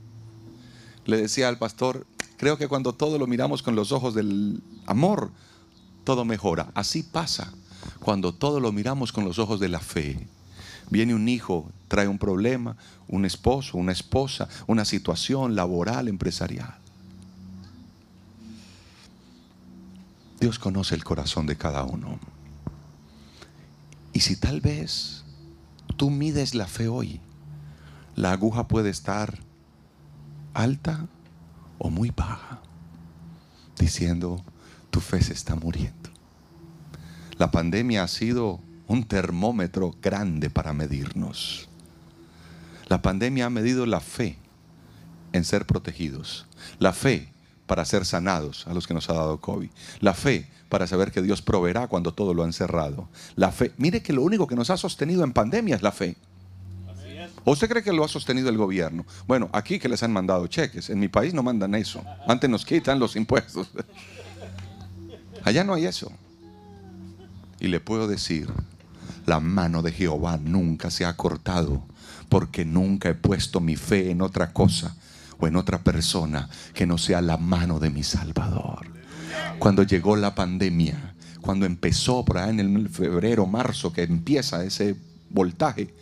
Le 1.06 1.18
decía 1.18 1.48
al 1.48 1.58
pastor, 1.58 2.06
creo 2.38 2.58
que 2.58 2.68
cuando 2.68 2.94
todo 2.94 3.18
lo 3.18 3.28
miramos 3.28 3.64
con 3.64 3.76
los 3.76 3.92
ojos 3.92 4.14
del 4.16 4.62
amor, 4.86 5.32
todo 6.04 6.26
mejora. 6.26 6.72
Así 6.74 7.04
pasa 7.04 7.54
cuando 8.00 8.34
todo 8.34 8.60
lo 8.60 8.72
miramos 8.72 9.12
con 9.12 9.26
los 9.26 9.40
ojos 9.40 9.60
de 9.60 9.70
la 9.70 9.80
fe. 9.80 10.28
Viene 10.90 11.16
un 11.16 11.28
hijo, 11.28 11.70
trae 11.88 12.08
un 12.08 12.20
problema, 12.20 12.78
un 13.08 13.26
esposo, 13.26 13.78
una 13.78 13.92
esposa, 13.92 14.48
una 14.68 14.86
situación 14.86 15.56
laboral, 15.56 16.08
empresarial. 16.08 16.76
Dios 20.40 20.60
conoce 20.60 20.96
el 20.96 21.04
corazón 21.04 21.48
de 21.48 21.56
cada 21.56 21.84
uno. 21.84 22.20
Y 24.14 24.22
si 24.22 24.36
tal 24.36 24.62
vez 24.62 25.24
tú 25.98 26.10
mides 26.10 26.56
la 26.56 26.68
fe 26.68 26.88
hoy, 26.88 27.20
la 28.16 28.32
aguja 28.32 28.68
puede 28.68 28.90
estar 28.90 29.40
alta 30.56 31.06
o 31.78 31.90
muy 31.92 32.10
baja, 32.10 32.62
diciendo, 33.78 34.42
tu 34.90 35.02
fe 35.02 35.22
se 35.22 35.34
está 35.34 35.56
muriendo. 35.56 36.10
La 37.38 37.52
pandemia 37.52 38.04
ha 38.04 38.08
sido 38.08 38.62
un 38.88 39.04
termómetro 39.04 39.94
grande 40.02 40.50
para 40.50 40.74
medirnos. 40.74 41.68
La 42.88 43.02
pandemia 43.02 43.48
ha 43.48 43.50
medido 43.50 43.86
la 43.86 44.00
fe 44.00 44.38
en 45.34 45.44
ser 45.44 45.66
protegidos, 45.66 46.46
la 46.80 46.94
fe 46.94 47.30
para 47.68 47.84
ser 47.84 48.06
sanados 48.06 48.68
a 48.68 48.74
los 48.74 48.88
que 48.88 48.94
nos 48.94 49.10
ha 49.10 49.14
dado 49.14 49.42
COVID, 49.42 49.70
la 50.00 50.14
fe 50.14 50.48
para 50.70 50.88
saber 50.88 51.12
que 51.12 51.22
Dios 51.22 51.42
proveerá 51.42 51.88
cuando 51.88 52.14
todo 52.14 52.34
lo 52.34 52.44
han 52.44 52.54
cerrado, 52.54 53.10
la 53.36 53.52
fe. 53.52 53.74
Mire 53.78 54.02
que 54.02 54.14
lo 54.14 54.22
único 54.22 54.48
que 54.48 54.56
nos 54.56 54.70
ha 54.70 54.78
sostenido 54.78 55.24
en 55.24 55.34
pandemia 55.34 55.76
es 55.76 55.82
la 55.82 55.92
fe. 55.92 56.16
¿O 57.46 57.52
usted 57.52 57.70
cree 57.70 57.84
que 57.84 57.94
lo 57.94 58.04
ha 58.04 58.08
sostenido 58.08 58.50
el 58.50 58.58
gobierno? 58.58 59.06
Bueno, 59.28 59.50
aquí 59.54 59.78
que 59.78 59.88
les 59.88 60.02
han 60.02 60.12
mandado 60.12 60.48
cheques, 60.48 60.90
en 60.90 61.00
mi 61.00 61.08
país 61.08 61.34
no 61.34 61.44
mandan 61.44 61.76
eso. 61.76 62.04
Antes 62.28 62.50
nos 62.50 62.66
quitan 62.66 63.00
los 63.00 63.16
impuestos. 63.16 63.70
Allá 65.44 65.64
no 65.64 65.76
hay 65.76 65.86
eso. 65.86 66.12
Y 67.60 67.68
le 67.68 67.80
puedo 67.80 68.08
decir, 68.08 68.52
la 69.28 69.40
mano 69.40 69.84
de 69.84 69.92
Jehová 69.92 70.38
nunca 70.38 70.90
se 70.90 71.06
ha 71.06 71.16
cortado, 71.16 71.84
porque 72.30 72.66
nunca 72.66 73.10
he 73.10 73.14
puesto 73.14 73.60
mi 73.60 73.76
fe 73.76 74.10
en 74.10 74.24
otra 74.24 74.52
cosa 74.52 74.96
o 75.38 75.46
en 75.46 75.56
otra 75.56 75.84
persona 75.84 76.50
que 76.74 76.88
no 76.88 76.98
sea 76.98 77.22
la 77.22 77.38
mano 77.38 77.80
de 77.80 77.92
mi 77.92 78.02
Salvador. 78.02 78.88
Cuando 79.60 79.84
llegó 79.84 80.16
la 80.16 80.34
pandemia, 80.34 81.14
cuando 81.42 81.68
empezó 81.68 82.26
por 82.26 82.40
ahí 82.40 82.50
en 82.50 82.60
el 82.60 82.90
febrero, 82.90 83.46
marzo, 83.46 83.94
que 83.94 84.02
empieza 84.02 84.64
ese 84.64 84.96
voltaje, 85.30 85.94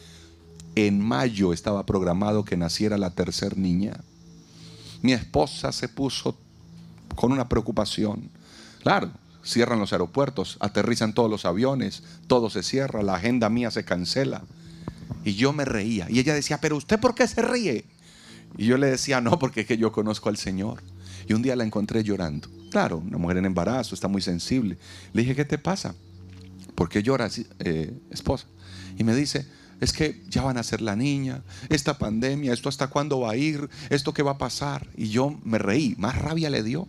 en 0.75 0.99
mayo 0.99 1.53
estaba 1.53 1.85
programado 1.85 2.45
que 2.45 2.57
naciera 2.57 2.97
la 2.97 3.11
tercera 3.11 3.55
niña. 3.55 3.99
Mi 5.01 5.13
esposa 5.13 5.71
se 5.71 5.89
puso 5.89 6.37
con 7.15 7.31
una 7.31 7.49
preocupación. 7.49 8.29
Claro, 8.81 9.11
cierran 9.43 9.79
los 9.79 9.91
aeropuertos, 9.93 10.57
aterrizan 10.59 11.13
todos 11.13 11.29
los 11.29 11.45
aviones, 11.45 12.03
todo 12.27 12.49
se 12.49 12.63
cierra, 12.63 13.03
la 13.03 13.15
agenda 13.15 13.49
mía 13.49 13.71
se 13.71 13.85
cancela. 13.85 14.43
Y 15.23 15.35
yo 15.35 15.53
me 15.53 15.65
reía. 15.65 16.07
Y 16.09 16.19
ella 16.19 16.33
decía, 16.33 16.59
pero 16.59 16.77
usted 16.77 16.99
por 16.99 17.15
qué 17.15 17.27
se 17.27 17.41
ríe? 17.41 17.85
Y 18.57 18.65
yo 18.65 18.77
le 18.77 18.87
decía, 18.87 19.21
no, 19.21 19.39
porque 19.39 19.61
es 19.61 19.67
que 19.67 19.77
yo 19.77 19.91
conozco 19.91 20.29
al 20.29 20.37
Señor. 20.37 20.81
Y 21.27 21.33
un 21.33 21.41
día 21.41 21.55
la 21.55 21.63
encontré 21.63 22.03
llorando. 22.03 22.49
Claro, 22.71 22.97
una 22.97 23.17
mujer 23.17 23.37
en 23.37 23.45
embarazo, 23.45 23.95
está 23.95 24.07
muy 24.07 24.21
sensible. 24.21 24.77
Le 25.13 25.21
dije, 25.21 25.35
¿qué 25.35 25.45
te 25.45 25.57
pasa? 25.57 25.95
¿Por 26.75 26.89
qué 26.89 27.03
lloras, 27.03 27.39
eh, 27.59 27.93
esposa? 28.09 28.47
Y 28.97 29.03
me 29.03 29.15
dice, 29.15 29.45
es 29.83 29.91
que 29.91 30.23
ya 30.29 30.43
van 30.43 30.57
a 30.57 30.63
ser 30.63 30.81
la 30.81 30.95
niña, 30.95 31.43
esta 31.69 31.97
pandemia, 31.97 32.53
esto 32.53 32.69
hasta 32.69 32.87
cuándo 32.87 33.19
va 33.19 33.31
a 33.31 33.35
ir, 33.35 33.69
esto 33.89 34.13
qué 34.13 34.23
va 34.23 34.31
a 34.31 34.37
pasar. 34.37 34.87
Y 34.95 35.09
yo 35.09 35.37
me 35.43 35.57
reí, 35.57 35.95
más 35.97 36.17
rabia 36.17 36.49
le 36.49 36.63
dio. 36.63 36.87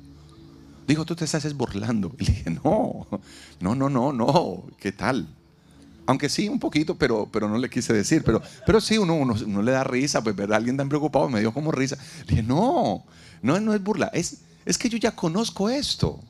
Dijo, 0.86 1.04
tú 1.04 1.16
te 1.16 1.24
estás 1.24 1.52
burlando. 1.54 2.14
Y 2.18 2.24
le 2.24 2.32
dije, 2.32 2.50
no, 2.50 3.06
no, 3.60 3.74
no, 3.74 3.88
no, 3.90 4.12
no, 4.12 4.64
¿qué 4.78 4.92
tal? 4.92 5.28
Aunque 6.06 6.28
sí, 6.28 6.48
un 6.48 6.60
poquito, 6.60 6.96
pero, 6.96 7.28
pero 7.32 7.48
no 7.48 7.58
le 7.58 7.68
quise 7.68 7.92
decir. 7.92 8.22
Pero, 8.22 8.40
pero 8.64 8.80
sí, 8.80 8.96
uno, 8.98 9.14
uno, 9.14 9.62
le 9.62 9.72
da 9.72 9.82
risa, 9.82 10.22
pues 10.22 10.36
ver 10.36 10.52
alguien 10.52 10.76
tan 10.76 10.88
preocupado 10.88 11.28
me 11.28 11.40
dio 11.40 11.52
como 11.52 11.72
risa. 11.72 11.96
Le 12.26 12.30
dije, 12.30 12.42
no, 12.42 13.04
no, 13.42 13.58
no 13.58 13.74
es 13.74 13.82
burla, 13.82 14.10
es, 14.12 14.42
es 14.64 14.78
que 14.78 14.88
yo 14.88 14.98
ya 14.98 15.16
conozco 15.16 15.68
esto. 15.68 16.20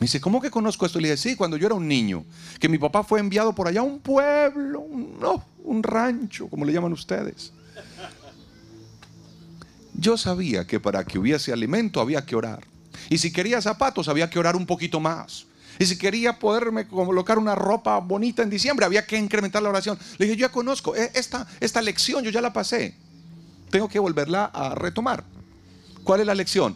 Me 0.00 0.06
dice, 0.06 0.18
¿cómo 0.18 0.40
que 0.40 0.50
conozco 0.50 0.86
esto? 0.86 0.98
Le 0.98 1.10
dije, 1.10 1.18
sí, 1.18 1.36
cuando 1.36 1.58
yo 1.58 1.66
era 1.66 1.74
un 1.74 1.86
niño, 1.86 2.24
que 2.58 2.70
mi 2.70 2.78
papá 2.78 3.04
fue 3.04 3.20
enviado 3.20 3.54
por 3.54 3.68
allá 3.68 3.80
a 3.80 3.82
un 3.82 4.00
pueblo, 4.00 4.80
un, 4.80 5.20
no, 5.20 5.44
un 5.62 5.82
rancho, 5.82 6.48
como 6.48 6.64
le 6.64 6.72
llaman 6.72 6.94
ustedes. 6.94 7.52
Yo 9.92 10.16
sabía 10.16 10.66
que 10.66 10.80
para 10.80 11.04
que 11.04 11.18
hubiese 11.18 11.52
alimento 11.52 12.00
había 12.00 12.24
que 12.24 12.34
orar. 12.34 12.64
Y 13.10 13.18
si 13.18 13.30
quería 13.30 13.60
zapatos 13.60 14.08
había 14.08 14.30
que 14.30 14.38
orar 14.38 14.56
un 14.56 14.64
poquito 14.64 15.00
más. 15.00 15.44
Y 15.78 15.84
si 15.84 15.98
quería 15.98 16.38
poderme 16.38 16.88
colocar 16.88 17.38
una 17.38 17.54
ropa 17.54 17.98
bonita 17.98 18.42
en 18.42 18.48
diciembre, 18.48 18.86
había 18.86 19.06
que 19.06 19.18
incrementar 19.18 19.62
la 19.62 19.68
oración. 19.68 19.98
Le 20.16 20.24
dije, 20.24 20.36
yo 20.38 20.46
ya 20.46 20.52
conozco 20.52 20.96
e, 20.96 21.10
esta, 21.12 21.46
esta 21.60 21.82
lección, 21.82 22.24
yo 22.24 22.30
ya 22.30 22.40
la 22.40 22.54
pasé. 22.54 22.94
Tengo 23.68 23.86
que 23.86 23.98
volverla 23.98 24.46
a 24.46 24.74
retomar. 24.74 25.24
¿Cuál 26.04 26.20
es 26.20 26.26
la 26.26 26.34
lección? 26.34 26.74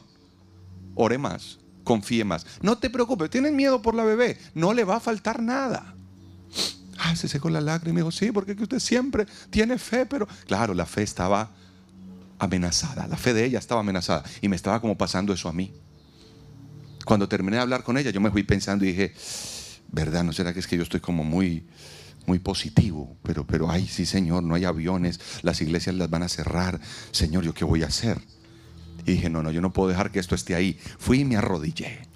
Ore 0.95 1.17
más 1.17 1.64
confíe 1.85 2.25
más. 2.25 2.47
No 2.63 2.79
te 2.79 2.91
preocupes, 2.91 3.31
tienen 3.31 3.55
miedo 3.55 3.81
por 3.83 3.95
la 3.95 4.05
bebé, 4.05 4.39
no 4.55 4.73
le 4.73 4.85
va 4.85 4.97
a 4.97 5.01
faltar 5.01 5.43
nada. 5.43 5.95
Ah, 6.99 7.15
se 7.15 7.29
secó 7.29 7.51
la 7.51 7.61
lágrima 7.61 7.99
y 7.99 8.03
dijo, 8.03 8.11
sí, 8.11 8.33
porque 8.33 8.53
usted 8.53 8.79
siempre 8.79 9.27
tiene 9.51 9.79
fe, 9.79 10.07
pero 10.07 10.27
claro, 10.47 10.75
la 10.75 10.87
fe 10.87 11.03
estaba 11.03 11.51
amenazada, 12.39 13.07
la 13.07 13.17
fe 13.17 13.35
de 13.35 13.45
ella 13.45 13.59
estaba 13.59 13.81
amenazada 13.81 14.25
y 14.41 14.49
me 14.49 14.57
estaba 14.57 14.81
como 14.81 14.97
pasando 14.97 15.33
eso 15.33 15.49
a 15.49 15.53
mí. 15.53 15.73
Cuando 17.05 17.29
terminé 17.29 17.57
de 17.57 17.63
hablar 17.63 17.83
con 17.83 17.99
ella, 17.99 18.11
yo 18.11 18.21
me 18.21 18.31
fui 18.31 18.43
pensando 18.43 18.85
y 18.85 18.89
dije, 18.89 19.13
¿verdad? 19.93 20.25
¿No 20.25 20.33
será 20.33 20.53
que 20.55 20.61
es 20.61 20.67
que 20.67 20.77
yo 20.77 20.83
estoy 20.83 21.01
como 21.01 21.25
muy, 21.25 21.67
muy 22.27 22.39
positivo? 22.39 23.17
Pero, 23.23 23.47
pero, 23.47 23.71
ay, 23.71 23.87
sí, 23.87 24.07
Señor, 24.07 24.43
no 24.43 24.55
hay 24.55 24.65
aviones, 24.65 25.21
las 25.43 25.61
iglesias 25.61 25.95
las 25.97 26.09
van 26.09 26.23
a 26.23 26.29
cerrar. 26.29 26.81
Señor, 27.11 27.45
¿yo 27.45 27.53
qué 27.53 27.65
voy 27.65 27.83
a 27.83 27.89
hacer? 27.89 28.21
Y 29.07 29.13
dije, 29.13 29.31
no, 29.31 29.43
no, 29.43 29.51
yo 29.51 29.61
no 29.61 29.73
puedo 29.73 29.89
dejar 29.89 30.11
que 30.11 30.19
esto 30.19 30.35
esté 30.35 30.55
ahí. 30.55 30.79
Fui 30.99 31.21
y 31.21 31.25
me 31.25 31.37
arrodillé. 31.37 32.09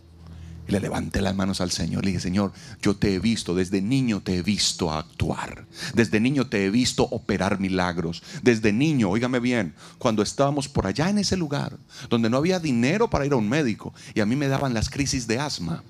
Y 0.66 0.72
le 0.72 0.80
levanté 0.80 1.20
las 1.22 1.34
manos 1.34 1.60
al 1.60 1.70
Señor. 1.70 2.04
Le 2.04 2.10
dije, 2.10 2.20
Señor, 2.20 2.52
yo 2.82 2.96
te 2.96 3.14
he 3.14 3.18
visto, 3.18 3.54
desde 3.54 3.80
niño 3.80 4.20
te 4.20 4.36
he 4.36 4.42
visto 4.42 4.92
actuar. 4.92 5.66
Desde 5.94 6.20
niño 6.20 6.46
te 6.46 6.64
he 6.64 6.70
visto 6.70 7.04
operar 7.04 7.58
milagros. 7.58 8.22
Desde 8.42 8.72
niño, 8.72 9.08
óigame 9.10 9.40
bien, 9.40 9.74
cuando 9.98 10.22
estábamos 10.22 10.68
por 10.68 10.86
allá 10.86 11.08
en 11.08 11.18
ese 11.18 11.36
lugar, 11.36 11.78
donde 12.10 12.28
no 12.28 12.36
había 12.36 12.60
dinero 12.60 13.08
para 13.08 13.24
ir 13.24 13.32
a 13.32 13.36
un 13.36 13.48
médico, 13.48 13.94
y 14.14 14.20
a 14.20 14.26
mí 14.26 14.36
me 14.36 14.48
daban 14.48 14.74
las 14.74 14.90
crisis 14.90 15.26
de 15.26 15.38
asma. 15.38 15.82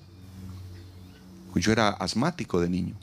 Yo 1.55 1.73
era 1.73 1.89
asmático 1.89 2.61
de 2.61 2.69
niño. 2.69 2.95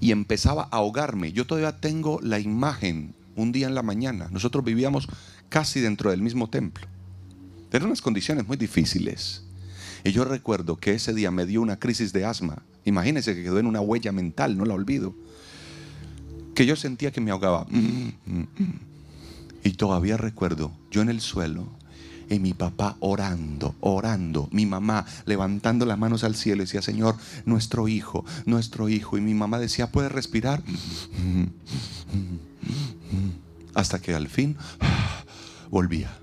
Y 0.00 0.10
empezaba 0.10 0.64
a 0.64 0.76
ahogarme. 0.76 1.32
Yo 1.32 1.46
todavía 1.46 1.80
tengo 1.80 2.20
la 2.22 2.38
imagen 2.40 3.14
un 3.36 3.52
día 3.52 3.66
en 3.68 3.74
la 3.74 3.82
mañana. 3.82 4.28
Nosotros 4.30 4.64
vivíamos 4.64 5.08
casi 5.48 5.80
dentro 5.80 6.10
del 6.10 6.22
mismo 6.22 6.48
templo. 6.48 6.86
Eran 7.72 7.88
unas 7.88 8.02
condiciones 8.02 8.46
muy 8.46 8.56
difíciles. 8.56 9.42
Y 10.04 10.12
yo 10.12 10.24
recuerdo 10.24 10.76
que 10.76 10.92
ese 10.92 11.12
día 11.12 11.30
me 11.30 11.44
dio 11.44 11.60
una 11.60 11.78
crisis 11.78 12.12
de 12.12 12.24
asma. 12.24 12.62
Imagínense 12.84 13.34
que 13.34 13.42
quedó 13.42 13.58
en 13.58 13.66
una 13.66 13.80
huella 13.80 14.12
mental, 14.12 14.56
no 14.56 14.64
la 14.64 14.74
olvido. 14.74 15.14
Que 16.54 16.66
yo 16.66 16.76
sentía 16.76 17.10
que 17.10 17.20
me 17.20 17.30
ahogaba. 17.30 17.66
Y 19.64 19.70
todavía 19.72 20.16
recuerdo, 20.16 20.72
yo 20.90 21.02
en 21.02 21.08
el 21.10 21.20
suelo, 21.20 21.68
Y 22.30 22.38
mi 22.38 22.52
papá 22.52 22.96
orando, 23.00 23.74
orando. 23.80 24.48
Mi 24.52 24.66
mamá 24.66 25.06
levantando 25.24 25.86
las 25.86 25.98
manos 25.98 26.24
al 26.24 26.34
cielo 26.34 26.62
y 26.62 26.66
decía, 26.66 26.82
Señor, 26.82 27.16
nuestro 27.46 27.88
hijo, 27.88 28.24
nuestro 28.44 28.88
hijo. 28.88 29.16
Y 29.16 29.20
mi 29.20 29.34
mamá 29.34 29.58
decía, 29.58 29.90
¿puede 29.90 30.08
respirar? 30.08 30.62
Hasta 33.74 34.00
que 34.00 34.14
al 34.14 34.28
fin 34.28 34.56
volvía. 35.70 36.16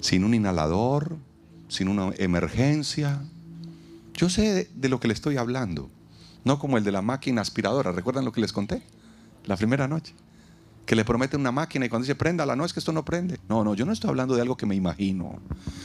Sin 0.00 0.24
un 0.24 0.34
inhalador, 0.34 1.16
sin 1.68 1.88
una 1.88 2.10
emergencia. 2.18 3.22
Yo 4.14 4.28
sé 4.28 4.68
de 4.74 4.88
lo 4.88 5.00
que 5.00 5.08
le 5.08 5.14
estoy 5.14 5.36
hablando. 5.36 5.90
No 6.44 6.58
como 6.58 6.76
el 6.76 6.84
de 6.84 6.92
la 6.92 7.02
máquina 7.02 7.40
aspiradora. 7.40 7.92
¿Recuerdan 7.92 8.24
lo 8.24 8.32
que 8.32 8.40
les 8.40 8.52
conté? 8.52 8.82
La 9.46 9.56
primera 9.56 9.88
noche. 9.88 10.14
Que 10.86 10.96
le 10.96 11.04
promete 11.04 11.36
una 11.36 11.52
máquina 11.52 11.86
y 11.86 11.88
cuando 11.88 12.04
dice 12.04 12.14
préndala, 12.14 12.56
no 12.56 12.64
es 12.64 12.72
que 12.72 12.80
esto 12.80 12.92
no 12.92 13.04
prende. 13.04 13.38
No, 13.48 13.62
no, 13.64 13.74
yo 13.74 13.86
no 13.86 13.92
estoy 13.92 14.10
hablando 14.10 14.34
de 14.34 14.42
algo 14.42 14.56
que 14.56 14.66
me 14.66 14.74
imagino. 14.74 15.40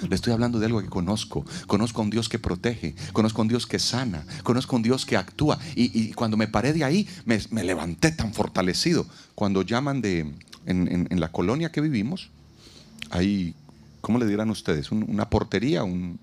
Le 0.08 0.16
estoy 0.16 0.34
hablando 0.34 0.60
de 0.60 0.66
algo 0.66 0.82
que 0.82 0.90
conozco. 0.90 1.46
Conozco 1.68 2.02
a 2.02 2.04
un 2.06 2.10
Dios 2.10 2.30
que 2.30 2.40
protege. 2.40 2.96
Conozco 3.14 3.42
a 3.42 3.44
un 3.44 3.48
Dios 3.48 3.68
que 3.68 3.80
sana. 3.80 4.26
Conozco 4.44 4.76
a 4.76 4.78
un 4.78 4.84
Dios 4.84 5.06
que 5.06 5.16
actúa. 5.16 5.60
Y, 5.76 6.14
cuando 6.14 6.36
me 6.36 6.48
paré 6.48 6.74
de 6.74 6.84
ahí, 6.84 7.08
me, 7.26 7.64
levanté 7.64 8.12
tan 8.12 8.34
fortalecido. 8.34 9.06
Cuando 9.36 9.62
llaman 9.62 10.02
de, 10.02 10.34
en, 10.66 11.20
la 11.20 11.32
colonia 11.32 11.72
que 11.72 11.82
vivimos, 11.82 12.32
ahí, 13.12 13.54
¿cómo 14.02 14.18
le 14.18 14.26
dirán 14.26 14.50
ustedes? 14.50 14.92
una 14.92 15.30
portería, 15.30 15.84
un, 15.84 16.20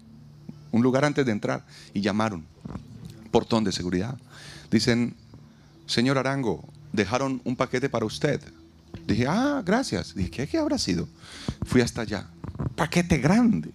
un 0.73 0.83
lugar 0.83 1.05
antes 1.05 1.25
de 1.25 1.33
entrar. 1.33 1.65
Y 1.93 2.01
llamaron 2.01 2.45
portón 3.35 3.65
de 3.65 3.73
seguridad. 3.73 4.17
Dicen, 4.71 5.17
señor 5.87 6.19
Arango, 6.19 6.65
dejaron 6.93 7.41
un 7.45 7.57
paquete 7.57 7.89
para 7.89 8.07
usted. 8.07 8.41
Dije, 9.07 9.27
ah, 9.29 9.63
gracias. 9.65 10.15
Dije, 10.15 10.31
¿qué, 10.31 10.49
qué 10.49 10.59
habrá 10.59 10.79
sido? 10.79 11.09
Fui 11.65 11.81
hasta 11.81 12.03
allá. 12.03 12.29
Paquete 12.77 13.19
grande. 13.19 13.73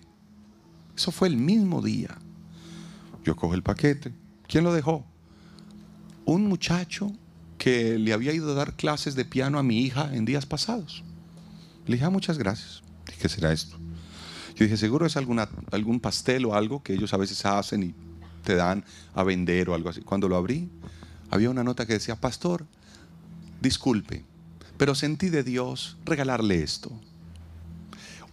Eso 0.96 1.12
fue 1.12 1.28
el 1.28 1.38
mismo 1.38 1.82
día. 1.82 2.18
Yo 3.24 3.36
cojo 3.36 3.54
el 3.54 3.64
paquete. 3.64 4.14
¿Quién 4.48 4.64
lo 4.64 4.74
dejó? 4.74 5.06
Un 6.26 6.48
muchacho 6.48 7.12
que 7.58 7.98
le 8.00 8.14
había 8.14 8.34
ido 8.34 8.52
a 8.52 8.56
dar 8.56 8.76
clases 8.76 9.16
de 9.16 9.26
piano 9.26 9.60
a 9.60 9.64
mi 9.64 9.82
hija 9.82 10.14
en 10.14 10.26
días 10.26 10.46
pasados. 10.46 11.04
Le 11.86 11.96
dije, 11.96 12.06
ah, 12.06 12.10
muchas 12.10 12.38
gracias. 12.38 12.82
Dije, 13.06 13.20
¿qué 13.22 13.30
será 13.30 13.52
esto? 13.52 13.78
Yo 14.56 14.66
dije, 14.66 14.78
seguro 14.78 15.06
es 15.06 15.16
alguna, 15.18 15.48
algún 15.72 16.00
pastel 16.00 16.46
o 16.46 16.54
algo 16.54 16.84
que 16.84 16.94
ellos 16.94 17.14
a 17.14 17.18
veces 17.18 17.46
hacen 17.46 17.84
y 17.84 17.96
te 18.44 18.56
dan 18.56 18.84
a 19.14 19.24
vender 19.24 19.70
o 19.70 19.76
algo 19.76 19.90
así. 19.90 20.02
Cuando 20.02 20.28
lo 20.28 20.36
abrí, 20.36 20.70
había 21.30 21.50
una 21.50 21.64
nota 21.64 21.86
que 21.86 21.94
decía, 21.94 22.16
pastor, 22.16 22.66
disculpe, 23.62 24.26
pero 24.80 24.96
sentí 24.96 25.28
de 25.28 25.44
Dios 25.44 25.98
regalarle 26.06 26.64
esto. 26.64 26.90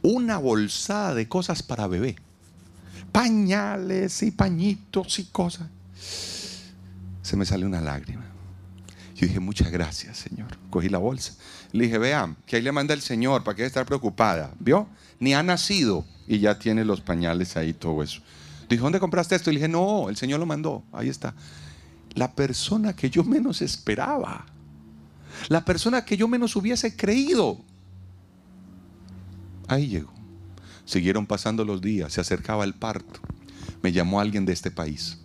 Una 0.01 0.39
bolsada 0.39 1.13
de 1.13 1.27
cosas 1.29 1.65
para 1.65 1.89
bebé. 1.89 2.15
Pañales 3.11 4.23
y 4.23 4.31
pañitos 4.31 5.19
y 5.19 5.25
cosas. 5.25 5.67
Se 7.21 7.37
me 7.37 7.45
salió 7.45 7.67
una 7.67 7.81
lágrima. 7.81 8.25
Yo 9.17 9.27
dije, 9.27 9.41
muchas 9.41 9.73
gracias, 9.73 10.19
Señor. 10.19 10.57
Cogí 10.71 10.89
la 10.89 10.99
bolsa. 10.99 11.35
Le 11.73 11.87
dije, 11.87 11.99
vean, 11.99 12.37
que 12.47 12.55
ahí 12.55 12.63
le 12.63 12.71
manda 12.71 12.95
el 12.95 13.01
Señor, 13.01 13.43
¿para 13.43 13.57
que 13.57 13.67
estar 13.67 13.85
preocupada? 13.85 14.55
¿Vio? 14.61 14.87
Ni 15.19 15.35
ha 15.35 15.43
nacido 15.43 16.05
y 16.29 16.39
ya 16.39 16.61
tiene 16.61 16.85
los 16.85 17.01
pañales 17.01 17.57
ahí, 17.57 17.73
todo 17.73 18.05
eso. 18.05 18.21
Dijo, 18.69 18.85
¿dónde 18.85 19.01
compraste 19.01 19.35
esto? 19.35 19.51
Y 19.51 19.55
le 19.55 19.59
dije, 19.59 19.69
no, 19.69 20.09
el 20.11 20.17
Señor 20.17 20.39
lo 20.39 20.47
mandó. 20.47 20.85
Ahí 20.93 21.09
está. 21.09 21.35
La 22.15 22.33
persona 22.37 22.95
que 22.95 23.11
yo 23.11 23.25
menos 23.25 23.63
esperaba. 23.63 24.47
La 25.49 25.65
persona 25.65 26.05
que 26.05 26.17
yo 26.17 26.29
menos 26.29 26.57
hubiese 26.57 26.97
creído. 26.97 27.61
Ahí 29.69 29.89
llegó. 29.89 30.13
Siguieron 30.85 31.27
pasando 31.27 31.65
los 31.65 31.81
días, 31.81 32.13
se 32.13 32.21
acercaba 32.21 32.65
el 32.65 32.75
parto. 32.75 33.21
Me 33.83 33.93
llamó 33.93 34.21
alguien 34.21 34.45
de 34.45 34.53
este 34.53 34.71
país. 34.71 35.19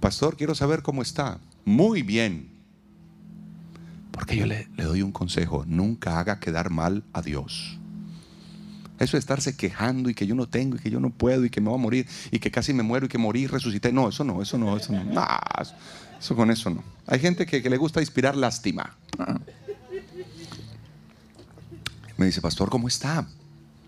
Pastor, 0.00 0.36
quiero 0.36 0.54
saber 0.54 0.82
cómo 0.82 1.02
está. 1.02 1.38
Muy 1.64 2.02
bien. 2.02 2.50
Porque 4.10 4.36
yo 4.36 4.46
le, 4.46 4.68
le 4.76 4.84
doy 4.84 5.02
un 5.02 5.12
consejo. 5.12 5.64
Nunca 5.66 6.18
haga 6.18 6.40
quedar 6.40 6.70
mal 6.70 7.04
a 7.12 7.20
Dios. 7.20 7.78
Eso 8.98 9.16
de 9.16 9.20
estarse 9.20 9.56
quejando 9.56 10.08
y 10.08 10.14
que 10.14 10.26
yo 10.26 10.34
no 10.34 10.46
tengo 10.46 10.76
y 10.76 10.78
que 10.78 10.90
yo 10.90 11.00
no 11.00 11.10
puedo 11.10 11.44
y 11.44 11.50
que 11.50 11.60
me 11.60 11.68
voy 11.68 11.78
a 11.78 11.82
morir 11.82 12.06
y 12.30 12.38
que 12.38 12.50
casi 12.50 12.72
me 12.72 12.84
muero 12.84 13.06
y 13.06 13.08
que 13.08 13.18
morí 13.18 13.42
y 13.42 13.46
resucité. 13.46 13.92
No, 13.92 14.08
eso 14.08 14.22
no, 14.22 14.40
eso 14.40 14.56
no, 14.56 14.76
eso 14.76 14.92
no. 14.92 15.04
con 16.32 16.50
eso 16.50 16.70
no. 16.70 16.82
Hay 17.06 17.18
gente 17.18 17.44
que, 17.44 17.60
le 17.68 17.76
gusta 17.76 18.00
inspirar 18.00 18.36
lástima. 18.36 18.96
Me 22.16 22.26
dice, 22.26 22.40
pastor, 22.40 22.70
¿cómo 22.70 22.88
está? 22.88 23.26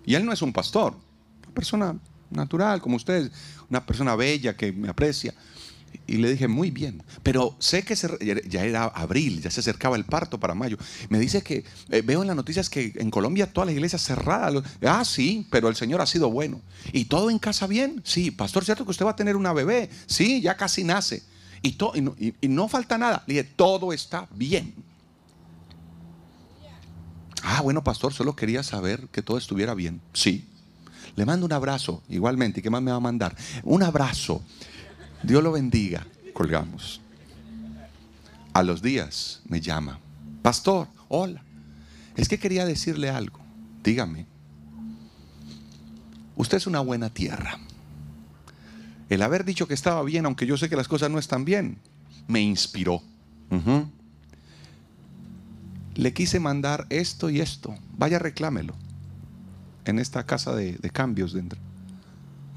Y 0.05 0.15
él 0.15 0.27
no 0.27 0.33
es 0.33 0.43
un 0.43 0.53
pastor, 0.53 0.95
una 1.45 1.55
persona 1.55 1.97
natural 2.31 2.81
como 2.83 2.97
usted, 2.97 3.31
una 3.71 3.87
persona 3.87 4.17
bella 4.17 4.57
que 4.57 4.73
me 4.73 4.89
aprecia. 4.89 5.33
Y 6.07 6.17
le 6.17 6.31
dije, 6.31 6.47
muy 6.47 6.71
bien, 6.71 7.03
pero 7.23 7.57
sé 7.59 7.83
que 7.83 7.95
ya 8.47 8.65
era 8.65 8.85
abril, 8.85 9.41
ya 9.41 9.51
se 9.51 9.61
acercaba 9.61 9.97
el 9.97 10.05
parto 10.05 10.39
para 10.39 10.55
mayo. 10.55 10.77
Me 11.09 11.19
dice 11.19 11.43
que 11.43 11.65
eh, 11.91 12.03
veo 12.03 12.21
en 12.21 12.27
las 12.27 12.37
noticias 12.37 12.69
que 12.69 12.93
en 12.97 13.11
Colombia 13.11 13.51
todas 13.51 13.67
las 13.67 13.75
iglesias 13.75 14.03
cerradas. 14.03 14.63
Ah, 14.83 15.05
sí, 15.05 15.47
pero 15.51 15.69
el 15.69 15.77
Señor 15.77 16.01
ha 16.01 16.07
sido 16.07 16.31
bueno. 16.31 16.61
¿Y 16.93 17.07
todo 17.07 17.31
en 17.31 17.39
casa 17.39 17.67
bien? 17.67 18.03
Sí, 18.05 18.31
pastor, 18.31 18.65
¿cierto 18.65 18.85
que 18.85 18.91
usted 18.91 19.07
va 19.07 19.13
a 19.13 19.17
tener 19.17 19.37
una 19.37 19.53
bebé? 19.53 19.89
Sí, 20.07 20.43
ya 20.43 20.57
casi 20.57 20.85
nace. 20.85 21.23
Y, 21.63 21.77
y, 22.41 22.49
no, 22.49 22.69
falta 22.69 22.99
nada. 22.99 23.25
Le 23.27 23.35
dije, 23.35 23.45
todo 23.57 23.93
está 23.93 24.29
bien. 24.31 24.75
Ah, 27.43 27.61
bueno, 27.63 27.83
pastor, 27.85 28.13
solo 28.13 28.35
quería 28.35 28.63
saber 28.63 29.09
que 29.09 29.23
todo 29.23 29.39
estuviera 29.39 29.75
bien. 29.75 30.01
Sí. 30.13 30.47
Le 31.15 31.25
mando 31.25 31.47
un 31.47 31.53
abrazo, 31.53 32.03
igualmente. 32.09 32.61
¿Y 32.61 32.63
qué 32.63 32.71
más 32.71 32.83
me 32.83 32.91
va 32.91 32.99
a 32.99 33.01
mandar? 33.01 33.37
Un 33.63 33.83
abrazo. 33.83 34.43
Dios 35.23 35.43
lo 35.43 35.53
bendiga. 35.53 36.07
Colgamos. 36.33 37.01
A 38.53 38.63
los 38.63 38.83
días 38.83 39.43
me 39.49 39.61
llama. 39.61 39.99
Pastor, 40.43 40.89
hola. 41.09 41.43
Es 42.17 42.29
que 42.29 42.39
quería 42.39 42.65
decirle 42.65 43.11
algo. 43.11 43.39
Dígame. 43.83 44.27
Usted 46.37 46.59
es 46.59 46.67
una 46.67 46.81
buena 46.81 47.11
tierra. 47.11 47.59
El 49.09 49.23
haber 49.23 49.45
dicho 49.45 49.69
que 49.69 49.75
estaba 49.75 50.03
bien, 50.03 50.27
aunque 50.27 50.47
yo 50.47 50.57
sé 50.57 50.69
que 50.69 50.77
las 50.77 50.89
cosas 50.89 51.11
no 51.11 51.19
están 51.19 51.45
bien, 51.45 51.79
me 52.27 52.41
inspiró. 52.41 53.03
Le 55.95 56.13
quise 56.13 56.41
mandar 56.41 56.87
esto 56.91 57.31
y 57.31 57.41
esto. 57.41 57.75
Vaya, 57.97 58.19
reclámelo. 58.19 58.75
En 59.85 59.99
esta 59.99 60.27
casa 60.27 60.55
de, 60.55 60.73
de 60.73 60.91
cambios 60.91 61.33
dentro. 61.33 61.59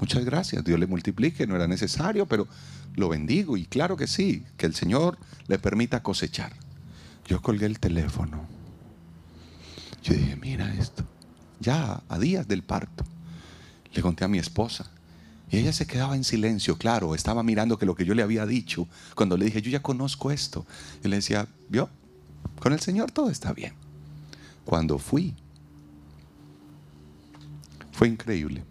Muchas 0.00 0.24
gracias, 0.24 0.64
Dios 0.64 0.80
le 0.80 0.86
multiplique, 0.86 1.46
no 1.46 1.56
era 1.56 1.68
necesario, 1.68 2.26
pero 2.26 2.48
lo 2.96 3.08
bendigo 3.08 3.56
y 3.56 3.66
claro 3.66 3.96
que 3.96 4.06
sí, 4.06 4.44
que 4.56 4.66
el 4.66 4.74
Señor 4.74 5.18
le 5.46 5.58
permita 5.58 6.02
cosechar. 6.02 6.52
Yo 7.26 7.40
colgué 7.42 7.66
el 7.66 7.78
teléfono. 7.78 8.46
Yo 10.02 10.14
dije, 10.14 10.36
mira 10.36 10.72
esto, 10.74 11.04
ya 11.60 12.02
a 12.08 12.18
días 12.18 12.48
del 12.48 12.62
parto, 12.62 13.04
le 13.92 14.00
conté 14.02 14.24
a 14.24 14.28
mi 14.28 14.38
esposa. 14.38 14.90
Y 15.50 15.58
ella 15.58 15.72
se 15.72 15.86
quedaba 15.86 16.14
en 16.14 16.24
silencio, 16.24 16.78
claro, 16.78 17.14
estaba 17.14 17.42
mirando 17.42 17.76
que 17.76 17.86
lo 17.86 17.96
que 17.96 18.04
yo 18.04 18.14
le 18.14 18.22
había 18.22 18.46
dicho, 18.46 18.86
cuando 19.16 19.36
le 19.36 19.46
dije, 19.46 19.60
yo 19.60 19.70
ya 19.70 19.82
conozco 19.82 20.30
esto, 20.30 20.64
y 21.02 21.08
le 21.08 21.16
decía, 21.16 21.48
vio, 21.68 21.88
con 22.60 22.72
el 22.72 22.80
Señor 22.80 23.10
todo 23.10 23.30
está 23.30 23.52
bien. 23.52 23.74
Cuando 24.64 24.98
fui, 24.98 25.34
fue 27.92 28.08
increíble 28.08 28.64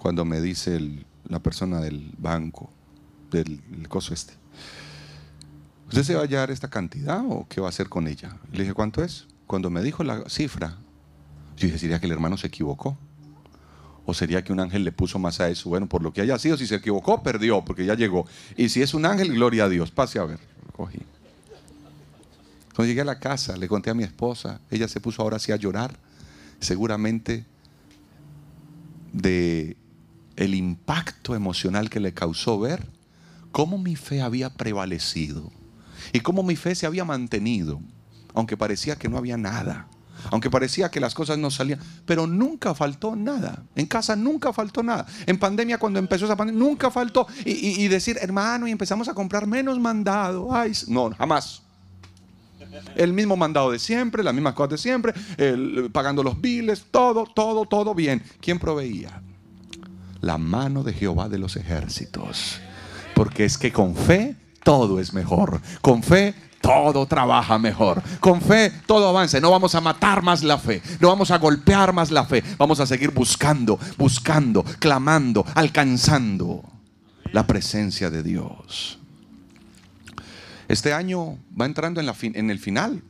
cuando 0.00 0.24
me 0.24 0.40
dice 0.40 1.04
la 1.28 1.40
persona 1.40 1.80
del 1.80 2.12
banco, 2.16 2.70
del 3.30 3.60
coso 3.88 4.14
este, 4.14 4.32
¿usted 5.88 6.02
se 6.02 6.14
va 6.14 6.20
a 6.20 6.22
hallar 6.24 6.50
esta 6.50 6.70
cantidad 6.70 7.22
o 7.28 7.46
qué 7.48 7.60
va 7.60 7.66
a 7.66 7.70
hacer 7.70 7.88
con 7.88 8.08
ella? 8.08 8.38
Le 8.50 8.60
dije, 8.60 8.72
¿cuánto 8.72 9.04
es? 9.04 9.26
Cuando 9.46 9.68
me 9.68 9.82
dijo 9.82 10.02
la 10.02 10.28
cifra, 10.28 10.78
yo 11.56 11.66
dije, 11.66 11.78
¿sería 11.78 12.00
que 12.00 12.06
el 12.06 12.12
hermano 12.12 12.38
se 12.38 12.46
equivocó? 12.46 12.96
¿O 14.10 14.14
sería 14.14 14.42
que 14.42 14.52
un 14.52 14.58
ángel 14.58 14.82
le 14.82 14.90
puso 14.90 15.20
más 15.20 15.38
a 15.38 15.48
eso? 15.48 15.68
Bueno, 15.68 15.88
por 15.88 16.02
lo 16.02 16.12
que 16.12 16.20
haya 16.20 16.36
sido, 16.36 16.56
si 16.56 16.66
se 16.66 16.74
equivocó, 16.74 17.22
perdió, 17.22 17.64
porque 17.64 17.86
ya 17.86 17.94
llegó. 17.94 18.26
Y 18.56 18.68
si 18.68 18.82
es 18.82 18.92
un 18.92 19.06
ángel, 19.06 19.32
gloria 19.32 19.66
a 19.66 19.68
Dios. 19.68 19.92
Pase 19.92 20.18
a 20.18 20.24
ver. 20.24 20.40
Cogí. 20.72 20.98
Cuando 22.74 22.88
llegué 22.88 23.02
a 23.02 23.04
la 23.04 23.20
casa, 23.20 23.56
le 23.56 23.68
conté 23.68 23.88
a 23.88 23.94
mi 23.94 24.02
esposa, 24.02 24.60
ella 24.68 24.88
se 24.88 25.00
puso 25.00 25.22
ahora 25.22 25.38
sí 25.38 25.52
a 25.52 25.56
llorar, 25.56 25.96
seguramente 26.58 27.44
de 29.12 29.76
el 30.34 30.56
impacto 30.56 31.36
emocional 31.36 31.88
que 31.88 32.00
le 32.00 32.12
causó 32.12 32.58
ver 32.58 32.84
cómo 33.52 33.78
mi 33.78 33.94
fe 33.94 34.22
había 34.22 34.50
prevalecido 34.50 35.52
y 36.12 36.18
cómo 36.18 36.42
mi 36.42 36.56
fe 36.56 36.74
se 36.74 36.86
había 36.86 37.04
mantenido, 37.04 37.80
aunque 38.34 38.56
parecía 38.56 38.96
que 38.96 39.08
no 39.08 39.18
había 39.18 39.36
nada, 39.36 39.86
aunque 40.30 40.50
parecía 40.50 40.90
que 40.90 41.00
las 41.00 41.14
cosas 41.14 41.38
no 41.38 41.50
salían, 41.50 41.80
pero 42.04 42.26
nunca 42.26 42.74
faltó 42.74 43.16
nada. 43.16 43.62
En 43.74 43.86
casa 43.86 44.16
nunca 44.16 44.52
faltó 44.52 44.82
nada. 44.82 45.06
En 45.26 45.38
pandemia, 45.38 45.78
cuando 45.78 45.98
empezó 45.98 46.24
esa 46.26 46.36
pandemia, 46.36 46.58
nunca 46.62 46.90
faltó. 46.90 47.26
Y, 47.44 47.88
decir, 47.88 48.18
hermano, 48.20 48.68
y 48.68 48.70
empezamos 48.70 49.08
a 49.08 49.14
comprar 49.14 49.46
menos 49.46 49.78
mandado. 49.78 50.52
Ay, 50.52 50.72
no, 50.88 51.10
jamás. 51.10 51.62
El 52.94 53.12
mismo 53.12 53.36
mandado 53.36 53.70
de 53.70 53.78
siempre, 53.78 54.22
las 54.22 54.34
mismas 54.34 54.54
cosas 54.54 54.70
de 54.70 54.78
siempre, 54.78 55.14
pagando 55.92 56.22
los 56.22 56.40
biles, 56.40 56.86
todo, 56.90 57.24
todo, 57.24 57.66
todo 57.66 57.94
bien. 57.94 58.22
¿Quién 58.40 58.58
proveía? 58.58 59.22
La 60.20 60.38
mano 60.38 60.82
de 60.82 60.92
Jehová 60.92 61.28
de 61.28 61.38
los 61.38 61.56
ejércitos. 61.56 62.60
Porque 63.14 63.44
es 63.44 63.58
que 63.58 63.72
con 63.72 63.96
fe 63.96 64.36
todo 64.62 65.00
es 65.00 65.12
mejor. 65.12 65.60
Con 65.80 66.02
fe 66.02 66.34
todo 66.60 67.06
trabaja 67.06 67.58
mejor. 67.58 68.02
Con 68.20 68.40
fe 68.40 68.70
todo 68.86 69.08
avanza. 69.08 69.40
No 69.40 69.50
vamos 69.50 69.74
a 69.74 69.80
matar 69.80 70.22
más 70.22 70.42
la 70.42 70.58
fe. 70.58 70.82
No 71.00 71.08
vamos 71.08 71.30
a 71.30 71.38
golpear 71.38 71.92
más 71.92 72.10
la 72.10 72.24
fe. 72.24 72.42
Vamos 72.58 72.80
a 72.80 72.86
seguir 72.86 73.10
buscando, 73.10 73.78
buscando, 73.96 74.62
clamando, 74.78 75.44
alcanzando 75.54 76.62
la 77.32 77.46
presencia 77.46 78.10
de 78.10 78.22
Dios. 78.22 78.98
Este 80.68 80.92
año 80.92 81.38
va 81.60 81.66
entrando 81.66 82.00
en, 82.00 82.06
la 82.06 82.14
en 82.22 82.50
el 82.50 82.58
final. 82.58 83.02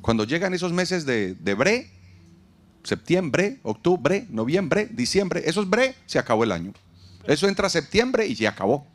Cuando 0.00 0.24
llegan 0.24 0.54
esos 0.54 0.72
meses 0.72 1.04
de, 1.04 1.34
de 1.34 1.54
bre, 1.54 1.90
septiembre, 2.84 3.58
octubre, 3.62 4.26
noviembre, 4.30 4.88
diciembre, 4.90 5.42
esos 5.44 5.68
bre, 5.68 5.94
se 6.06 6.18
acabó 6.18 6.44
el 6.44 6.52
año. 6.52 6.72
Eso 7.26 7.48
entra 7.48 7.68
septiembre 7.68 8.26
y 8.26 8.34
ya 8.34 8.50
acabó. 8.50 8.86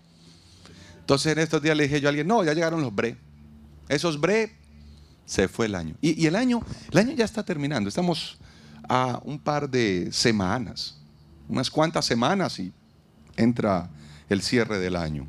Entonces 1.00 1.34
en 1.34 1.40
estos 1.40 1.62
días 1.62 1.76
le 1.76 1.84
dije 1.84 2.00
yo 2.00 2.08
a 2.08 2.10
alguien, 2.10 2.28
no, 2.28 2.44
ya 2.44 2.54
llegaron 2.54 2.82
los 2.82 2.96
bre. 2.96 3.18
Esos 3.90 4.20
bre, 4.20 4.56
se 5.26 5.48
fue 5.48 5.68
el 5.68 5.76
año. 5.76 5.96
Y, 6.02 6.26
el 6.26 6.36
año, 6.36 6.62
el 6.92 6.98
año 6.98 7.12
ya 7.14 7.26
está 7.26 7.44
terminando. 7.44 7.90
Estamos 7.90 8.38
a 8.88 9.22
un 9.24 9.40
par 9.40 9.70
de 9.70 10.12
semanas, 10.12 10.98
unas 11.48 11.70
cuantas 11.70 12.06
semanas 12.06 12.60
y 12.60 12.74
entra 13.38 13.90
el 14.30 14.42
cierre 14.42 14.80
del 14.80 14.96
año. 14.96 15.26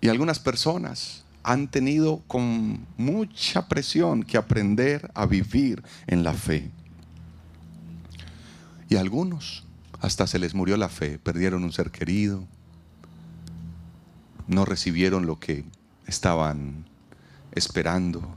Y 0.00 0.08
algunas 0.08 0.38
personas 0.38 1.24
han 1.42 1.68
tenido 1.68 2.22
con 2.26 2.86
mucha 2.96 3.68
presión 3.68 4.22
que 4.22 4.36
aprender 4.36 5.10
a 5.14 5.26
vivir 5.26 5.82
en 6.06 6.24
la 6.24 6.32
fe. 6.32 6.70
Y 8.88 8.96
algunos 8.96 9.64
hasta 10.00 10.26
se 10.26 10.38
les 10.38 10.54
murió 10.54 10.76
la 10.76 10.88
fe, 10.88 11.18
perdieron 11.18 11.64
un 11.64 11.72
ser 11.72 11.90
querido, 11.90 12.46
no 14.46 14.64
recibieron 14.64 15.26
lo 15.26 15.38
que 15.38 15.64
estaban 16.06 16.86
esperando. 17.52 18.36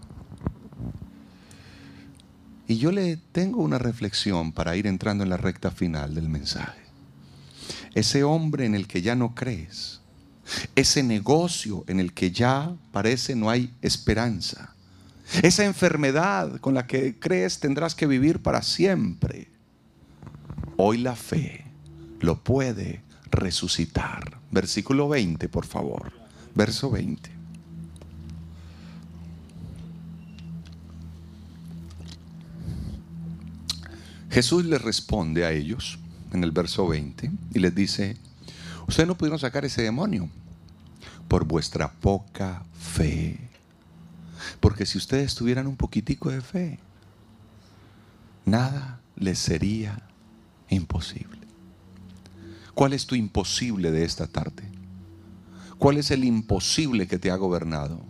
Y 2.68 2.78
yo 2.78 2.91
le 2.91 3.18
tengo 3.18 3.61
una 3.61 3.78
reflexión 3.78 4.51
para 4.51 4.76
ir 4.76 4.88
entrando 4.88 5.24
en 5.24 5.30
la 5.30 5.38
recta 5.38 5.72
final 5.72 6.15
del 6.15 6.30
mensaje. 6.30 6.82
Ese 7.93 8.24
hombre 8.24 8.65
en 8.65 8.76
el 8.76 8.88
que 8.88 9.01
ya 9.01 9.15
no 9.15 9.34
crees, 9.36 10.01
ese 10.76 11.01
negocio 11.03 11.84
en 11.88 11.99
el 11.99 12.13
que 12.13 12.32
ya 12.32 12.76
parece 12.91 13.36
no 13.36 13.49
hay 13.49 13.74
esperanza, 13.82 14.74
esa 15.41 15.65
enfermedad 15.65 16.59
con 16.59 16.74
la 16.74 16.88
que 16.88 17.20
crees 17.20 17.59
tendrás 17.59 17.95
que 17.95 18.07
vivir 18.07 18.41
para 18.41 18.61
siempre. 18.61 19.49
Hoy 20.78 20.97
la 20.97 21.15
fe 21.15 21.65
lo 22.20 22.43
puede 22.43 23.01
resucitar. 23.32 24.39
Versículo 24.51 25.09
20, 25.09 25.49
por 25.49 25.65
favor. 25.65 26.11
Verso 26.55 26.89
20. 26.89 27.37
Jesús 34.30 34.66
les 34.66 34.82
responde 34.82 35.46
a 35.46 35.52
ellos 35.52 36.00
en 36.34 36.44
el 36.44 36.52
verso 36.52 36.88
20 36.88 37.32
y 37.54 37.60
les 37.60 37.74
dice, 37.74 38.18
Ustedes 38.88 39.08
no 39.08 39.18
pudieron 39.18 39.40
sacar 39.40 39.66
ese 39.66 39.82
demonio 39.82 40.30
por 41.28 41.46
vuestra 41.46 41.92
poca 41.92 42.64
fe. 42.80 43.38
Porque 44.60 44.86
si 44.86 44.98
ustedes 44.98 45.36
tuvieran 45.36 45.68
un 45.68 45.76
poquitico 45.76 46.30
de 46.30 46.42
fe, 46.42 46.80
nada 48.46 49.02
les 49.18 49.40
sería 49.40 50.02
imposible. 50.70 51.42
¿Cuál 52.74 52.94
es 52.94 53.08
tu 53.08 53.16
imposible 53.16 53.92
de 53.92 54.06
esta 54.06 54.28
tarde? 54.28 54.64
¿Cuál 55.78 55.98
es 55.98 56.12
el 56.12 56.24
imposible 56.24 57.08
que 57.08 57.20
te 57.20 57.30
ha 57.30 57.36
gobernado? 57.36 58.02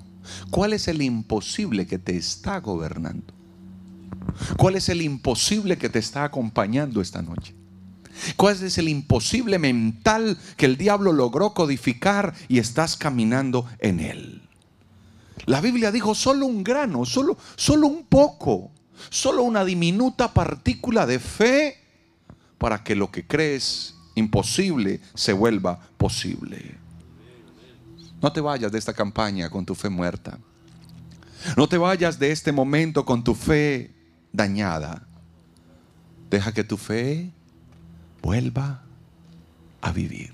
¿Cuál 0.51 0.74
es 0.74 0.88
el 0.88 1.01
imposible 1.01 1.88
que 1.88 1.97
te 1.97 2.15
está 2.15 2.59
gobernando? 2.59 3.34
¿Cuál 4.57 4.75
es 4.75 4.89
el 4.89 5.01
imposible 5.01 5.77
que 5.77 5.89
te 5.89 5.99
está 5.99 6.23
acompañando 6.23 7.01
esta 7.01 7.21
noche? 7.21 7.55
¿Cuál 8.35 8.63
es 8.63 8.77
el 8.77 8.89
imposible 8.89 9.59
mental 9.59 10.37
que 10.55 10.65
el 10.65 10.77
diablo 10.77 11.13
logró 11.13 11.53
codificar 11.53 12.33
y 12.47 12.59
estás 12.59 12.97
caminando 12.97 13.65
en 13.79 13.99
él? 13.99 14.41
La 15.45 15.61
Biblia 15.61 15.91
dijo 15.91 16.15
solo 16.15 16.45
un 16.45 16.63
grano, 16.63 17.05
solo, 17.05 17.37
solo 17.55 17.87
un 17.87 18.05
poco, 18.05 18.71
solo 19.09 19.43
una 19.43 19.63
diminuta 19.63 20.33
partícula 20.33 21.05
de 21.05 21.19
fe 21.19 21.77
para 22.57 22.83
que 22.83 22.95
lo 22.95 23.11
que 23.11 23.25
crees 23.25 23.95
imposible 24.15 24.99
se 25.13 25.33
vuelva 25.33 25.79
posible. 25.97 26.75
No 28.21 28.31
te 28.33 28.41
vayas 28.41 28.71
de 28.71 28.79
esta 28.79 28.93
campaña 28.93 29.49
con 29.49 29.65
tu 29.65 29.75
fe 29.75 29.89
muerta. 29.89 30.39
No 31.55 31.69
te 31.69 31.77
vayas 31.77 32.17
de 32.17 32.31
este 32.31 32.51
momento 32.51 33.05
con 33.05 33.23
tu 33.23 33.35
fe 33.35 33.96
dañada. 34.38 35.05
Deja 36.29 36.53
que 36.53 36.63
tu 36.63 36.77
fe 36.77 37.31
vuelva 38.21 38.83
a 39.81 39.91
vivir. 39.91 40.31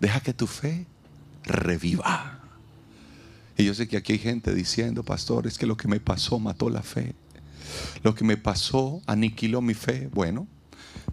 Deja 0.00 0.20
que 0.20 0.34
tu 0.34 0.46
fe 0.46 0.86
reviva. 1.44 2.40
Y 3.56 3.64
yo 3.64 3.74
sé 3.74 3.88
que 3.88 3.96
aquí 3.96 4.12
hay 4.12 4.18
gente 4.18 4.54
diciendo, 4.54 5.02
pastor, 5.02 5.46
es 5.46 5.56
que 5.56 5.66
lo 5.66 5.76
que 5.76 5.88
me 5.88 6.00
pasó 6.00 6.38
mató 6.38 6.68
la 6.68 6.82
fe. 6.82 7.14
Lo 8.02 8.14
que 8.14 8.24
me 8.24 8.36
pasó 8.36 9.02
aniquiló 9.06 9.60
mi 9.60 9.74
fe. 9.74 10.08
Bueno, 10.12 10.46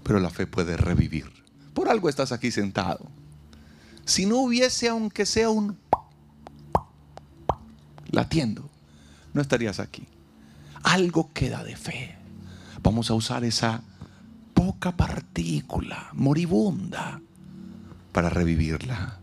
pero 0.03 0.19
la 0.19 0.29
fe 0.29 0.47
puede 0.47 0.77
revivir. 0.77 1.31
Por 1.73 1.89
algo 1.89 2.09
estás 2.09 2.31
aquí 2.31 2.51
sentado. 2.51 3.09
Si 4.05 4.25
no 4.25 4.37
hubiese, 4.37 4.87
aunque 4.87 5.25
sea 5.25 5.49
un 5.49 5.77
latiendo, 8.11 8.69
no 9.33 9.41
estarías 9.41 9.79
aquí. 9.79 10.07
Algo 10.85 11.33
queda 11.33 11.63
de 11.63 11.75
fe. 11.75 12.15
Vamos 12.83 13.09
a 13.09 13.15
usar 13.15 13.43
esa 13.43 13.81
poca 14.53 14.95
partícula 14.95 16.09
moribunda 16.13 17.21
para 18.11 18.29
revivirla, 18.29 19.19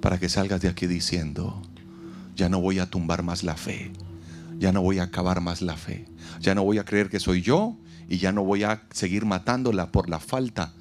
para 0.00 0.18
que 0.18 0.30
salgas 0.30 0.62
de 0.62 0.68
aquí 0.68 0.86
diciendo, 0.86 1.60
ya 2.34 2.48
no 2.48 2.60
voy 2.62 2.78
a 2.78 2.86
tumbar 2.86 3.22
más 3.22 3.44
la 3.44 3.54
fe, 3.54 3.92
ya 4.58 4.72
no 4.72 4.80
voy 4.80 4.98
a 4.98 5.04
acabar 5.04 5.42
más 5.42 5.60
la 5.60 5.76
fe, 5.76 6.06
ya 6.40 6.54
no 6.54 6.64
voy 6.64 6.78
a 6.78 6.86
creer 6.86 7.10
que 7.10 7.20
soy 7.20 7.42
yo 7.42 7.76
y 8.08 8.16
ya 8.16 8.32
no 8.32 8.42
voy 8.42 8.62
a 8.62 8.82
seguir 8.90 9.26
matándola 9.26 9.92
por 9.92 10.08
la 10.08 10.20
falta 10.20 10.72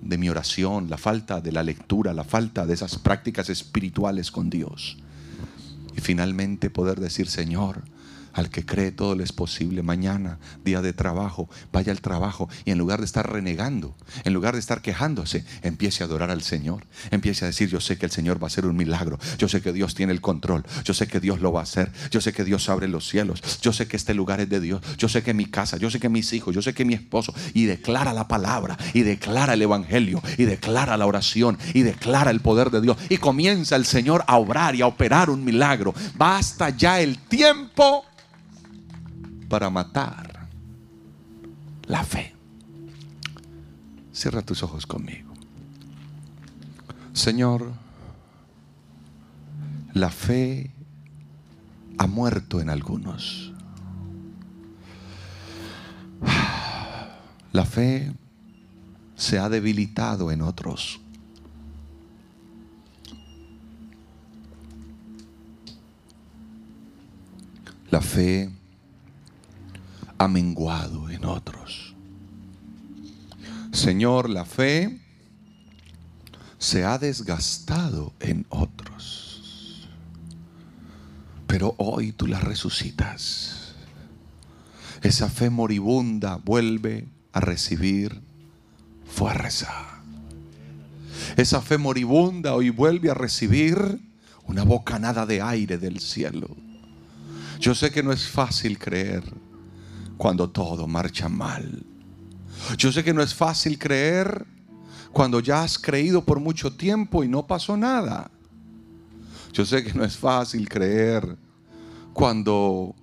de 0.00 0.18
mi 0.18 0.28
oración, 0.28 0.90
la 0.90 0.98
falta 0.98 1.40
de 1.40 1.52
la 1.52 1.62
lectura, 1.62 2.12
la 2.12 2.24
falta 2.24 2.66
de 2.66 2.74
esas 2.74 2.98
prácticas 2.98 3.48
espirituales 3.48 4.32
con 4.32 4.50
Dios. 4.50 4.98
Y 5.96 6.00
finalmente 6.00 6.68
poder 6.68 6.98
decir, 6.98 7.28
Señor, 7.28 7.84
al 8.32 8.50
que 8.50 8.64
cree 8.64 8.92
todo 8.92 9.14
le 9.14 9.24
es 9.24 9.32
posible. 9.32 9.82
Mañana, 9.82 10.38
día 10.64 10.80
de 10.82 10.92
trabajo, 10.92 11.48
vaya 11.72 11.92
al 11.92 12.00
trabajo 12.00 12.48
y 12.64 12.70
en 12.70 12.78
lugar 12.78 13.00
de 13.00 13.06
estar 13.06 13.30
renegando, 13.30 13.96
en 14.24 14.32
lugar 14.32 14.54
de 14.54 14.60
estar 14.60 14.82
quejándose, 14.82 15.44
empiece 15.62 16.02
a 16.02 16.06
adorar 16.06 16.30
al 16.30 16.42
Señor. 16.42 16.86
Empiece 17.10 17.44
a 17.44 17.48
decir, 17.48 17.68
yo 17.68 17.80
sé 17.80 17.98
que 17.98 18.06
el 18.06 18.12
Señor 18.12 18.42
va 18.42 18.46
a 18.46 18.48
hacer 18.48 18.66
un 18.66 18.76
milagro. 18.76 19.18
Yo 19.38 19.48
sé 19.48 19.60
que 19.60 19.72
Dios 19.72 19.94
tiene 19.94 20.12
el 20.12 20.20
control. 20.20 20.64
Yo 20.84 20.94
sé 20.94 21.06
que 21.06 21.20
Dios 21.20 21.40
lo 21.40 21.52
va 21.52 21.60
a 21.60 21.64
hacer. 21.64 21.92
Yo 22.10 22.20
sé 22.20 22.32
que 22.32 22.44
Dios 22.44 22.68
abre 22.68 22.88
los 22.88 23.08
cielos. 23.08 23.42
Yo 23.60 23.72
sé 23.72 23.86
que 23.86 23.96
este 23.96 24.14
lugar 24.14 24.40
es 24.40 24.48
de 24.48 24.60
Dios. 24.60 24.82
Yo 24.98 25.08
sé 25.08 25.22
que 25.22 25.34
mi 25.34 25.46
casa, 25.46 25.76
yo 25.76 25.90
sé 25.90 26.00
que 26.00 26.08
mis 26.08 26.32
hijos, 26.32 26.54
yo 26.54 26.62
sé 26.62 26.74
que 26.74 26.84
mi 26.84 26.94
esposo. 26.94 27.34
Y 27.54 27.64
declara 27.64 28.12
la 28.12 28.28
palabra, 28.28 28.76
y 28.94 29.02
declara 29.02 29.54
el 29.54 29.62
Evangelio, 29.62 30.22
y 30.38 30.44
declara 30.44 30.96
la 30.96 31.06
oración, 31.06 31.58
y 31.74 31.82
declara 31.82 32.30
el 32.30 32.40
poder 32.40 32.70
de 32.70 32.80
Dios. 32.80 32.96
Y 33.08 33.18
comienza 33.18 33.76
el 33.76 33.84
Señor 33.84 34.24
a 34.26 34.36
obrar 34.36 34.74
y 34.74 34.82
a 34.82 34.86
operar 34.86 35.30
un 35.30 35.44
milagro. 35.44 35.94
Basta 36.14 36.70
ya 36.70 37.00
el 37.00 37.18
tiempo 37.18 38.04
para 39.52 39.68
matar 39.68 40.48
la 41.84 42.02
fe. 42.04 42.34
Cierra 44.10 44.40
tus 44.40 44.62
ojos 44.62 44.86
conmigo. 44.86 45.30
Señor, 47.12 47.70
la 49.92 50.08
fe 50.08 50.70
ha 51.98 52.06
muerto 52.06 52.62
en 52.62 52.70
algunos. 52.70 53.52
La 57.52 57.66
fe 57.66 58.10
se 59.16 59.38
ha 59.38 59.50
debilitado 59.50 60.30
en 60.30 60.40
otros. 60.40 60.98
La 67.90 68.00
fe 68.00 68.50
ha 70.22 70.28
menguado 70.28 71.10
en 71.10 71.24
otros. 71.24 71.96
Señor, 73.72 74.30
la 74.30 74.44
fe 74.44 75.00
se 76.58 76.84
ha 76.84 76.96
desgastado 76.96 78.12
en 78.20 78.46
otros. 78.48 79.88
Pero 81.48 81.74
hoy 81.76 82.12
tú 82.12 82.28
la 82.28 82.38
resucitas. 82.38 83.74
Esa 85.02 85.28
fe 85.28 85.50
moribunda 85.50 86.36
vuelve 86.36 87.08
a 87.32 87.40
recibir 87.40 88.22
fuerza. 89.04 89.72
Esa 91.36 91.60
fe 91.60 91.78
moribunda 91.78 92.54
hoy 92.54 92.70
vuelve 92.70 93.10
a 93.10 93.14
recibir 93.14 94.00
una 94.44 94.62
bocanada 94.62 95.26
de 95.26 95.42
aire 95.42 95.78
del 95.78 95.98
cielo. 95.98 96.56
Yo 97.58 97.74
sé 97.74 97.90
que 97.90 98.04
no 98.04 98.12
es 98.12 98.28
fácil 98.28 98.78
creer 98.78 99.24
cuando 100.22 100.48
todo 100.48 100.86
marcha 100.86 101.28
mal. 101.28 101.84
Yo 102.78 102.92
sé 102.92 103.02
que 103.02 103.12
no 103.12 103.24
es 103.24 103.34
fácil 103.34 103.76
creer 103.76 104.46
cuando 105.10 105.40
ya 105.40 105.64
has 105.64 105.80
creído 105.80 106.24
por 106.24 106.38
mucho 106.38 106.76
tiempo 106.76 107.24
y 107.24 107.28
no 107.28 107.44
pasó 107.48 107.76
nada. 107.76 108.30
Yo 109.52 109.66
sé 109.66 109.82
que 109.82 109.92
no 109.94 110.04
es 110.04 110.16
fácil 110.16 110.68
creer 110.68 111.36
cuando 112.12 112.94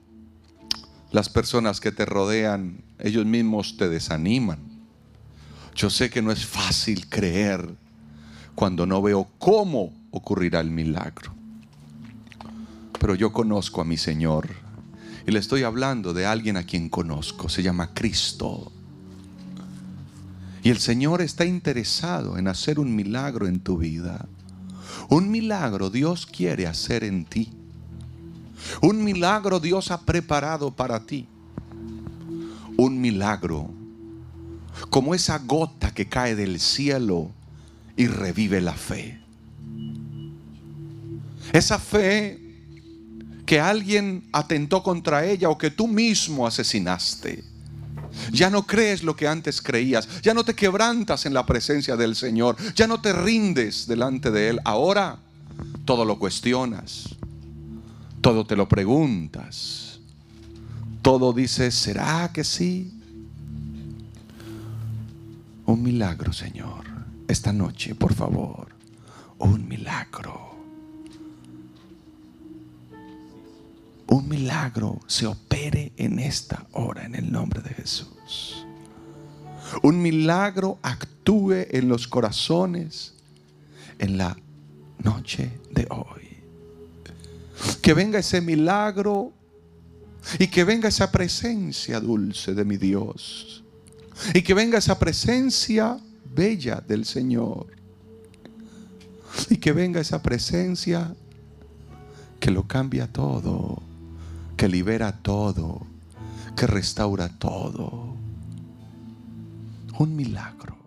las 1.11 1.27
personas 1.27 1.81
que 1.81 1.91
te 1.91 2.05
rodean, 2.05 2.85
ellos 2.99 3.25
mismos 3.25 3.75
te 3.75 3.89
desaniman. 3.89 4.59
Yo 5.75 5.89
sé 5.89 6.09
que 6.09 6.21
no 6.21 6.31
es 6.31 6.45
fácil 6.45 7.09
creer 7.09 7.75
cuando 8.55 8.85
no 8.85 9.01
veo 9.01 9.27
cómo 9.39 9.91
ocurrirá 10.11 10.61
el 10.61 10.71
milagro. 10.71 11.33
Pero 12.97 13.13
yo 13.13 13.33
conozco 13.33 13.81
a 13.81 13.83
mi 13.83 13.97
Señor 13.97 14.68
y 15.29 15.31
le 15.31 15.37
estoy 15.37 15.61
hablando 15.61 16.11
de 16.11 16.25
alguien 16.25 16.57
a 16.57 16.63
quien 16.63 16.89
conozco. 16.89 17.49
Se 17.49 17.61
llama 17.61 17.93
Cristo. 17.93 18.71
Y 20.63 20.71
el 20.71 20.79
Señor 20.79 21.21
está 21.21 21.45
interesado 21.45 22.39
en 22.39 22.47
hacer 22.47 22.79
un 22.79 22.95
milagro 22.95 23.45
en 23.45 23.59
tu 23.59 23.77
vida. 23.77 24.27
Un 25.07 25.29
milagro 25.29 25.91
Dios 25.91 26.25
quiere 26.25 26.65
hacer 26.65 27.03
en 27.03 27.25
ti. 27.25 27.53
Un 28.81 29.03
milagro 29.03 29.59
Dios 29.59 29.91
ha 29.91 30.01
preparado 30.01 30.71
para 30.75 31.05
ti. 31.05 31.27
Un 32.75 32.99
milagro 32.99 33.69
como 34.89 35.13
esa 35.13 35.37
gota 35.37 35.93
que 35.93 36.09
cae 36.09 36.35
del 36.35 36.59
cielo 36.59 37.29
y 37.95 38.07
revive 38.07 38.61
la 38.61 38.73
fe. 38.73 39.21
Esa 41.53 41.77
fe 41.77 42.48
que 43.49 43.59
alguien 43.59 44.29
atentó 44.31 44.83
contra 44.83 45.25
ella 45.25 45.49
o 45.49 45.57
que 45.57 45.71
tú 45.71 45.87
mismo 45.87 46.45
asesinaste. 46.45 47.43
Ya 48.31 48.51
no 48.51 48.67
crees 48.67 49.01
lo 49.01 49.15
que 49.15 49.27
antes 49.27 49.59
creías. 49.59 50.21
Ya 50.21 50.35
no 50.35 50.43
te 50.43 50.53
quebrantas 50.53 51.25
en 51.25 51.33
la 51.33 51.47
presencia 51.47 51.97
del 51.97 52.15
Señor. 52.15 52.57
Ya 52.75 52.85
no 52.85 53.01
te 53.01 53.11
rindes 53.11 53.87
delante 53.87 54.29
de 54.29 54.49
Él. 54.49 54.59
Ahora 54.65 55.17
todo 55.83 56.05
lo 56.05 56.19
cuestionas. 56.19 57.15
Todo 58.21 58.45
te 58.45 58.55
lo 58.55 58.69
preguntas. 58.69 59.99
Todo 61.01 61.33
dices, 61.33 61.73
¿será 61.73 62.29
que 62.31 62.43
sí? 62.43 62.93
Un 65.65 65.81
milagro, 65.81 66.33
Señor. 66.33 66.85
Esta 67.27 67.51
noche, 67.51 67.95
por 67.95 68.13
favor. 68.13 68.67
Un 69.39 69.67
milagro. 69.67 70.48
Un 74.09 74.27
milagro 74.27 74.99
se 75.07 75.27
opere 75.27 75.93
en 75.97 76.19
esta 76.19 76.65
hora 76.71 77.05
en 77.05 77.13
el 77.15 77.31
nombre 77.31 77.61
de 77.61 77.69
Jesús. 77.69 78.65
Un 79.83 80.01
milagro 80.01 80.79
actúe 80.81 81.67
en 81.69 81.87
los 81.87 82.07
corazones 82.07 83.13
en 83.99 84.17
la 84.17 84.35
noche 85.03 85.51
de 85.71 85.87
hoy. 85.91 86.39
Que 87.81 87.93
venga 87.93 88.19
ese 88.19 88.41
milagro 88.41 89.31
y 90.39 90.47
que 90.47 90.63
venga 90.63 90.89
esa 90.89 91.11
presencia 91.11 91.99
dulce 91.99 92.55
de 92.55 92.65
mi 92.65 92.77
Dios. 92.77 93.63
Y 94.33 94.41
que 94.41 94.55
venga 94.55 94.79
esa 94.79 94.97
presencia 94.97 95.99
bella 96.33 96.81
del 96.85 97.05
Señor. 97.05 97.67
Y 99.51 99.57
que 99.57 99.71
venga 99.71 100.01
esa 100.01 100.23
presencia 100.23 101.13
que 102.39 102.49
lo 102.49 102.67
cambia 102.67 103.05
todo 103.05 103.88
que 104.59 104.67
libera 104.67 105.13
todo, 105.13 105.87
que 106.57 106.67
restaura 106.67 107.29
todo. 107.29 108.13
Un 109.97 110.17
milagro. 110.17 110.78